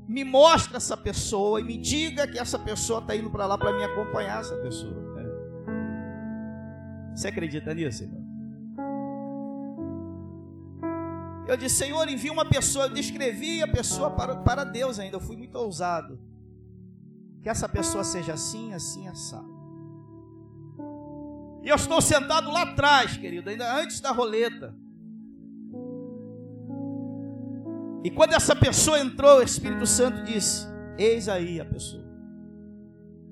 me 0.08 0.24
mostra 0.24 0.78
essa 0.78 0.96
pessoa 0.96 1.60
e 1.60 1.64
me 1.64 1.80
diga 1.80 2.28
que 2.28 2.38
essa 2.38 2.60
pessoa 2.60 3.00
está 3.00 3.16
indo 3.16 3.32
para 3.32 3.48
lá 3.48 3.58
para 3.58 3.76
me 3.76 3.84
acompanhar 3.84 4.42
essa 4.42 4.56
pessoa. 4.58 4.94
Né? 5.16 5.24
Você 7.16 7.28
acredita 7.28 7.74
nisso, 7.74 8.04
irmão? 8.04 8.25
Eu 11.48 11.56
disse, 11.56 11.76
Senhor, 11.76 12.08
envia 12.10 12.32
uma 12.32 12.46
pessoa. 12.46 12.86
Eu 12.86 12.94
descrevi 12.94 13.62
a 13.62 13.68
pessoa 13.68 14.12
para, 14.12 14.38
para 14.38 14.64
Deus 14.64 15.00
ainda. 15.00 15.18
Eu 15.18 15.22
fui 15.22 15.38
muito 15.38 15.56
ousado. 15.56 16.20
Que 17.44 17.50
essa 17.50 17.70
pessoa 17.70 18.04
seja 18.04 18.34
assim, 18.34 18.74
assim, 18.74 19.08
assado. 19.08 19.54
E 21.64 21.70
eu 21.70 21.76
estou 21.76 22.00
sentado 22.02 22.52
lá 22.52 22.62
atrás, 22.62 23.18
querido, 23.18 23.50
ainda 23.50 23.76
antes 23.80 24.00
da 24.00 24.12
roleta. 24.12 24.76
E 28.04 28.12
quando 28.12 28.34
essa 28.34 28.56
pessoa 28.56 29.00
entrou, 29.00 29.40
o 29.40 29.42
Espírito 29.42 29.88
Santo 29.88 30.24
disse: 30.24 30.68
Eis 30.96 31.28
aí 31.28 31.60
a 31.60 31.66
pessoa. 31.66 32.06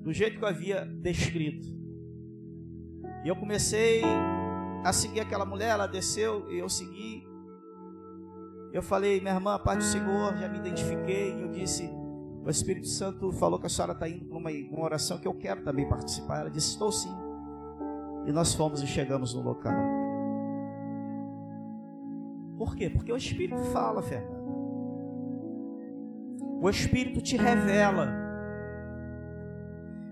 Do 0.02 0.12
jeito 0.12 0.36
que 0.38 0.44
eu 0.44 0.48
havia 0.48 0.84
descrito. 0.84 1.68
E 3.24 3.28
eu 3.28 3.36
comecei 3.36 4.02
a 4.84 4.92
seguir 4.92 5.20
aquela 5.20 5.46
mulher, 5.46 5.70
ela 5.70 5.86
desceu 5.86 6.50
e 6.50 6.58
eu 6.58 6.68
segui. 6.68 7.23
Eu 8.74 8.82
falei, 8.82 9.20
minha 9.20 9.34
irmã, 9.34 9.56
Pai 9.56 9.76
do 9.76 9.84
Senhor, 9.84 10.36
já 10.36 10.48
me 10.48 10.58
identifiquei. 10.58 11.32
E 11.32 11.42
eu 11.42 11.48
disse, 11.48 11.88
o 12.44 12.50
Espírito 12.50 12.88
Santo 12.88 13.30
falou 13.30 13.56
que 13.56 13.66
a 13.66 13.68
senhora 13.68 13.92
está 13.92 14.08
indo 14.08 14.24
para 14.24 14.36
uma, 14.36 14.50
uma 14.50 14.84
oração 14.84 15.16
que 15.16 15.28
eu 15.28 15.34
quero 15.34 15.62
também 15.62 15.88
participar. 15.88 16.40
Ela 16.40 16.50
disse, 16.50 16.70
estou 16.70 16.90
sim. 16.90 17.14
E 18.26 18.32
nós 18.32 18.52
fomos 18.52 18.82
e 18.82 18.86
chegamos 18.88 19.32
no 19.32 19.42
local. 19.42 19.72
Por 22.58 22.74
quê? 22.74 22.90
Porque 22.90 23.12
o 23.12 23.16
Espírito 23.16 23.62
fala, 23.66 24.02
Fernando. 24.02 24.42
O 26.60 26.68
Espírito 26.68 27.22
te 27.22 27.36
revela. 27.36 28.08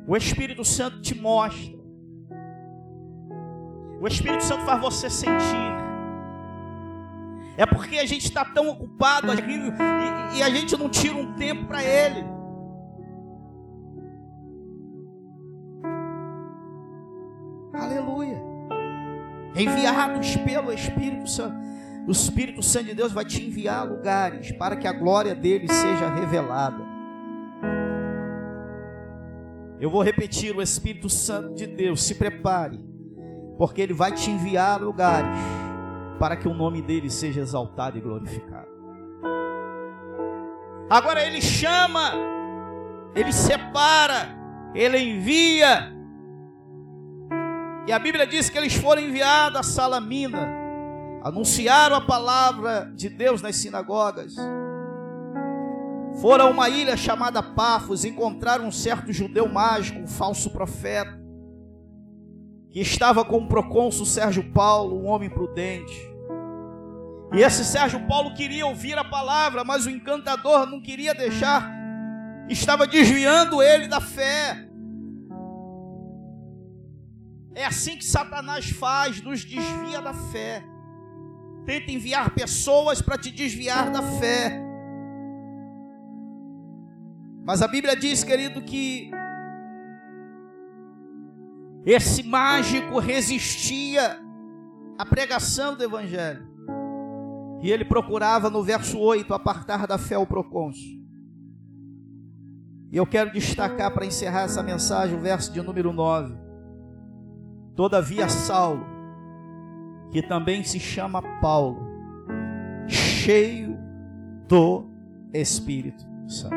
O 0.06 0.16
Espírito 0.16 0.64
Santo 0.64 1.00
te 1.00 1.20
mostra. 1.20 1.76
O 4.00 4.06
Espírito 4.06 4.44
Santo 4.44 4.64
faz 4.64 4.80
você 4.80 5.10
sentir. 5.10 5.91
É 7.56 7.66
porque 7.66 7.98
a 7.98 8.06
gente 8.06 8.24
está 8.24 8.44
tão 8.44 8.68
ocupado 8.68 9.28
e, 9.32 10.38
e 10.38 10.42
a 10.42 10.48
gente 10.48 10.76
não 10.76 10.88
tira 10.88 11.16
um 11.16 11.34
tempo 11.34 11.66
para 11.66 11.82
Ele. 11.82 12.24
Aleluia. 17.74 18.40
Enviados 19.54 20.36
pelo 20.36 20.72
Espírito 20.72 21.28
Santo. 21.28 21.60
O 22.06 22.10
Espírito 22.10 22.62
Santo 22.62 22.86
de 22.86 22.94
Deus 22.94 23.12
vai 23.12 23.24
te 23.24 23.44
enviar 23.44 23.80
a 23.80 23.84
lugares 23.84 24.50
para 24.52 24.76
que 24.76 24.88
a 24.88 24.92
glória 24.92 25.34
dele 25.34 25.68
seja 25.68 26.12
revelada. 26.12 26.82
Eu 29.78 29.90
vou 29.90 30.02
repetir: 30.02 30.56
o 30.56 30.62
Espírito 30.62 31.10
Santo 31.10 31.54
de 31.54 31.66
Deus, 31.66 32.02
se 32.02 32.14
prepare, 32.14 32.80
porque 33.58 33.82
ele 33.82 33.92
vai 33.92 34.10
te 34.12 34.30
enviar 34.30 34.80
a 34.80 34.84
lugares 34.84 35.28
para 36.22 36.36
que 36.36 36.46
o 36.46 36.54
nome 36.54 36.80
dele 36.80 37.10
seja 37.10 37.40
exaltado 37.40 37.98
e 37.98 38.00
glorificado. 38.00 38.68
Agora 40.88 41.26
ele 41.26 41.42
chama, 41.42 42.12
ele 43.12 43.32
separa, 43.32 44.28
ele 44.72 44.98
envia. 44.98 45.92
E 47.88 47.92
a 47.92 47.98
Bíblia 47.98 48.24
diz 48.24 48.48
que 48.48 48.56
eles 48.56 48.72
foram 48.72 49.02
enviados 49.02 49.58
a 49.58 49.62
Salamina, 49.64 50.48
anunciaram 51.24 51.96
a 51.96 52.00
palavra 52.00 52.92
de 52.94 53.08
Deus 53.08 53.42
nas 53.42 53.56
sinagogas. 53.56 54.36
Foram 56.20 56.46
a 56.46 56.50
uma 56.50 56.68
ilha 56.68 56.96
chamada 56.96 57.42
Pafos, 57.42 58.04
encontraram 58.04 58.64
um 58.64 58.70
certo 58.70 59.12
judeu 59.12 59.48
mágico, 59.48 59.98
um 59.98 60.06
falso 60.06 60.50
profeta, 60.50 61.20
que 62.70 62.78
estava 62.78 63.24
com 63.24 63.38
o 63.38 63.48
procônsul 63.48 64.06
Sérgio 64.06 64.52
Paulo, 64.52 65.02
um 65.02 65.06
homem 65.06 65.28
prudente. 65.28 66.11
E 67.34 67.40
esse 67.42 67.64
Sérgio 67.64 68.06
Paulo 68.06 68.34
queria 68.34 68.66
ouvir 68.66 68.98
a 68.98 69.04
palavra, 69.04 69.64
mas 69.64 69.86
o 69.86 69.90
encantador 69.90 70.66
não 70.66 70.82
queria 70.82 71.14
deixar, 71.14 71.70
estava 72.46 72.86
desviando 72.86 73.62
ele 73.62 73.88
da 73.88 74.00
fé. 74.00 74.68
É 77.54 77.64
assim 77.64 77.96
que 77.96 78.04
Satanás 78.04 78.68
faz, 78.70 79.22
nos 79.22 79.44
desvia 79.44 80.02
da 80.02 80.12
fé. 80.12 80.62
Tenta 81.64 81.90
enviar 81.90 82.34
pessoas 82.34 83.00
para 83.00 83.16
te 83.16 83.30
desviar 83.30 83.90
da 83.90 84.02
fé. 84.02 84.60
Mas 87.44 87.62
a 87.62 87.68
Bíblia 87.68 87.96
diz, 87.96 88.22
querido, 88.22 88.60
que 88.60 89.10
esse 91.86 92.22
mágico 92.22 92.98
resistia 92.98 94.20
à 94.98 95.06
pregação 95.06 95.74
do 95.74 95.82
Evangelho. 95.82 96.51
E 97.62 97.70
ele 97.70 97.84
procurava 97.84 98.50
no 98.50 98.62
verso 98.62 98.98
8 98.98 99.32
apartar 99.32 99.86
da 99.86 99.96
fé 99.96 100.18
o 100.18 100.26
procônsul. 100.26 101.00
E 102.90 102.96
eu 102.96 103.06
quero 103.06 103.32
destacar 103.32 103.90
para 103.92 104.04
encerrar 104.04 104.42
essa 104.42 104.62
mensagem 104.62 105.16
o 105.16 105.20
verso 105.20 105.52
de 105.52 105.62
número 105.62 105.92
9. 105.92 106.34
Todavia 107.76 108.28
Saulo, 108.28 108.84
que 110.10 110.20
também 110.20 110.64
se 110.64 110.78
chama 110.78 111.22
Paulo, 111.40 111.80
cheio 112.88 113.78
do 114.48 114.90
Espírito 115.32 116.04
Santo. 116.26 116.56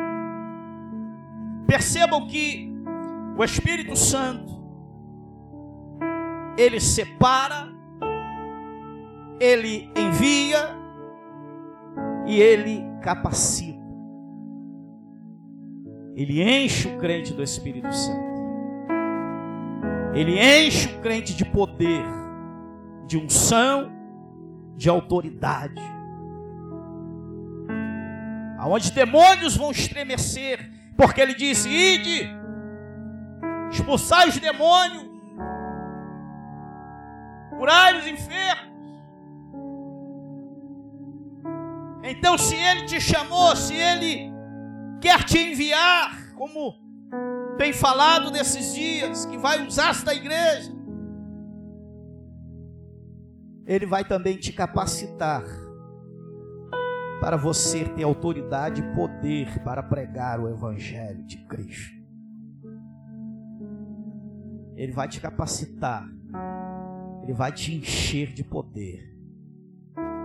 Percebam 1.68 2.28
que 2.28 2.74
o 3.38 3.44
Espírito 3.44 3.96
Santo 3.96 4.54
ele 6.58 6.80
separa, 6.80 7.70
ele 9.40 9.90
envia 9.96 10.85
e 12.26 12.40
ele 12.40 12.84
capacita. 13.02 13.76
Ele 16.16 16.42
enche 16.42 16.88
o 16.88 16.98
crente 16.98 17.34
do 17.34 17.44
Espírito 17.44 17.94
Santo. 17.94 18.26
Ele 20.14 20.40
enche 20.40 20.88
o 20.96 21.02
crente 21.02 21.36
de 21.36 21.44
poder, 21.44 22.06
de 23.06 23.18
unção, 23.18 23.92
de 24.78 24.90
autoridade. 24.90 25.82
Aonde 28.58 28.92
demônios 28.94 29.58
vão 29.58 29.72
estremecer, 29.72 30.72
porque 30.96 31.20
ele 31.20 31.36
disse: 31.36 31.68
Ide, 31.68 32.30
expulsai 33.70 34.30
os 34.30 34.38
demônios, 34.38 35.06
curai 37.58 38.00
os 38.00 38.08
enfermos. 38.08 38.75
Então, 42.08 42.38
se 42.38 42.56
Ele 42.56 42.86
te 42.86 43.02
chamou, 43.02 43.56
se 43.56 43.74
Ele 43.74 44.32
quer 45.02 45.24
te 45.24 45.40
enviar, 45.40 46.34
como 46.36 46.76
tem 47.58 47.74
falado 47.74 48.30
nesses 48.30 48.74
dias, 48.76 49.26
que 49.26 49.38
vai 49.38 49.66
usar 49.66 49.90
esta 49.90 50.14
igreja, 50.14 50.72
Ele 53.66 53.88
vai 53.88 54.06
também 54.06 54.38
te 54.38 54.54
capacitar 54.54 55.44
para 57.20 57.38
você 57.38 57.86
ter 57.86 58.04
autoridade 58.04 58.82
e 58.82 58.96
poder 58.96 59.64
para 59.64 59.82
pregar 59.82 60.40
o 60.40 60.48
Evangelho 60.48 61.26
de 61.26 61.38
Cristo. 61.48 61.96
Ele 64.76 64.92
vai 64.92 65.08
te 65.08 65.20
capacitar. 65.20 66.08
Ele 67.24 67.34
vai 67.34 67.52
te 67.52 67.74
encher 67.74 68.34
de 68.34 68.44
poder. 68.44 69.15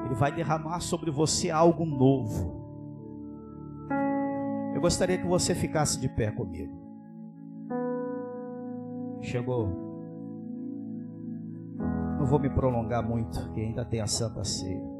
Ele 0.04 0.14
vai 0.14 0.32
derramar 0.32 0.80
sobre 0.80 1.10
você 1.10 1.50
algo 1.50 1.84
novo. 1.84 2.60
Eu 4.74 4.80
gostaria 4.80 5.18
que 5.18 5.26
você 5.26 5.54
ficasse 5.54 6.00
de 6.00 6.08
pé 6.08 6.30
comigo. 6.30 6.72
Chegou. 9.20 9.68
Não 12.18 12.26
vou 12.26 12.38
me 12.38 12.50
prolongar 12.50 13.06
muito, 13.06 13.50
que 13.52 13.60
ainda 13.60 13.84
tem 13.84 14.00
a 14.00 14.06
Santa 14.06 14.44
Ceia. 14.44 14.90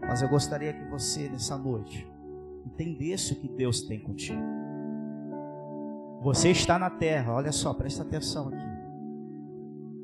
Mas 0.00 0.20
eu 0.20 0.28
gostaria 0.28 0.72
que 0.74 0.84
você, 0.90 1.28
nessa 1.28 1.56
noite, 1.56 2.06
entendesse 2.66 3.32
o 3.32 3.36
que 3.36 3.48
Deus 3.48 3.82
tem 3.82 3.98
contigo. 3.98 4.42
Você 6.20 6.50
está 6.50 6.78
na 6.78 6.90
terra, 6.90 7.32
olha 7.32 7.50
só, 7.50 7.72
presta 7.74 8.02
atenção 8.02 8.48
aqui. 8.48 8.71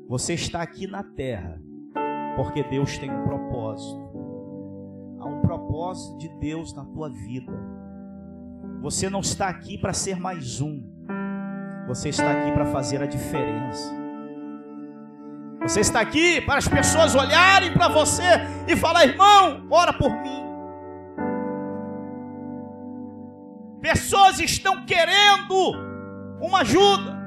Você 0.09 0.33
está 0.33 0.63
aqui 0.63 0.87
na 0.87 1.03
terra 1.03 1.61
porque 2.35 2.63
Deus 2.63 2.97
tem 2.97 3.11
um 3.11 3.25
propósito. 3.25 4.01
Há 5.19 5.25
um 5.27 5.39
propósito 5.39 6.17
de 6.17 6.29
Deus 6.39 6.73
na 6.73 6.83
tua 6.83 7.11
vida. 7.11 7.53
Você 8.81 9.07
não 9.07 9.19
está 9.19 9.49
aqui 9.49 9.77
para 9.77 9.93
ser 9.93 10.19
mais 10.19 10.61
um. 10.61 10.81
Você 11.87 12.09
está 12.09 12.31
aqui 12.31 12.51
para 12.53 12.65
fazer 12.65 13.03
a 13.03 13.05
diferença. 13.05 13.93
Você 15.61 15.81
está 15.81 15.99
aqui 16.01 16.41
para 16.41 16.57
as 16.57 16.67
pessoas 16.67 17.13
olharem 17.13 17.71
para 17.71 17.87
você 17.87 18.23
e 18.67 18.75
falar: 18.75 19.05
irmão, 19.05 19.67
ora 19.69 19.93
por 19.93 20.09
mim. 20.09 20.43
Pessoas 23.79 24.39
estão 24.39 24.87
querendo 24.87 25.71
uma 26.41 26.61
ajuda, 26.61 27.18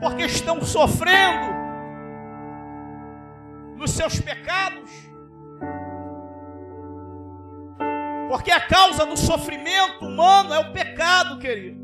porque 0.00 0.24
estão 0.24 0.62
sofrendo 0.62 1.54
nos 3.76 3.90
seus 3.90 4.20
pecados, 4.20 4.90
porque 8.28 8.50
a 8.50 8.60
causa 8.60 9.06
do 9.06 9.16
sofrimento 9.16 10.04
humano 10.04 10.52
é 10.52 10.58
o 10.58 10.72
pecado, 10.72 11.38
querido, 11.38 11.80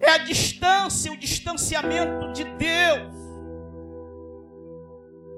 é 0.00 0.10
a 0.10 0.18
distância, 0.18 1.12
o 1.12 1.16
distanciamento 1.16 2.32
de 2.32 2.44
Deus. 2.44 3.18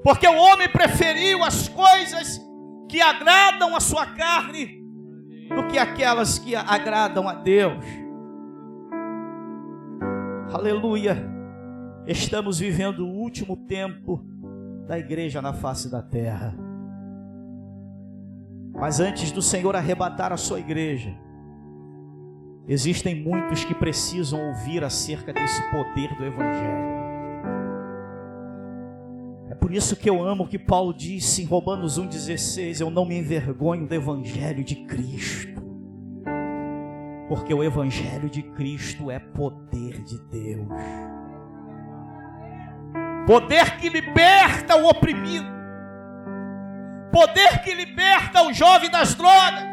Porque 0.03 0.27
o 0.27 0.37
homem 0.37 0.69
preferiu 0.69 1.45
as 1.45 1.69
coisas 1.69 2.41
que 2.89 3.01
agradam 3.01 3.77
a 3.77 3.81
sua 3.81 4.07
carne 4.07 4.83
do 5.49 5.67
que 5.67 5.79
aquelas 5.79 6.39
que 6.39 6.55
agradam 6.55 7.29
a 7.29 7.35
Deus. 7.35 7.85
Aleluia. 10.53 11.40
Estamos 12.07 12.59
vivendo 12.59 13.07
o 13.07 13.13
último 13.13 13.57
tempo 13.57 14.25
da 14.87 14.99
igreja 14.99 15.43
na 15.43 15.53
face 15.53 15.91
da 15.91 16.03
terra. 16.03 16.57
Mas 18.73 19.01
antes 19.01 19.31
do 19.31 19.43
Senhor 19.43 19.77
arrebatar 19.77 20.33
a 20.33 20.37
sua 20.37 20.59
igreja, 20.59 21.15
existem 22.67 23.15
muitos 23.15 23.65
que 23.65 23.75
precisam 23.75 24.49
ouvir 24.49 24.83
acerca 24.83 25.33
desse 25.33 25.63
poder 25.71 26.17
do 26.17 26.25
Evangelho. 26.25 26.91
É 29.51 29.55
por 29.55 29.73
isso 29.73 29.95
que 29.95 30.09
eu 30.09 30.23
amo 30.27 30.45
o 30.45 30.49
que 30.49 30.59
Paulo 30.59 30.95
disse 30.95 31.43
em 31.43 31.45
Romanos 31.45 31.99
1,16: 31.99 32.81
Eu 32.81 32.91
não 32.91 33.05
me 33.05 33.19
envergonho 33.19 33.87
do 33.87 33.95
Evangelho 33.95 34.65
de 34.65 34.77
Cristo, 34.87 35.63
porque 37.29 37.53
o 37.53 37.63
Evangelho 37.63 38.31
de 38.31 38.43
Cristo 38.43 39.11
é 39.11 39.19
poder 39.19 40.03
de 40.03 40.19
Deus 40.31 40.69
poder 43.27 43.77
que 43.77 43.89
liberta 43.89 44.77
o 44.77 44.89
oprimido, 44.89 45.47
poder 47.13 47.63
que 47.63 47.75
liberta 47.75 48.43
o 48.43 48.53
jovem 48.53 48.91
das 48.91 49.15
drogas. 49.15 49.71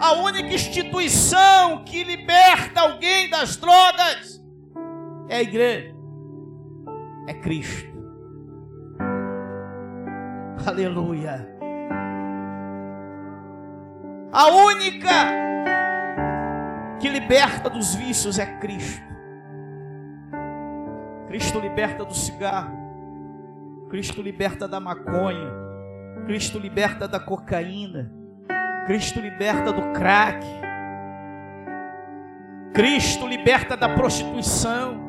A 0.00 0.12
única 0.12 0.54
instituição 0.54 1.82
que 1.84 2.04
liberta 2.04 2.80
alguém 2.80 3.28
das 3.28 3.56
drogas 3.56 4.40
é 5.28 5.38
a 5.38 5.42
igreja 5.42 5.98
é 7.28 7.34
Cristo. 7.34 7.86
Aleluia. 10.66 11.46
A 14.32 14.48
única 14.48 15.08
que 17.00 17.08
liberta 17.08 17.68
dos 17.68 17.94
vícios 17.94 18.38
é 18.38 18.46
Cristo. 18.58 19.07
Cristo 21.28 21.60
liberta 21.60 22.04
do 22.04 22.14
cigarro. 22.14 22.74
Cristo 23.90 24.22
liberta 24.22 24.66
da 24.66 24.80
maconha. 24.80 25.52
Cristo 26.24 26.58
liberta 26.58 27.06
da 27.06 27.20
cocaína. 27.20 28.10
Cristo 28.86 29.20
liberta 29.20 29.70
do 29.70 29.92
crack. 29.92 30.44
Cristo 32.72 33.26
liberta 33.26 33.76
da 33.76 33.90
prostituição. 33.90 35.06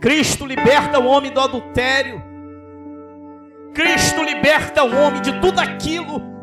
Cristo 0.00 0.46
liberta 0.46 0.98
o 0.98 1.06
homem 1.06 1.30
do 1.30 1.40
adultério. 1.40 2.22
Cristo 3.74 4.22
liberta 4.22 4.82
o 4.82 4.96
homem 4.96 5.20
de 5.20 5.40
tudo 5.40 5.60
aquilo 5.60 6.33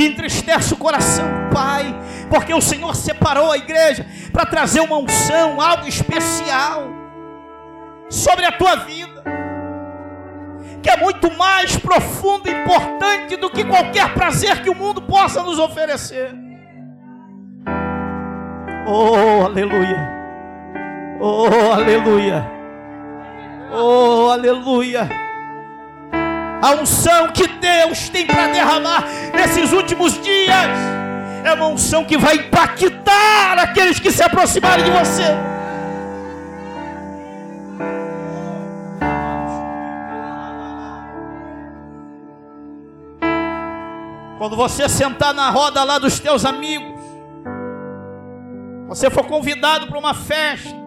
que 0.00 0.06
entristece 0.06 0.72
o 0.72 0.78
coração 0.78 1.26
do 1.26 1.54
Pai, 1.54 1.94
porque 2.30 2.54
o 2.54 2.60
Senhor 2.62 2.96
separou 2.96 3.52
a 3.52 3.58
igreja 3.58 4.06
para 4.32 4.46
trazer 4.46 4.80
uma 4.80 4.96
unção, 4.96 5.60
algo 5.60 5.86
especial 5.86 6.84
sobre 8.08 8.46
a 8.46 8.52
tua 8.52 8.76
vida, 8.76 9.22
que 10.82 10.88
é 10.88 10.96
muito 10.96 11.30
mais 11.36 11.76
profundo 11.76 12.48
e 12.48 12.50
importante 12.50 13.36
do 13.36 13.50
que 13.50 13.62
qualquer 13.62 14.14
prazer 14.14 14.62
que 14.62 14.70
o 14.70 14.74
mundo 14.74 15.02
possa 15.02 15.42
nos 15.42 15.58
oferecer. 15.58 16.34
Oh, 18.86 19.44
aleluia! 19.44 20.08
Oh, 21.20 21.74
aleluia! 21.74 22.50
Oh, 23.70 24.30
aleluia! 24.30 25.29
A 26.62 26.72
unção 26.72 27.28
que 27.28 27.46
Deus 27.46 28.08
tem 28.10 28.26
para 28.26 28.48
derramar 28.48 29.04
nesses 29.34 29.72
últimos 29.72 30.20
dias 30.22 30.68
é 31.44 31.52
uma 31.54 31.68
unção 31.68 32.04
que 32.04 32.18
vai 32.18 32.36
impactar 32.36 33.58
aqueles 33.58 33.98
que 33.98 34.12
se 34.12 34.22
aproximarem 34.22 34.84
de 34.84 34.90
você. 34.90 35.24
Quando 44.38 44.56
você 44.56 44.88
sentar 44.88 45.34
na 45.34 45.50
roda 45.50 45.84
lá 45.84 45.98
dos 45.98 46.18
teus 46.18 46.44
amigos, 46.44 46.98
você 48.88 49.10
for 49.10 49.24
convidado 49.26 49.86
para 49.86 49.98
uma 49.98 50.14
festa, 50.14 50.79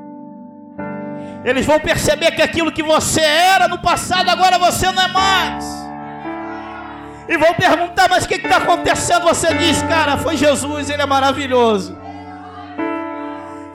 eles 1.43 1.65
vão 1.65 1.79
perceber 1.79 2.31
que 2.31 2.41
aquilo 2.41 2.71
que 2.71 2.81
você 2.81 3.21
era 3.21 3.67
no 3.67 3.77
passado, 3.79 4.29
agora 4.29 4.57
você 4.57 4.91
não 4.91 5.01
é 5.01 5.07
mais. 5.07 5.65
E 7.27 7.37
vão 7.37 7.53
perguntar, 7.53 8.09
mas 8.09 8.25
o 8.25 8.27
que 8.27 8.35
está 8.35 8.57
acontecendo? 8.57 9.23
Você 9.23 9.53
diz, 9.53 9.81
cara, 9.83 10.17
foi 10.17 10.37
Jesus, 10.37 10.89
ele 10.89 11.01
é 11.01 11.05
maravilhoso. 11.05 11.97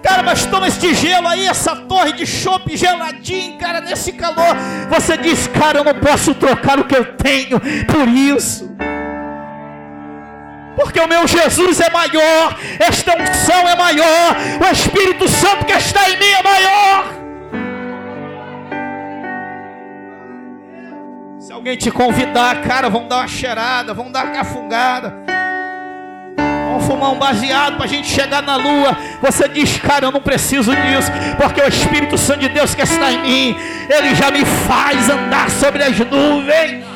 Cara, 0.02 0.22
mas 0.22 0.46
toma 0.46 0.68
este 0.68 0.94
gelo 0.94 1.26
aí, 1.26 1.46
essa 1.46 1.74
torre 1.76 2.12
de 2.12 2.26
chope 2.26 2.76
geladinho, 2.76 3.58
cara, 3.58 3.80
nesse 3.80 4.12
calor. 4.12 4.56
Você 4.88 5.16
diz, 5.16 5.46
cara, 5.48 5.78
eu 5.78 5.84
não 5.84 5.94
posso 5.94 6.34
trocar 6.34 6.78
o 6.78 6.84
que 6.84 6.96
eu 6.96 7.16
tenho 7.16 7.60
por 7.86 8.08
isso 8.08 8.68
porque 10.78 11.00
o 11.00 11.08
meu 11.08 11.26
Jesus 11.26 11.80
é 11.80 11.90
maior, 11.90 12.56
esta 12.78 13.20
unção 13.20 13.68
é 13.68 13.74
maior, 13.74 14.36
o 14.64 14.72
Espírito 14.72 15.28
Santo 15.28 15.66
que 15.66 15.72
está 15.72 16.08
em 16.08 16.16
mim 16.16 16.30
é 16.38 16.42
maior. 16.42 17.17
Alguém 21.58 21.76
te 21.76 21.90
convidar, 21.90 22.62
cara, 22.62 22.88
vamos 22.88 23.08
dar 23.08 23.16
uma 23.16 23.28
cheirada, 23.28 23.92
vamos 23.92 24.12
dar 24.12 24.24
uma 24.24 24.32
cafungada. 24.32 25.12
Vamos 26.36 26.86
fumar 26.86 27.10
um 27.10 27.18
baseado 27.18 27.76
para 27.76 27.84
a 27.84 27.88
gente 27.88 28.06
chegar 28.06 28.42
na 28.42 28.56
lua. 28.56 28.96
Você 29.20 29.48
diz, 29.48 29.76
cara, 29.78 30.06
eu 30.06 30.12
não 30.12 30.20
preciso 30.20 30.70
disso, 30.70 31.10
porque 31.36 31.60
o 31.60 31.68
Espírito 31.68 32.16
Santo 32.16 32.40
de 32.40 32.48
Deus 32.48 32.74
que 32.74 32.82
está 32.82 33.10
em 33.10 33.22
mim, 33.22 33.56
ele 33.90 34.14
já 34.14 34.30
me 34.30 34.44
faz 34.44 35.10
andar 35.10 35.50
sobre 35.50 35.82
as 35.82 35.98
nuvens. 35.98 36.86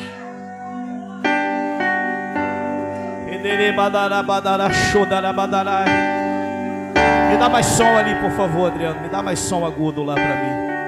Me 7.29 7.37
dá 7.37 7.49
mais 7.49 7.65
som 7.65 7.97
ali, 7.97 8.15
por 8.15 8.31
favor, 8.31 8.71
Adriano. 8.71 9.01
Me 9.01 9.09
dá 9.09 9.21
mais 9.21 9.39
som 9.39 9.65
agudo 9.65 10.03
lá 10.03 10.13
para 10.13 10.23
mim. 10.23 10.82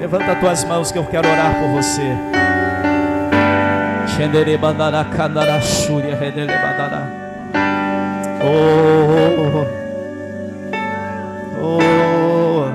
Levanta 0.00 0.32
as 0.32 0.40
tuas 0.40 0.64
mãos 0.64 0.90
que 0.90 0.96
eu 0.98 1.04
quero 1.04 1.28
orar 1.28 1.60
por 1.60 1.68
você. 1.68 2.16
Bandara. 6.56 7.20
Oh, 8.42 9.66
oh, 11.62 12.66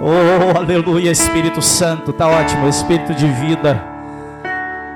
oh, 0.00 0.58
aleluia, 0.58 1.10
Espírito 1.10 1.60
Santo, 1.60 2.14
tá 2.14 2.26
ótimo, 2.26 2.66
Espírito 2.66 3.12
de 3.12 3.26
vida, 3.26 3.78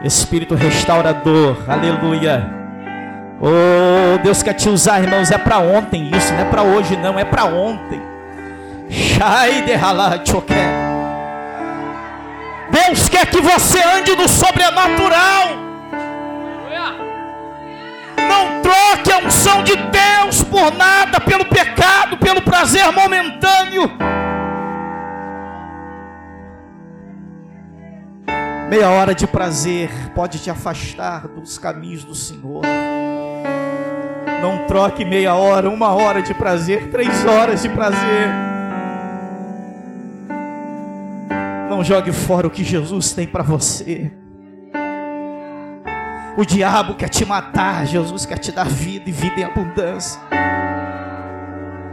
Espírito 0.03 0.55
restaurador, 0.55 1.59
aleluia. 1.69 2.49
Oh, 3.39 4.17
Deus 4.23 4.43
quer 4.43 4.55
te 4.55 4.71
usar, 4.71 5.03
irmãos, 5.03 5.31
é 5.31 5.37
para 5.37 5.59
ontem 5.59 6.11
isso, 6.17 6.33
não 6.33 6.41
é 6.41 6.45
para 6.47 6.63
hoje 6.63 6.97
não, 6.97 7.19
é 7.19 7.25
para 7.25 7.45
ontem. 7.45 8.01
Shai 8.89 9.63
de 9.63 10.31
choquer. 10.31 10.80
Deus 12.71 13.09
quer 13.09 13.27
que 13.27 13.41
você 13.41 13.83
ande 13.83 14.15
no 14.15 14.29
sobrenatural. 14.29 15.71
Não 18.17 18.63
troque 18.63 19.13
a 19.13 19.19
unção 19.27 19.65
de 19.65 19.75
Deus 19.75 20.45
por 20.45 20.73
nada, 20.77 21.21
pelo 21.21 21.45
pecado, 21.45 22.17
pelo 22.17 22.41
prazer 22.43 22.91
momentâneo. 22.93 23.91
Meia 28.69 28.89
hora 28.89 29.13
de 29.17 29.27
prazer 29.27 29.91
pode 30.15 30.39
te 30.39 30.49
afastar 30.49 31.27
dos 31.27 31.59
caminhos 31.59 32.05
do 32.05 32.15
Senhor. 32.15 32.63
Não 34.41 34.65
troque 34.67 35.05
meia 35.05 35.35
hora, 35.35 35.69
uma 35.69 35.93
hora 35.93 36.23
de 36.23 36.33
prazer, 36.33 36.89
três 36.89 37.27
horas 37.27 37.63
de 37.63 37.69
prazer 37.69 38.50
Não 41.71 41.85
jogue 41.85 42.11
fora 42.11 42.49
o 42.49 42.51
que 42.51 42.65
Jesus 42.65 43.13
tem 43.13 43.29
para 43.29 43.45
você. 43.45 44.11
O 46.37 46.45
diabo 46.45 46.97
quer 46.97 47.09
te 47.09 47.25
matar, 47.25 47.87
Jesus 47.87 48.27
quer 48.27 48.39
te 48.39 48.51
dar 48.51 48.67
vida 48.67 49.09
e 49.09 49.13
vida 49.13 49.41
em 49.41 49.45
abundância. 49.45 50.21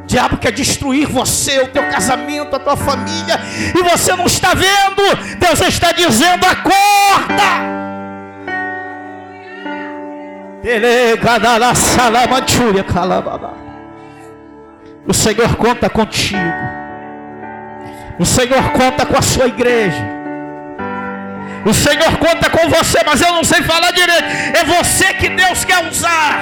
O 0.04 0.08
diabo 0.08 0.38
quer 0.38 0.52
destruir 0.52 1.08
você, 1.08 1.60
o 1.60 1.68
teu 1.68 1.88
casamento, 1.92 2.56
a 2.56 2.60
tua 2.60 2.76
família, 2.76 3.40
e 3.78 3.84
você 3.84 4.16
não 4.16 4.26
está 4.26 4.56
vendo. 4.56 5.38
Deus 5.38 5.62
está 5.62 5.92
dizendo: 5.92 6.44
acorda. 6.44 7.44
O 15.08 15.14
Senhor 15.14 15.56
conta 15.56 15.88
contigo. 15.88 16.77
O 18.20 18.26
Senhor 18.26 18.72
conta 18.72 19.06
com 19.06 19.18
a 19.18 19.22
sua 19.22 19.48
igreja. 19.48 20.18
O 21.66 21.74
Senhor 21.74 22.18
conta 22.18 22.50
com 22.50 22.70
você, 22.70 23.00
mas 23.06 23.22
eu 23.22 23.32
não 23.34 23.44
sei 23.44 23.62
falar 23.62 23.92
direito. 23.92 24.24
É 24.56 24.64
você 24.64 25.14
que 25.14 25.30
Deus 25.30 25.64
quer 25.66 25.88
usar. 25.88 26.40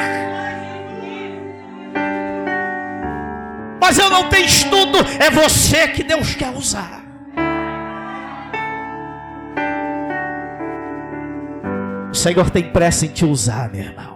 Mas 3.81 3.97
eu 3.97 4.09
não 4.09 4.29
tenho 4.29 4.45
estudo. 4.45 4.99
É 5.19 5.29
você 5.29 5.87
que 5.89 6.03
Deus 6.03 6.33
quer 6.35 6.49
usar. 6.51 7.03
O 12.09 12.15
Senhor 12.15 12.49
tem 12.49 12.71
pressa 12.71 13.05
em 13.05 13.09
te 13.09 13.25
usar, 13.25 13.69
meu 13.69 13.81
irmão. 13.81 14.15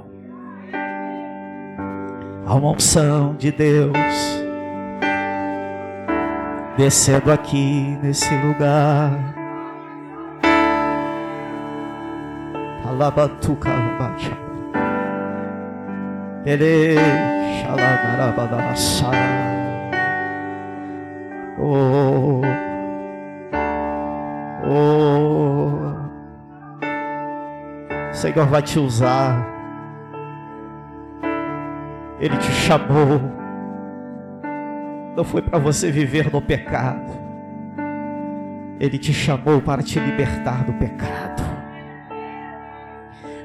Há 2.46 2.56
uma 2.56 2.72
unção 2.72 3.36
de 3.36 3.52
Deus 3.52 3.98
descendo 6.80 7.30
aqui 7.30 8.00
nesse 8.02 8.34
lugar. 8.38 9.12
Alabatuca 12.88 13.70
alabacha. 13.70 14.32
Ele 16.46 16.96
xalagarabadabassa. 17.62 19.12
Oh. 21.60 22.42
Oh. 24.66 25.82
O 28.10 28.14
Senhor 28.14 28.48
vai 28.48 28.62
te 28.62 28.80
usar. 28.80 29.46
Ele 32.22 32.38
te 32.38 32.52
chamou 32.52 33.39
não 35.20 35.26
foi 35.26 35.42
para 35.42 35.60
você 35.60 35.92
viver 35.92 36.32
no 36.32 36.42
pecado. 36.42 37.12
Ele 38.80 38.98
te 38.98 39.12
chamou 39.12 39.62
para 39.62 39.84
te 39.84 40.00
libertar 40.00 40.64
do 40.64 40.72
pecado. 40.72 41.44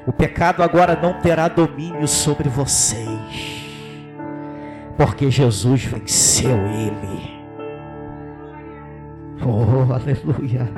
O 0.07 0.13
pecado 0.13 0.63
agora 0.63 0.97
não 1.01 1.19
terá 1.19 1.49
domínio 1.49 2.07
sobre 2.07 2.47
vocês, 2.47 3.67
porque 4.95 5.29
Jesus 5.29 5.83
venceu 5.83 6.55
ele. 6.65 7.43
Oh, 9.45 9.91
aleluia. 9.91 10.71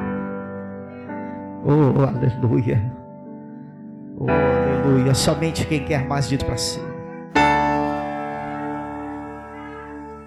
Oh, 1.64 2.02
aleluia. 2.02 2.91
Oh, 4.18 4.26
aleluia. 4.32 5.14
Somente 5.14 5.68
quem 5.68 5.86
quer 5.86 6.07
mais 6.07 6.28
de 6.28 6.40
para 6.40 6.57
si. 6.57 6.87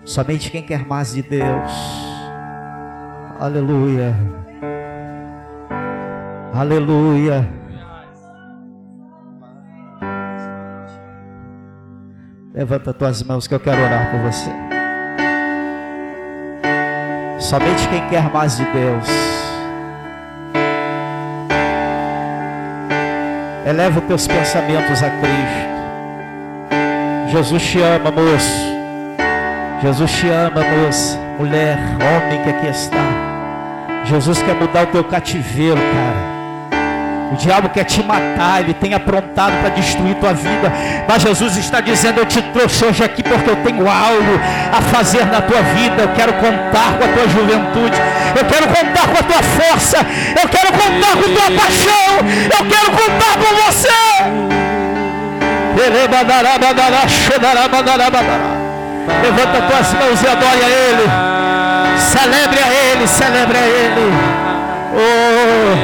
Somente 0.05 0.51
quem 0.51 0.63
quer 0.63 0.87
mais 0.87 1.13
de 1.13 1.23
Deus. 1.23 1.73
Aleluia. 3.39 4.15
Aleluia. 6.53 7.49
Levanta 12.53 12.93
tuas 12.93 13.23
mãos 13.23 13.47
que 13.47 13.55
eu 13.55 13.61
quero 13.61 13.81
orar 13.81 14.11
por 14.11 14.21
você. 14.21 14.51
Somente 17.39 17.89
quem 17.89 18.07
quer 18.09 18.31
mais 18.33 18.57
de 18.57 18.65
Deus. 18.65 19.09
Eleva 23.67 24.01
os 24.01 24.07
teus 24.07 24.27
pensamentos 24.27 25.03
a 25.03 25.11
Cristo. 25.11 25.71
Jesus 27.31 27.63
te 27.63 27.81
ama, 27.81 28.11
moço. 28.11 28.70
Jesus 29.83 30.13
te 30.13 30.29
ama, 30.29 30.61
moça, 30.63 31.19
mulher, 31.39 31.79
homem 31.97 32.43
que 32.43 32.51
aqui 32.51 32.67
está. 32.67 32.99
Jesus 34.05 34.43
quer 34.43 34.55
mudar 34.55 34.83
o 34.83 34.87
teu 34.89 35.03
cativeiro, 35.03 35.79
cara. 35.79 36.31
O 37.33 37.37
diabo 37.37 37.71
quer 37.71 37.85
te 37.85 38.03
matar, 38.03 38.61
ele 38.61 38.75
tem 38.75 38.93
aprontado 38.93 39.59
para 39.61 39.71
destruir 39.71 40.17
tua 40.17 40.35
vida. 40.35 40.71
Mas 41.09 41.23
Jesus 41.23 41.57
está 41.57 41.81
dizendo: 41.81 42.19
Eu 42.19 42.27
te 42.27 42.43
trouxe 42.43 42.85
hoje 42.85 43.03
aqui 43.03 43.23
porque 43.23 43.49
eu 43.49 43.57
tenho 43.57 43.89
algo 43.89 44.41
a 44.71 44.83
fazer 44.83 45.25
na 45.27 45.41
tua 45.41 45.63
vida. 45.63 46.03
Eu 46.03 46.09
quero 46.09 46.35
contar 46.35 46.99
com 46.99 47.05
a 47.05 47.09
tua 47.09 47.29
juventude. 47.29 47.97
Eu 48.37 48.45
quero 48.45 48.67
contar 48.69 49.07
com 49.09 49.19
a 49.19 49.23
tua 49.23 49.43
força. 49.43 49.99
Eu 50.43 50.49
quero 50.49 50.73
contar 50.73 51.13
com 51.13 51.21
a 51.21 51.35
tua 51.37 51.51
paixão. 51.57 52.13
Eu 52.59 52.65
quero 52.69 52.91
contar 52.91 53.35
com 53.39 53.55
você. 53.65 53.89
Levanta 59.23 59.63
tuas 59.63 59.93
mãos 59.95 60.23
e 60.23 60.27
adore 60.27 60.63
a 60.65 60.69
Ele. 60.69 61.09
Celebre 61.99 62.59
a 62.61 62.69
Ele, 62.73 63.07
celebre 63.07 63.59
a 63.59 63.67
Ele. 63.67 64.13
Oh, 64.95 65.77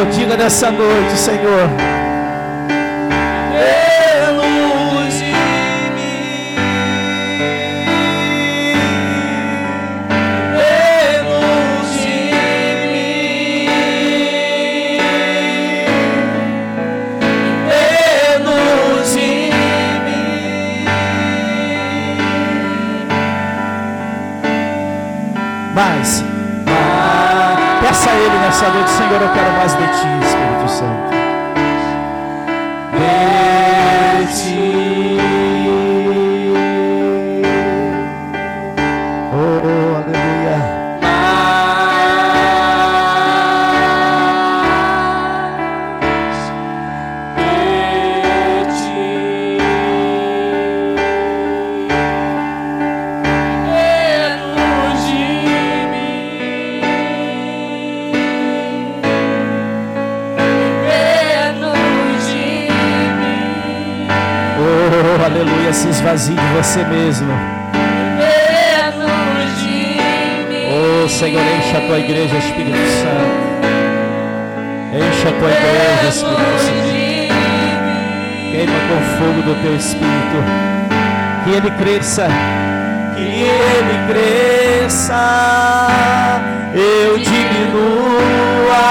oh 0.00 0.04
diga 0.10 0.36
nessa 0.36 0.70
noite, 0.70 1.16
Senhor. 1.16 1.68
Mais. 25.82 26.24
Peça 27.80 28.10
a 28.10 28.14
Ele 28.14 28.38
nessa 28.38 28.68
noite, 28.68 28.90
Senhor, 28.90 29.20
eu 29.20 29.28
quero 29.30 29.52
mais 29.52 29.72
de 29.72 29.86
Ti, 29.88 30.06
Espírito 30.22 30.68
Santo. 30.68 31.10
De 32.98 34.26
Ti. 34.32 34.71
Esvazie 66.12 66.34
de 66.34 66.46
você 66.54 66.84
mesmo. 66.84 67.32
Oh 70.68 71.08
Senhor, 71.08 71.40
enche 71.40 71.76
a 71.76 71.80
tua 71.80 71.98
igreja, 72.00 72.36
Espírito 72.36 72.76
Santo. 72.76 73.52
Enche 74.92 75.28
a 75.28 75.32
tua 75.32 75.50
igreja, 75.50 76.08
Espírito 76.08 76.58
Santo. 76.58 76.92
Queima 78.50 78.78
com 78.88 79.00
fogo 79.16 79.40
do 79.42 79.54
teu 79.62 79.74
Espírito. 79.74 80.38
Que 81.44 81.50
ele 81.50 81.70
cresça. 81.70 82.28
Que 83.16 83.22
ele 83.22 83.96
cresça. 84.12 85.22
Eu 86.74 87.16
diminua. 87.16 88.82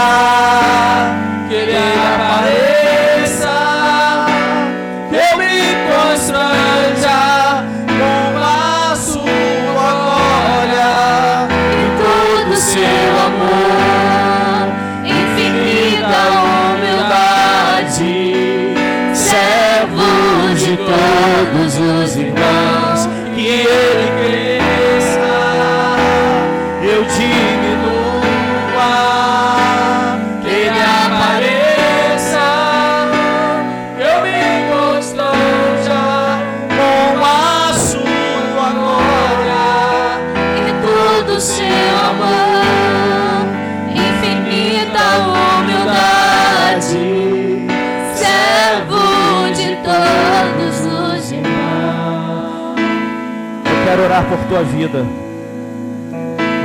Que 1.48 1.54
ele 1.54 1.78
apareça, 1.78 2.61
tua 54.52 54.64
vida. 54.64 55.06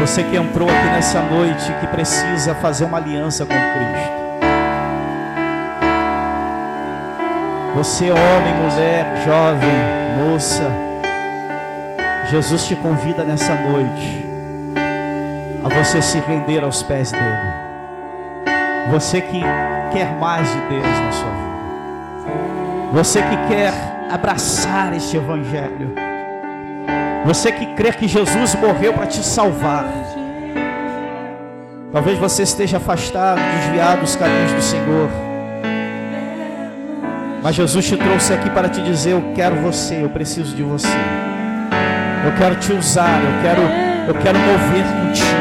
Você 0.01 0.25
que 0.25 0.37
entrou 0.37 0.69
aqui 0.69 0.87
nessa 0.87 1.23
noite, 1.23 1.73
que 1.79 1.87
precisa 1.87 2.53
fazer 2.57 2.85
uma 2.85 2.99
aliança 2.99 3.47
com 3.47 3.55
Cristo. 3.55 4.17
Você, 7.77 8.11
homem, 8.11 8.55
mulher, 8.55 9.23
jovem, 9.25 9.71
moça, 10.19 10.69
Jesus 12.29 12.67
te 12.67 12.75
convida 12.75 13.23
nessa 13.23 13.55
noite 13.55 14.27
a 15.65 15.69
você 15.69 16.03
se 16.03 16.19
render 16.19 16.65
aos 16.65 16.83
pés 16.83 17.13
dele. 17.13 17.55
Você 18.91 19.21
que 19.21 19.41
quer 19.93 20.13
mais 20.19 20.49
de 20.49 20.61
Deus 20.63 20.83
na 20.83 21.13
sua 21.13 21.31
vida. 21.31 22.93
Você 22.95 23.23
que 23.23 23.37
quer 23.49 23.73
abraçar 24.11 24.93
este 24.93 25.17
evangelho. 25.17 26.06
Você 27.27 27.51
que 27.51 27.67
crê 27.75 27.91
que 27.93 28.07
Jesus 28.07 28.55
morreu 28.55 28.93
para 28.93 29.05
te 29.05 29.17
salvar. 29.17 29.85
Talvez 31.93 32.17
você 32.21 32.45
esteja 32.45 32.77
afastado, 32.77 33.41
desviado 33.59 34.03
dos 34.03 34.15
caminhos 34.15 34.53
do 34.53 34.63
Senhor. 34.63 35.11
Mas 37.43 37.57
Jesus 37.57 37.85
te 37.85 37.97
trouxe 37.97 38.33
aqui 38.33 38.49
para 38.51 38.69
te 38.69 38.81
dizer: 38.81 39.11
Eu 39.11 39.33
quero 39.35 39.57
você, 39.57 40.05
eu 40.05 40.09
preciso 40.09 40.55
de 40.55 40.63
você. 40.63 40.87
Eu 42.25 42.33
quero 42.39 42.55
te 42.61 42.73
usar, 42.73 43.21
eu 43.21 43.43
quero, 43.43 43.63
eu 44.07 44.15
quero 44.23 44.39
mover 44.39 44.85
contigo. 44.85 45.37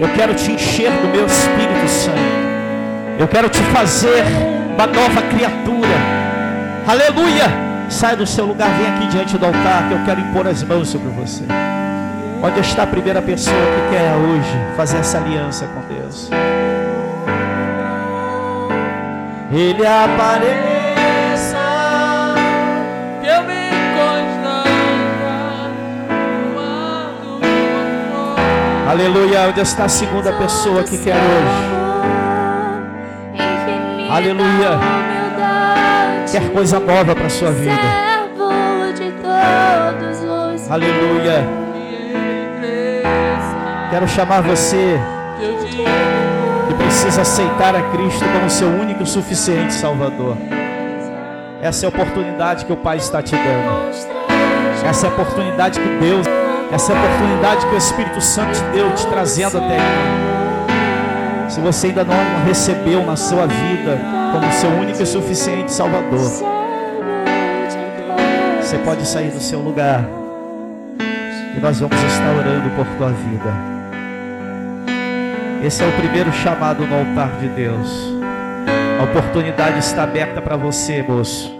Eu 0.00 0.08
quero 0.14 0.34
te 0.34 0.52
encher 0.52 0.90
do 0.90 1.08
meu 1.08 1.24
Espírito 1.24 1.88
Santo. 1.88 2.18
Eu 3.18 3.26
quero 3.26 3.48
te 3.48 3.62
fazer 3.72 4.22
uma 4.74 4.86
nova 4.86 5.22
criatura. 5.22 5.96
Aleluia! 6.86 7.67
Sai 7.88 8.14
do 8.14 8.26
seu 8.26 8.44
lugar, 8.44 8.68
vem 8.70 8.86
aqui 8.86 9.06
diante 9.08 9.38
do 9.38 9.46
altar 9.46 9.88
que 9.88 9.94
eu 9.94 10.04
quero 10.04 10.20
impor 10.20 10.46
as 10.46 10.62
mãos 10.62 10.88
sobre 10.88 11.08
você. 11.08 11.44
Onde 12.42 12.60
está 12.60 12.84
a 12.84 12.86
primeira 12.86 13.20
pessoa 13.20 13.56
que 13.56 13.96
quer 13.96 14.14
hoje 14.14 14.76
fazer 14.76 14.98
essa 14.98 15.18
aliança 15.18 15.66
com 15.66 15.80
Deus? 15.92 16.30
Ele 19.50 19.86
apareça. 19.86 21.56
que 23.20 23.26
eu 23.26 23.42
me 23.42 23.70
glória. 23.94 24.38
Aleluia. 28.88 29.48
Onde 29.48 29.60
está 29.60 29.84
a 29.84 29.88
segunda 29.88 30.32
pessoa 30.34 30.84
que 30.84 30.98
quer 30.98 31.16
hoje? 31.16 31.78
Aleluia. 34.10 35.17
Quer 36.30 36.50
coisa 36.52 36.78
nova 36.78 37.14
para 37.14 37.30
sua 37.30 37.50
vida. 37.50 37.72
Aleluia. 40.68 41.48
Quero 43.90 44.06
chamar 44.06 44.42
você 44.42 45.00
que 46.68 46.74
precisa 46.74 47.22
aceitar 47.22 47.74
a 47.74 47.82
Cristo 47.90 48.22
como 48.30 48.50
seu 48.50 48.68
único 48.68 49.02
e 49.02 49.06
suficiente 49.06 49.72
Salvador. 49.72 50.36
Essa 51.62 51.86
é 51.86 51.86
a 51.86 51.88
oportunidade 51.88 52.66
que 52.66 52.72
o 52.74 52.76
Pai 52.76 52.98
está 52.98 53.22
te 53.22 53.34
dando. 53.34 53.88
Essa 54.86 55.06
é 55.06 55.08
a 55.08 55.12
oportunidade 55.12 55.80
que 55.80 55.88
Deus, 55.98 56.26
essa 56.70 56.92
é 56.92 56.96
a 56.96 56.98
oportunidade 56.98 57.66
que 57.66 57.74
o 57.74 57.78
Espírito 57.78 58.20
Santo 58.20 58.52
te 58.52 58.64
deu, 58.74 58.92
te 58.92 59.06
trazendo 59.06 59.56
até 59.56 59.78
aqui. 59.78 61.52
Se 61.52 61.60
você 61.60 61.86
ainda 61.86 62.04
não 62.04 62.44
recebeu 62.44 63.02
na 63.06 63.16
sua 63.16 63.46
vida 63.46 64.17
como 64.32 64.52
seu 64.52 64.70
único 64.70 65.02
e 65.02 65.06
suficiente 65.06 65.72
Salvador, 65.72 66.30
você 68.60 68.78
pode 68.78 69.06
sair 69.06 69.30
do 69.30 69.40
seu 69.40 69.60
lugar 69.60 70.04
e 71.56 71.60
nós 71.60 71.80
vamos 71.80 71.96
estar 71.96 72.34
orando 72.36 72.70
por 72.70 72.86
tua 72.96 73.10
vida. 73.10 73.78
Esse 75.64 75.82
é 75.82 75.86
o 75.86 75.92
primeiro 75.92 76.32
chamado 76.32 76.86
no 76.86 76.98
altar 76.98 77.32
de 77.40 77.48
Deus. 77.48 78.18
A 79.00 79.04
oportunidade 79.04 79.78
está 79.78 80.04
aberta 80.04 80.40
para 80.40 80.56
você, 80.56 81.02
moço. 81.02 81.52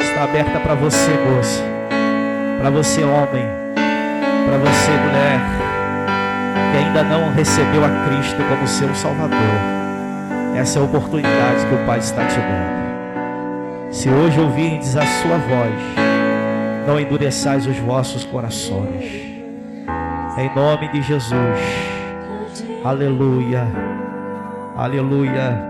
Está 0.00 0.24
aberta 0.24 0.60
para 0.60 0.74
você, 0.74 1.10
moça. 1.10 1.62
Para 2.60 2.70
você, 2.70 3.02
homem. 3.04 3.46
Para 3.74 4.58
você, 4.58 4.90
mulher. 4.90 5.40
Que 6.70 6.78
ainda 6.78 7.02
não 7.02 7.32
recebeu 7.32 7.84
a 7.84 7.88
Cristo 8.06 8.42
como 8.48 8.66
seu 8.66 8.94
Salvador. 8.94 9.87
Essa 10.58 10.80
é 10.80 10.82
a 10.82 10.84
oportunidade 10.86 11.64
que 11.66 11.72
o 11.72 11.86
Pai 11.86 12.00
está 12.00 12.26
te 12.26 12.34
dando. 12.34 13.92
Se 13.94 14.10
hoje 14.10 14.40
ouvirdes 14.40 14.96
a 14.96 15.06
sua 15.06 15.38
voz, 15.38 15.80
não 16.84 16.98
endureçais 16.98 17.64
os 17.64 17.78
vossos 17.78 18.24
corações. 18.24 19.04
Em 20.36 20.54
nome 20.56 20.88
de 20.88 21.00
Jesus. 21.00 21.60
Aleluia. 22.84 23.68
Aleluia. 24.76 25.62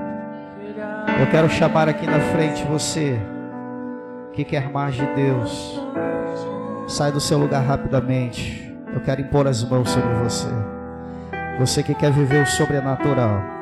Eu 1.20 1.26
quero 1.26 1.50
chamar 1.50 1.86
aqui 1.86 2.06
na 2.06 2.20
frente 2.20 2.64
você 2.64 3.20
que 4.32 4.42
quer 4.42 4.70
mais 4.70 4.94
de 4.94 5.04
Deus. 5.04 5.82
Sai 6.88 7.12
do 7.12 7.20
seu 7.20 7.36
lugar 7.36 7.62
rapidamente. 7.62 8.74
Eu 8.94 9.00
quero 9.00 9.20
impor 9.20 9.46
as 9.46 9.62
mãos 9.62 9.90
sobre 9.90 10.14
você. 10.24 10.48
Você 11.58 11.82
que 11.82 11.94
quer 11.94 12.10
viver 12.10 12.42
o 12.42 12.46
sobrenatural. 12.46 13.58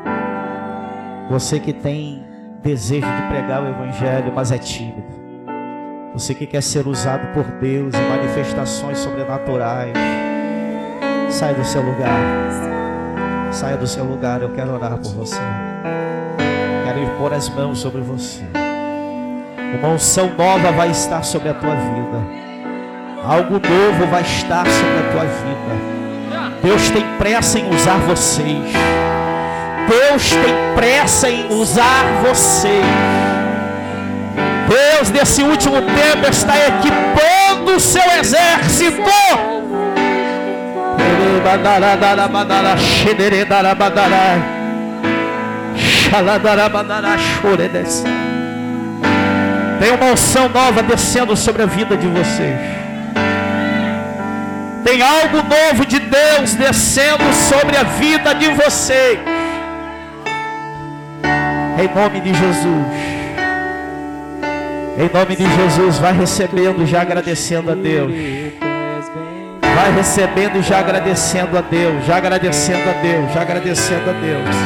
Você 1.28 1.58
que 1.58 1.72
tem 1.72 2.24
desejo 2.62 3.06
de 3.06 3.22
pregar 3.28 3.62
o 3.62 3.68
evangelho, 3.68 4.32
mas 4.34 4.52
é 4.52 4.58
tímido. 4.58 5.04
Você 6.12 6.34
que 6.34 6.46
quer 6.46 6.62
ser 6.62 6.86
usado 6.86 7.32
por 7.34 7.44
Deus 7.60 7.94
em 7.94 8.08
manifestações 8.08 8.98
sobrenaturais. 8.98 9.92
Sai 11.28 11.54
do 11.54 11.64
seu 11.64 11.82
lugar. 11.82 12.18
Saia 13.52 13.76
do 13.76 13.86
seu 13.86 14.04
lugar, 14.04 14.42
eu 14.42 14.50
quero 14.50 14.72
orar 14.72 14.96
por 14.98 15.12
você. 15.12 15.40
Quero 16.84 17.02
impor 17.02 17.32
as 17.32 17.48
mãos 17.48 17.78
sobre 17.78 18.00
você. 18.00 18.42
Uma 19.78 19.88
unção 19.88 20.32
nova 20.36 20.72
vai 20.72 20.90
estar 20.90 21.22
sobre 21.22 21.48
a 21.48 21.54
tua 21.54 21.74
vida. 21.74 22.22
Algo 23.24 23.54
novo 23.54 24.06
vai 24.10 24.22
estar 24.22 24.66
sobre 24.66 24.98
a 24.98 25.12
tua 25.12 25.24
vida. 25.24 26.62
Deus 26.62 26.90
tem 26.90 27.04
pressa 27.18 27.58
em 27.58 27.68
usar 27.74 27.98
vocês. 27.98 28.72
Deus 29.88 30.30
tem 30.30 30.74
pressa 30.74 31.30
em 31.30 31.52
usar 31.52 32.04
vocês. 32.26 32.84
Deus, 34.68 35.10
nesse 35.10 35.42
último 35.42 35.76
tempo, 35.76 36.28
está 36.28 36.54
equipando 36.56 37.76
o 37.76 37.80
seu 37.80 38.02
exército. 38.18 39.10
Tem 49.78 49.92
uma 49.92 50.12
unção 50.12 50.48
nova 50.48 50.82
descendo 50.82 51.36
sobre 51.36 51.62
a 51.62 51.66
vida 51.66 51.96
de 51.96 52.08
vocês. 52.08 52.56
Tem 54.84 55.02
algo 55.02 55.42
novo 55.42 55.84
de 55.84 55.98
Deus 55.98 56.54
descendo 56.54 57.24
sobre 57.48 57.76
a 57.76 57.82
vida 57.82 58.34
de 58.34 58.48
vocês. 58.50 59.35
Em 61.78 61.94
nome 61.94 62.20
de 62.20 62.32
Jesus. 62.34 63.16
Em 64.98 65.10
nome 65.12 65.36
de 65.36 65.44
Jesus, 65.44 65.98
vai 65.98 66.14
recebendo 66.14 66.86
já 66.86 67.02
agradecendo 67.02 67.70
a 67.70 67.74
Deus. 67.74 68.10
Vai 69.74 69.92
recebendo 69.94 70.62
já 70.62 70.78
agradecendo 70.78 71.58
a 71.58 71.60
Deus, 71.60 72.06
já 72.06 72.16
agradecendo 72.16 72.88
a 72.88 72.92
Deus, 73.02 73.32
já 73.34 73.42
agradecendo 73.42 74.08
a 74.08 74.12
Deus. 74.14 74.56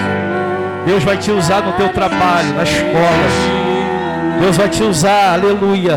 Deus 0.87 1.03
vai 1.03 1.17
te 1.17 1.33
usar 1.33 1.63
no 1.63 1.73
teu 1.73 1.89
trabalho, 1.89 2.55
na 2.55 2.63
escola. 2.63 3.61
Deus 4.41 4.57
vai 4.57 4.69
te 4.69 4.85
usar, 4.85 5.33
aleluia. 5.33 5.97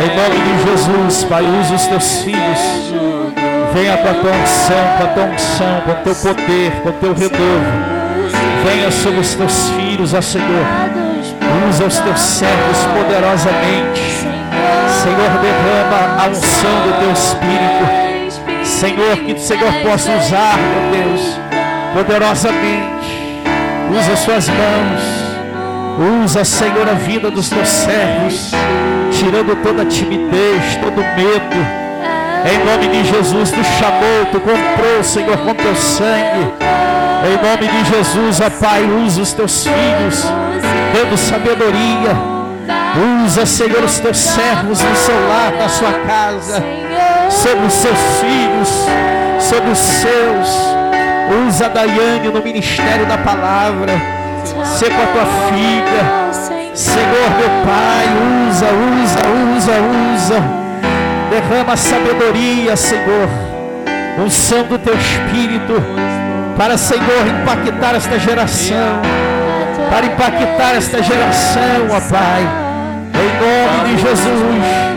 Em 0.00 0.16
nome 0.16 0.36
de 0.40 0.70
Jesus, 0.70 1.24
Pai, 1.24 1.44
usa 1.60 1.74
os 1.74 1.86
teus 1.86 2.22
filhos. 2.22 2.58
Venha 3.74 3.98
com 3.98 4.08
a 4.08 4.14
tua 4.14 4.30
unção, 4.30 4.96
com 4.96 5.04
a 5.04 5.06
tua 5.08 5.24
unção, 5.24 5.80
com 5.82 5.90
o 5.90 5.94
teu 5.96 6.14
poder, 6.14 6.70
com 6.82 6.88
o 6.88 6.92
teu 6.92 7.12
renovo. 7.12 7.93
Venha 8.64 8.90
sobre 8.90 9.20
os 9.20 9.34
teus 9.34 9.68
filhos, 9.70 10.14
ó 10.14 10.22
Senhor. 10.22 10.66
Usa 11.68 11.84
os 11.84 11.98
teus 11.98 12.20
servos 12.20 12.78
poderosamente. 12.94 14.00
Senhor, 15.02 15.30
derrama 15.42 16.22
a 16.22 16.28
unção 16.28 16.80
do 16.86 16.98
teu 17.00 17.12
Espírito. 17.12 18.64
Senhor, 18.64 19.16
que 19.18 19.32
o 19.34 19.38
Senhor 19.38 19.72
possa 19.82 20.10
usar, 20.12 20.56
meu 20.56 21.04
Deus, 21.04 21.38
poderosamente. 21.92 23.38
Usa 23.90 24.16
suas 24.16 24.48
mãos. 24.48 26.24
Usa, 26.24 26.44
Senhor, 26.44 26.88
a 26.88 26.94
vida 26.94 27.30
dos 27.30 27.50
teus 27.50 27.68
servos, 27.68 28.50
tirando 29.12 29.54
toda 29.62 29.84
timidez, 29.84 30.76
todo 30.82 30.96
medo. 30.96 31.84
Em 32.50 32.58
nome 32.64 32.88
de 32.88 33.04
Jesus, 33.08 33.50
tu 33.50 33.62
chamou, 33.78 34.26
tu 34.32 34.40
comprou, 34.40 35.04
Senhor, 35.04 35.36
com 35.36 35.54
teu 35.54 35.74
sangue. 35.76 36.83
Em 37.26 37.36
nome 37.36 37.66
de 37.68 37.90
Jesus, 37.90 38.40
ó 38.40 38.50
Pai, 38.50 38.84
usa 38.84 39.22
os 39.22 39.32
teus 39.32 39.64
filhos, 39.64 40.24
dando 40.94 41.16
sabedoria. 41.16 42.34
Usa, 43.24 43.44
Senhor, 43.44 43.82
os 43.82 43.98
teus 43.98 44.18
servos 44.18 44.80
no 44.80 44.96
seu 44.96 45.28
lar, 45.28 45.52
na 45.52 45.68
sua 45.68 45.92
casa 46.06 46.62
sobre 47.30 47.66
os 47.66 47.72
seus 47.72 47.98
filhos, 48.20 48.68
sobre 49.40 49.70
os 49.70 49.78
seus. 49.78 50.48
Usa 51.46 51.68
Daiane 51.68 52.28
no 52.28 52.42
ministério 52.42 53.06
da 53.06 53.18
palavra. 53.18 53.92
Ser 54.64 54.90
com 54.90 55.02
a 55.02 55.06
tua 55.06 55.26
filha. 55.48 56.74
Senhor, 56.74 57.30
meu 57.38 57.50
Pai, 57.64 58.06
usa, 58.48 58.66
usa, 58.66 59.20
usa, 59.56 59.72
usa. 60.14 60.42
Derrama 61.30 61.76
sabedoria, 61.76 62.76
Senhor. 62.76 63.28
Unção 64.18 64.64
do 64.64 64.78
teu 64.78 64.94
espírito. 64.94 65.74
Para, 66.56 66.76
Senhor, 66.78 67.26
impactar 67.26 67.94
esta 67.94 68.18
geração. 68.18 69.02
Para 69.90 70.06
impactar 70.06 70.76
esta 70.76 71.02
geração, 71.02 71.88
ó 71.90 72.00
Pai. 72.10 72.42
Em 73.14 73.84
nome 73.84 73.96
de 73.96 74.02
Jesus 74.02 74.94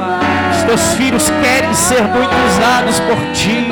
teus 0.67 0.93
filhos 0.95 1.31
querem 1.41 1.73
ser 1.73 2.03
muito 2.03 2.35
usados 2.49 2.99
por 2.99 3.17
ti. 3.31 3.67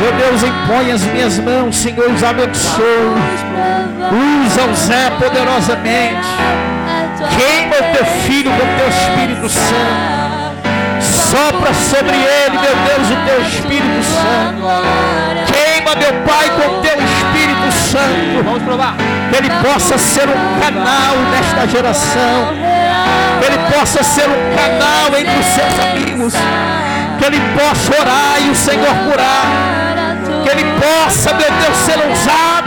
Meu 0.00 0.12
Deus, 0.12 0.42
impõe 0.42 0.90
as 0.90 1.02
minhas 1.02 1.38
mãos, 1.38 1.76
Senhor, 1.76 2.10
os 2.10 2.24
abençoe. 2.24 2.84
Usa 4.46 4.64
o 4.64 4.74
Zé 4.74 5.10
poderosamente. 5.18 6.26
Queima 7.36 7.76
o 7.76 7.94
teu 7.94 8.04
filho 8.22 8.50
com 8.50 8.56
o 8.56 8.78
teu 8.78 8.88
Espírito 8.88 9.48
Santo. 9.48 10.26
Sopra 11.00 11.74
sobre 11.74 12.16
ele, 12.16 12.58
meu 12.58 12.76
Deus, 12.86 13.10
o 13.10 13.16
teu 13.26 13.42
Espírito 13.42 14.02
Santo. 14.02 15.52
Queima, 15.52 15.94
meu 15.96 16.14
Pai, 16.22 16.50
com 16.50 16.78
o 16.78 16.80
teu 16.80 16.95
Santo. 17.96 18.44
Vamos 18.44 18.62
provar. 18.62 18.94
Que 19.30 19.36
ele 19.36 19.50
possa 19.62 19.98
ser 19.98 20.28
um 20.28 20.60
canal 20.60 21.16
nesta 21.32 21.66
geração 21.66 22.76
que 23.38 23.46
Ele 23.46 23.58
possa 23.74 24.02
ser 24.02 24.26
um 24.28 24.56
canal 24.56 25.18
entre 25.18 25.38
os 25.38 25.46
seus 25.46 25.78
amigos, 25.90 26.34
que 27.18 27.24
Ele 27.24 27.40
possa 27.58 28.00
orar 28.00 28.40
e 28.40 28.50
o 28.50 28.54
Senhor 28.54 28.94
curar, 29.04 29.46
que 30.42 30.48
Ele 30.48 30.64
possa, 30.80 31.32
meu 31.34 31.50
Deus, 31.50 31.76
ser 31.78 31.98
usado. 31.98 32.66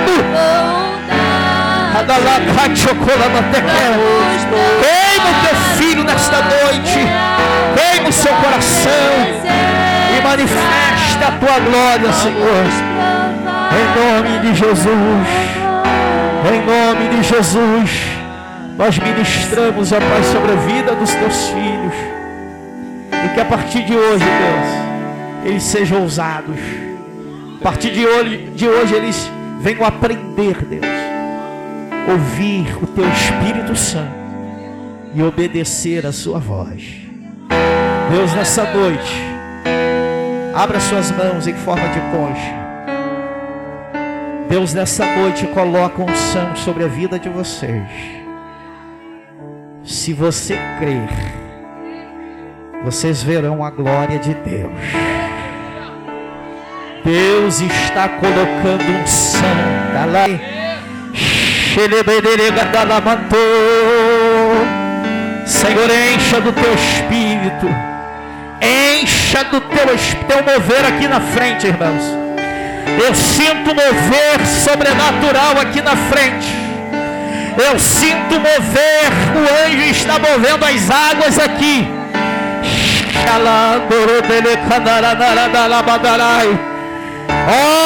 Queima 4.82 5.30
o 5.30 5.48
teu 5.48 5.56
filho 5.78 6.04
nesta 6.04 6.38
noite, 6.42 7.00
queima 7.76 8.10
o 8.10 8.14
seu 8.14 8.34
coração 8.34 8.92
e 10.18 10.22
manifesta 10.22 11.28
a 11.28 11.32
tua 11.32 11.60
glória, 11.60 12.14
Senhor. 12.14 13.19
Em 13.80 13.86
nome 13.96 14.40
de 14.40 14.56
Jesus, 14.60 15.28
em 16.52 16.66
nome 16.66 17.16
de 17.16 17.24
Jesus. 17.24 17.92
Nós 18.78 19.00
ministramos, 19.00 19.94
ó 19.94 20.00
Pai, 20.00 20.24
sobre 20.24 20.52
a 20.52 20.56
vida 20.56 20.96
dos 20.96 21.10
teus 21.16 21.48
filhos. 21.48 21.94
E 23.24 23.34
que 23.34 23.40
a 23.40 23.46
partir 23.46 23.86
de 23.86 23.96
hoje, 23.96 24.26
Deus, 24.26 25.46
eles 25.46 25.64
sejam 25.64 26.02
ousados. 26.02 26.60
A 27.62 27.64
partir 27.64 27.92
de 27.92 28.06
hoje, 28.06 28.52
de 28.54 28.68
hoje 28.68 28.96
eles 28.96 29.32
venham 29.62 29.86
aprender, 29.86 30.58
Deus. 30.66 30.86
Ouvir 32.10 32.78
o 32.84 32.88
teu 32.88 33.08
Espírito 33.08 33.78
Santo 33.78 34.20
e 35.16 35.24
obedecer 35.24 36.06
a 36.06 36.12
sua 36.12 36.38
voz. 36.38 36.84
Deus, 38.12 38.34
nessa 38.34 38.66
noite, 38.74 39.24
abra 40.54 40.82
suas 40.82 41.12
mãos 41.12 41.48
em 41.48 41.54
forma 41.54 41.88
de 41.88 42.02
concha. 42.12 42.69
Deus, 44.50 44.74
nessa 44.74 45.06
noite, 45.06 45.46
coloca 45.48 46.02
unção 46.02 46.56
sobre 46.56 46.84
a 46.84 46.88
vida 46.88 47.20
de 47.20 47.30
vocês. 47.30 47.84
Se 49.84 50.12
você 50.12 50.58
crer, 50.80 51.08
vocês 52.84 53.22
verão 53.22 53.64
a 53.64 53.70
glória 53.70 54.18
de 54.18 54.34
Deus. 54.34 54.72
Deus 57.06 57.62
está 57.62 58.10
colocando 58.10 58.92
um 58.92 59.06
santo. 59.06 59.46
Senhor, 65.46 65.90
encha 66.16 66.42
do 66.42 66.52
teu 66.52 66.74
espírito. 66.74 67.68
Encha 68.62 69.44
do 69.44 69.62
teu, 69.62 69.86
teu 70.28 70.44
mover 70.44 70.86
aqui 70.86 71.08
na 71.08 71.22
frente, 71.22 71.68
irmãos. 71.68 72.29
Eu 72.98 73.14
sinto 73.16 73.76
mover 73.76 74.46
sobrenatural 74.64 75.60
aqui 75.62 75.82
na 75.82 75.96
frente. 75.96 76.48
Eu 77.58 77.78
sinto 77.78 78.36
mover, 78.36 79.12
o 79.36 79.68
anjo 79.68 79.84
está 79.90 80.18
movendo 80.18 80.64
as 80.66 80.90
águas 80.90 81.38
aqui. 81.38 81.88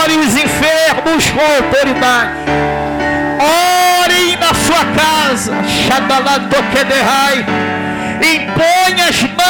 Ore 0.03 0.17
os 0.17 0.35
enfermos 0.35 1.29
com 1.31 1.41
autoridade. 1.41 2.31
Orem 4.03 4.37
na 4.37 4.53
sua 4.53 4.85
casa. 4.95 5.53
Impõe 8.21 9.01
as 9.07 9.21
mãos. 9.23 9.43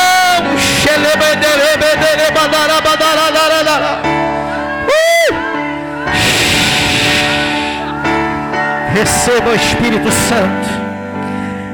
Receba 8.94 9.50
o 9.50 9.56
Espírito 9.56 10.12
Santo. 10.12 10.70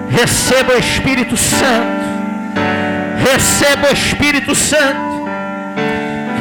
Receba 0.10 0.74
o 0.74 0.80
Espírito 0.80 1.36
Santo. 1.36 2.00
Receba 3.32 3.90
o 3.90 3.94
Espírito 3.94 4.56
Santo. 4.56 5.30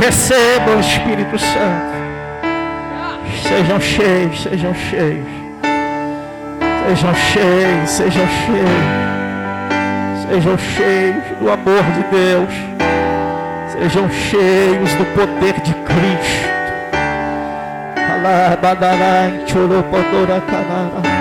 Receba 0.00 0.76
o 0.76 0.80
Espírito 0.80 1.38
Santo. 1.38 1.98
Sejam 3.42 3.80
cheios, 3.80 4.42
sejam 4.42 4.74
cheios. 4.74 5.26
Sejam 6.86 7.14
cheios, 7.14 7.90
sejam 7.90 8.26
cheios. 8.46 9.08
Sejam 10.30 10.58
cheios 10.58 11.24
do 11.40 11.50
amor 11.50 11.82
de 11.94 12.04
Deus. 12.16 12.54
Sejam 13.72 14.08
cheios 14.10 14.94
do 14.94 15.04
poder 15.06 15.54
de 15.60 15.74
Cristo. 15.74 16.47
Badarai 18.60 19.44
Choropodora 19.46 20.40
Canara 20.40 21.18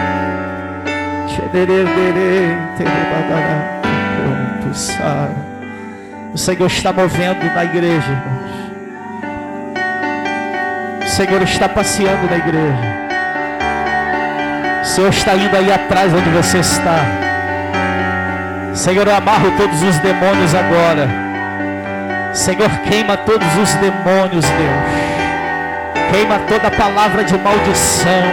Pronto, 4.61 4.75
Sara. 4.75 5.47
O 6.33 6.37
Senhor 6.37 6.67
está 6.67 6.91
movendo 6.91 7.45
na 7.53 7.63
igreja, 7.63 8.11
irmãos. 8.11 8.47
O 11.05 11.09
Senhor 11.09 11.41
está 11.43 11.69
passeando 11.69 12.29
na 12.29 12.37
igreja. 12.37 13.07
O 14.81 14.85
Senhor 14.85 15.09
está 15.09 15.35
indo 15.35 15.55
aí 15.55 15.71
atrás 15.71 16.13
onde 16.13 16.29
você 16.29 16.59
está. 16.59 16.99
Senhor, 18.73 19.07
eu 19.07 19.15
amarro 19.15 19.51
todos 19.57 19.81
os 19.81 19.97
demônios 19.99 20.53
agora. 20.53 21.07
Senhor, 22.33 22.69
queima 22.89 23.17
todos 23.17 23.47
os 23.57 23.73
demônios, 23.75 24.45
Deus. 24.45 25.06
Queima 26.11 26.39
toda 26.47 26.71
palavra 26.71 27.23
de 27.23 27.37
maldição. 27.37 28.23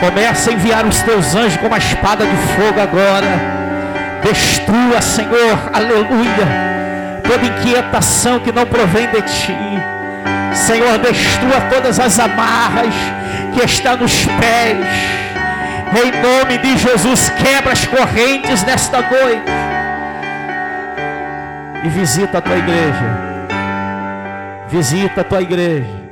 Começa 0.00 0.50
a 0.50 0.52
enviar 0.52 0.84
os 0.86 1.00
teus 1.02 1.34
anjos 1.34 1.56
com 1.56 1.66
uma 1.66 1.78
espada 1.78 2.26
de 2.26 2.36
fogo 2.54 2.80
agora. 2.80 3.54
Destrua, 4.22 5.00
Senhor, 5.02 5.70
aleluia, 5.72 6.46
toda 7.22 7.46
inquietação 7.46 8.40
que 8.40 8.50
não 8.50 8.66
provém 8.66 9.06
de 9.08 9.22
ti. 9.22 9.56
Senhor, 10.54 10.98
destrua 10.98 11.60
todas 11.70 12.00
as 12.00 12.18
amarras 12.18 12.94
que 13.54 13.64
estão 13.64 13.96
nos 13.96 14.24
pés 14.24 15.14
em 15.96 16.10
nome 16.10 16.58
de 16.58 16.76
Jesus, 16.76 17.30
quebra 17.30 17.72
as 17.72 17.86
correntes 17.86 18.64
nesta 18.64 19.00
noite. 19.00 19.52
E 21.84 21.88
visita 21.88 22.38
a 22.38 22.40
tua 22.40 22.56
igreja. 22.56 23.34
Visita 24.68 25.20
a 25.20 25.24
tua 25.24 25.42
igreja. 25.42 26.03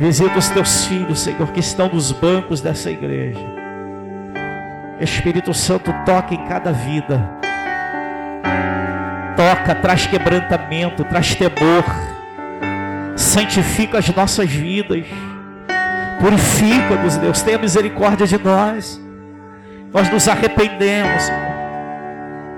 Visita 0.00 0.38
os 0.38 0.48
teus 0.48 0.86
filhos, 0.86 1.20
Senhor, 1.20 1.52
que 1.52 1.60
estão 1.60 1.88
nos 1.88 2.10
bancos 2.10 2.60
dessa 2.60 2.90
igreja. 2.90 3.38
Espírito 4.98 5.54
Santo, 5.54 5.94
toca 6.04 6.34
em 6.34 6.44
cada 6.46 6.72
vida. 6.72 7.30
Toca, 9.36 9.74
traz 9.76 10.06
quebrantamento, 10.06 11.04
traz 11.04 11.36
temor. 11.36 11.84
Santifica 13.14 13.98
as 13.98 14.08
nossas 14.14 14.50
vidas 14.50 15.06
Purifica-nos, 16.20 17.16
Deus. 17.16 17.42
Tenha 17.42 17.58
misericórdia 17.58 18.26
de 18.26 18.38
nós. 18.38 19.00
Nós 19.92 20.10
nos 20.10 20.28
arrependemos. 20.28 21.24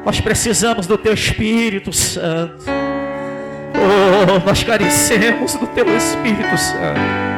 Nós 0.04 0.20
precisamos 0.20 0.86
do 0.86 0.98
Teu 0.98 1.14
Espírito 1.14 1.92
Santo. 1.92 2.64
Oh, 3.74 4.44
nós 4.44 4.64
carecemos 4.64 5.54
do 5.54 5.66
Teu 5.68 5.96
Espírito 5.96 6.58
Santo. 6.58 7.31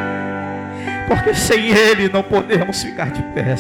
Porque 1.15 1.33
sem 1.33 1.71
Ele 1.71 2.09
não 2.09 2.25
podemos 2.25 2.83
ficar 2.83 3.11
de 3.11 3.23
pé. 3.23 3.55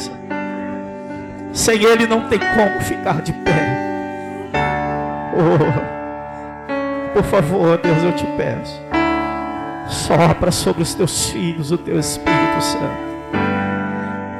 Sem 1.52 1.84
Ele 1.84 2.04
não 2.04 2.28
tem 2.28 2.40
como 2.40 2.80
ficar 2.80 3.22
de 3.22 3.32
pé. 3.32 3.78
Oh, 5.36 7.12
por 7.14 7.22
favor, 7.22 7.78
Deus, 7.78 8.02
eu 8.02 8.12
te 8.12 8.26
peço. 8.36 8.82
Sopra 9.86 10.50
sobre 10.50 10.82
os 10.82 10.94
teus 10.94 11.30
filhos 11.30 11.70
o 11.70 11.78
teu 11.78 11.98
Espírito 12.00 12.60
Santo. 12.60 13.04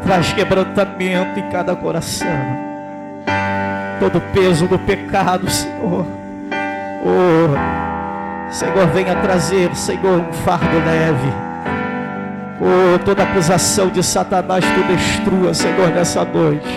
Traz 0.03 0.33
quebrantamento 0.33 1.39
em 1.39 1.49
cada 1.51 1.77
coração. 1.77 2.27
Todo 4.01 4.21
peso 4.33 4.67
do 4.67 4.79
pecado, 4.79 5.49
Senhor. 5.49 6.05
Oh, 7.05 8.51
Senhor, 8.53 8.87
venha 8.89 9.15
trazer, 9.17 9.75
Senhor, 9.77 10.21
um 10.21 10.33
fardo 10.33 10.79
leve. 10.85 11.44
Oh, 12.61 12.99
toda 13.05 13.25
acusação 13.25 13.89
de 13.89 14.03
Satanás 14.03 14.65
tu 14.65 14.83
destrua, 14.85 15.53
Senhor, 15.53 15.89
nessa 15.89 16.25
noite. 16.25 16.69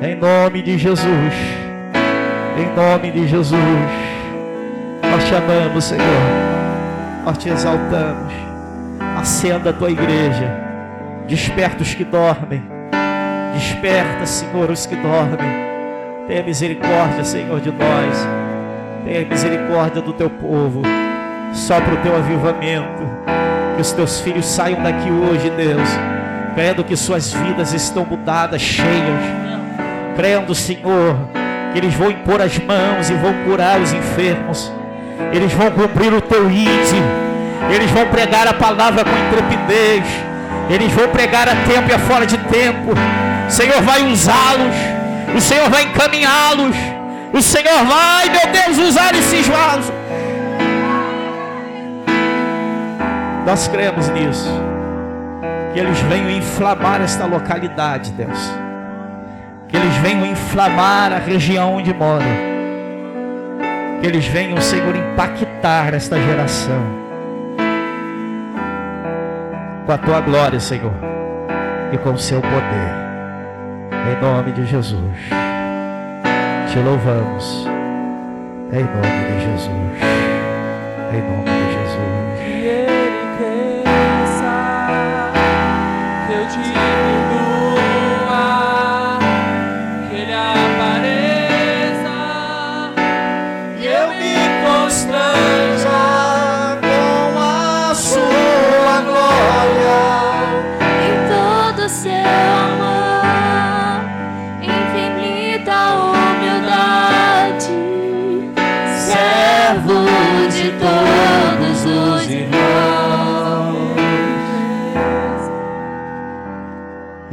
Em 0.00 0.16
nome 0.16 0.62
de 0.62 0.78
Jesus. 0.78 1.34
Em 2.56 2.74
nome 2.74 3.10
de 3.10 3.28
Jesus. 3.28 3.60
Nós 5.02 5.24
te 5.28 5.34
amamos, 5.34 5.84
Senhor. 5.84 6.04
Nós 7.24 7.36
te 7.36 7.50
exaltamos. 7.50 8.32
Acenda 9.18 9.70
a 9.70 9.72
tua 9.72 9.90
igreja. 9.90 10.50
Desperta 11.28 11.82
os 11.82 11.94
que 11.94 12.04
dormem. 12.04 12.62
Desperta, 13.52 14.24
Senhor, 14.24 14.70
os 14.70 14.86
que 14.86 14.96
dormem. 14.96 15.70
Tenha 16.26 16.42
misericórdia, 16.42 17.22
Senhor, 17.22 17.60
de 17.60 17.70
nós. 17.70 18.26
Tenha 19.04 19.26
misericórdia 19.26 20.00
do 20.00 20.14
teu 20.14 20.30
povo. 20.30 20.82
Sopra 21.52 21.92
o 21.92 21.96
teu 21.98 22.16
avivamento. 22.16 23.02
Que 23.80 23.82
os 23.82 23.92
teus 23.92 24.20
filhos 24.20 24.44
saiam 24.44 24.82
daqui 24.82 25.10
hoje, 25.10 25.48
Deus. 25.48 25.88
Crendo 26.54 26.84
que 26.84 26.94
suas 26.94 27.32
vidas 27.32 27.72
estão 27.72 28.04
mudadas, 28.04 28.60
cheias. 28.60 28.86
Crendo, 30.16 30.54
Senhor, 30.54 31.16
que 31.72 31.78
eles 31.78 31.94
vão 31.94 32.10
impor 32.10 32.42
as 32.42 32.58
mãos 32.58 33.08
e 33.08 33.14
vão 33.14 33.32
curar 33.44 33.80
os 33.80 33.90
enfermos 33.92 34.70
eles 35.32 35.52
vão 35.52 35.70
cumprir 35.70 36.12
o 36.12 36.20
teu 36.20 36.50
ide. 36.50 37.02
Eles 37.72 37.90
vão 37.90 38.06
pregar 38.06 38.48
a 38.48 38.54
palavra 38.54 39.04
com 39.04 39.10
intrepidez. 39.10 40.04
Eles 40.68 40.92
vão 40.92 41.08
pregar 41.08 41.48
a 41.48 41.54
tempo 41.54 41.90
e 41.90 41.94
a 41.94 41.98
fora 41.98 42.26
de 42.26 42.36
tempo. 42.38 42.92
O 43.46 43.50
Senhor 43.50 43.80
vai 43.82 44.02
usá-los. 44.10 44.74
O 45.36 45.40
Senhor 45.40 45.68
vai 45.70 45.84
encaminhá-los. 45.84 46.76
O 47.32 47.40
Senhor 47.40 47.84
vai, 47.84 48.28
meu 48.28 48.46
Deus, 48.52 48.88
usar 48.88 49.14
esses 49.14 49.46
vasos. 49.46 49.92
Nós 53.50 53.66
cremos 53.66 54.08
nisso. 54.10 54.48
Que 55.72 55.80
eles 55.80 55.98
venham 56.02 56.30
inflamar 56.30 57.02
esta 57.02 57.26
localidade, 57.26 58.12
Deus. 58.12 58.38
Que 59.68 59.76
eles 59.76 59.94
venham 59.96 60.24
inflamar 60.24 61.12
a 61.12 61.18
região 61.18 61.74
onde 61.74 61.92
moram 61.92 62.50
que 64.00 64.06
eles 64.06 64.26
venham, 64.26 64.58
Senhor, 64.60 64.96
impactar 64.96 65.92
esta 65.92 66.18
geração 66.18 67.00
com 69.84 69.92
a 69.92 69.98
tua 69.98 70.20
glória, 70.20 70.58
Senhor, 70.58 70.94
e 71.92 71.98
com 71.98 72.12
o 72.12 72.18
seu 72.18 72.40
poder. 72.40 73.00
Em 74.10 74.22
nome 74.22 74.52
de 74.52 74.64
Jesus. 74.64 75.18
Te 76.72 76.78
louvamos. 76.78 77.66
Em 78.72 78.84
nome 78.84 79.24
de 79.26 79.40
Jesus. 79.44 79.70
Em 81.12 81.20
nome 81.20 81.44
de 81.44 81.50
Jesus. 81.50 81.69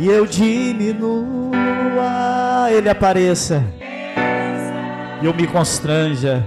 Eu 0.09 0.25
diminua, 0.25 1.51
ele 2.71 2.89
apareça. 2.89 3.61
E 5.21 5.25
eu 5.25 5.33
me 5.33 5.45
constranja. 5.45 6.45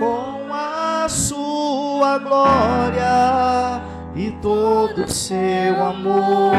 Com 0.00 0.52
a 0.52 1.06
sua 1.08 2.18
glória 2.18 3.80
e 4.16 4.32
todo 4.42 5.04
o 5.04 5.08
seu 5.08 5.80
amor, 5.80 6.56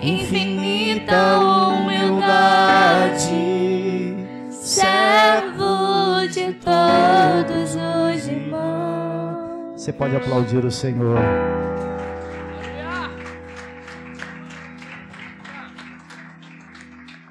infinita 0.00 1.38
humildade, 1.40 2.16
servo 4.50 6.26
de 6.32 6.54
todos 6.54 7.76
os 7.76 8.26
irmãos. 8.26 9.36
Você 9.76 9.92
pode 9.92 10.16
aplaudir 10.16 10.64
o 10.64 10.70
Senhor. 10.70 11.18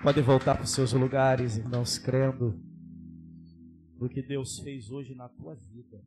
Pode 0.01 0.21
voltar 0.21 0.55
para 0.55 0.63
os 0.63 0.69
seus 0.71 0.93
lugares, 0.93 1.57
irmãos, 1.57 1.97
crendo 1.97 2.57
no 3.99 4.07
que 4.07 4.21
Deus 4.21 4.59
fez 4.59 4.89
hoje 4.89 5.13
na 5.13 5.27
tua 5.27 5.55
vida. 5.55 6.01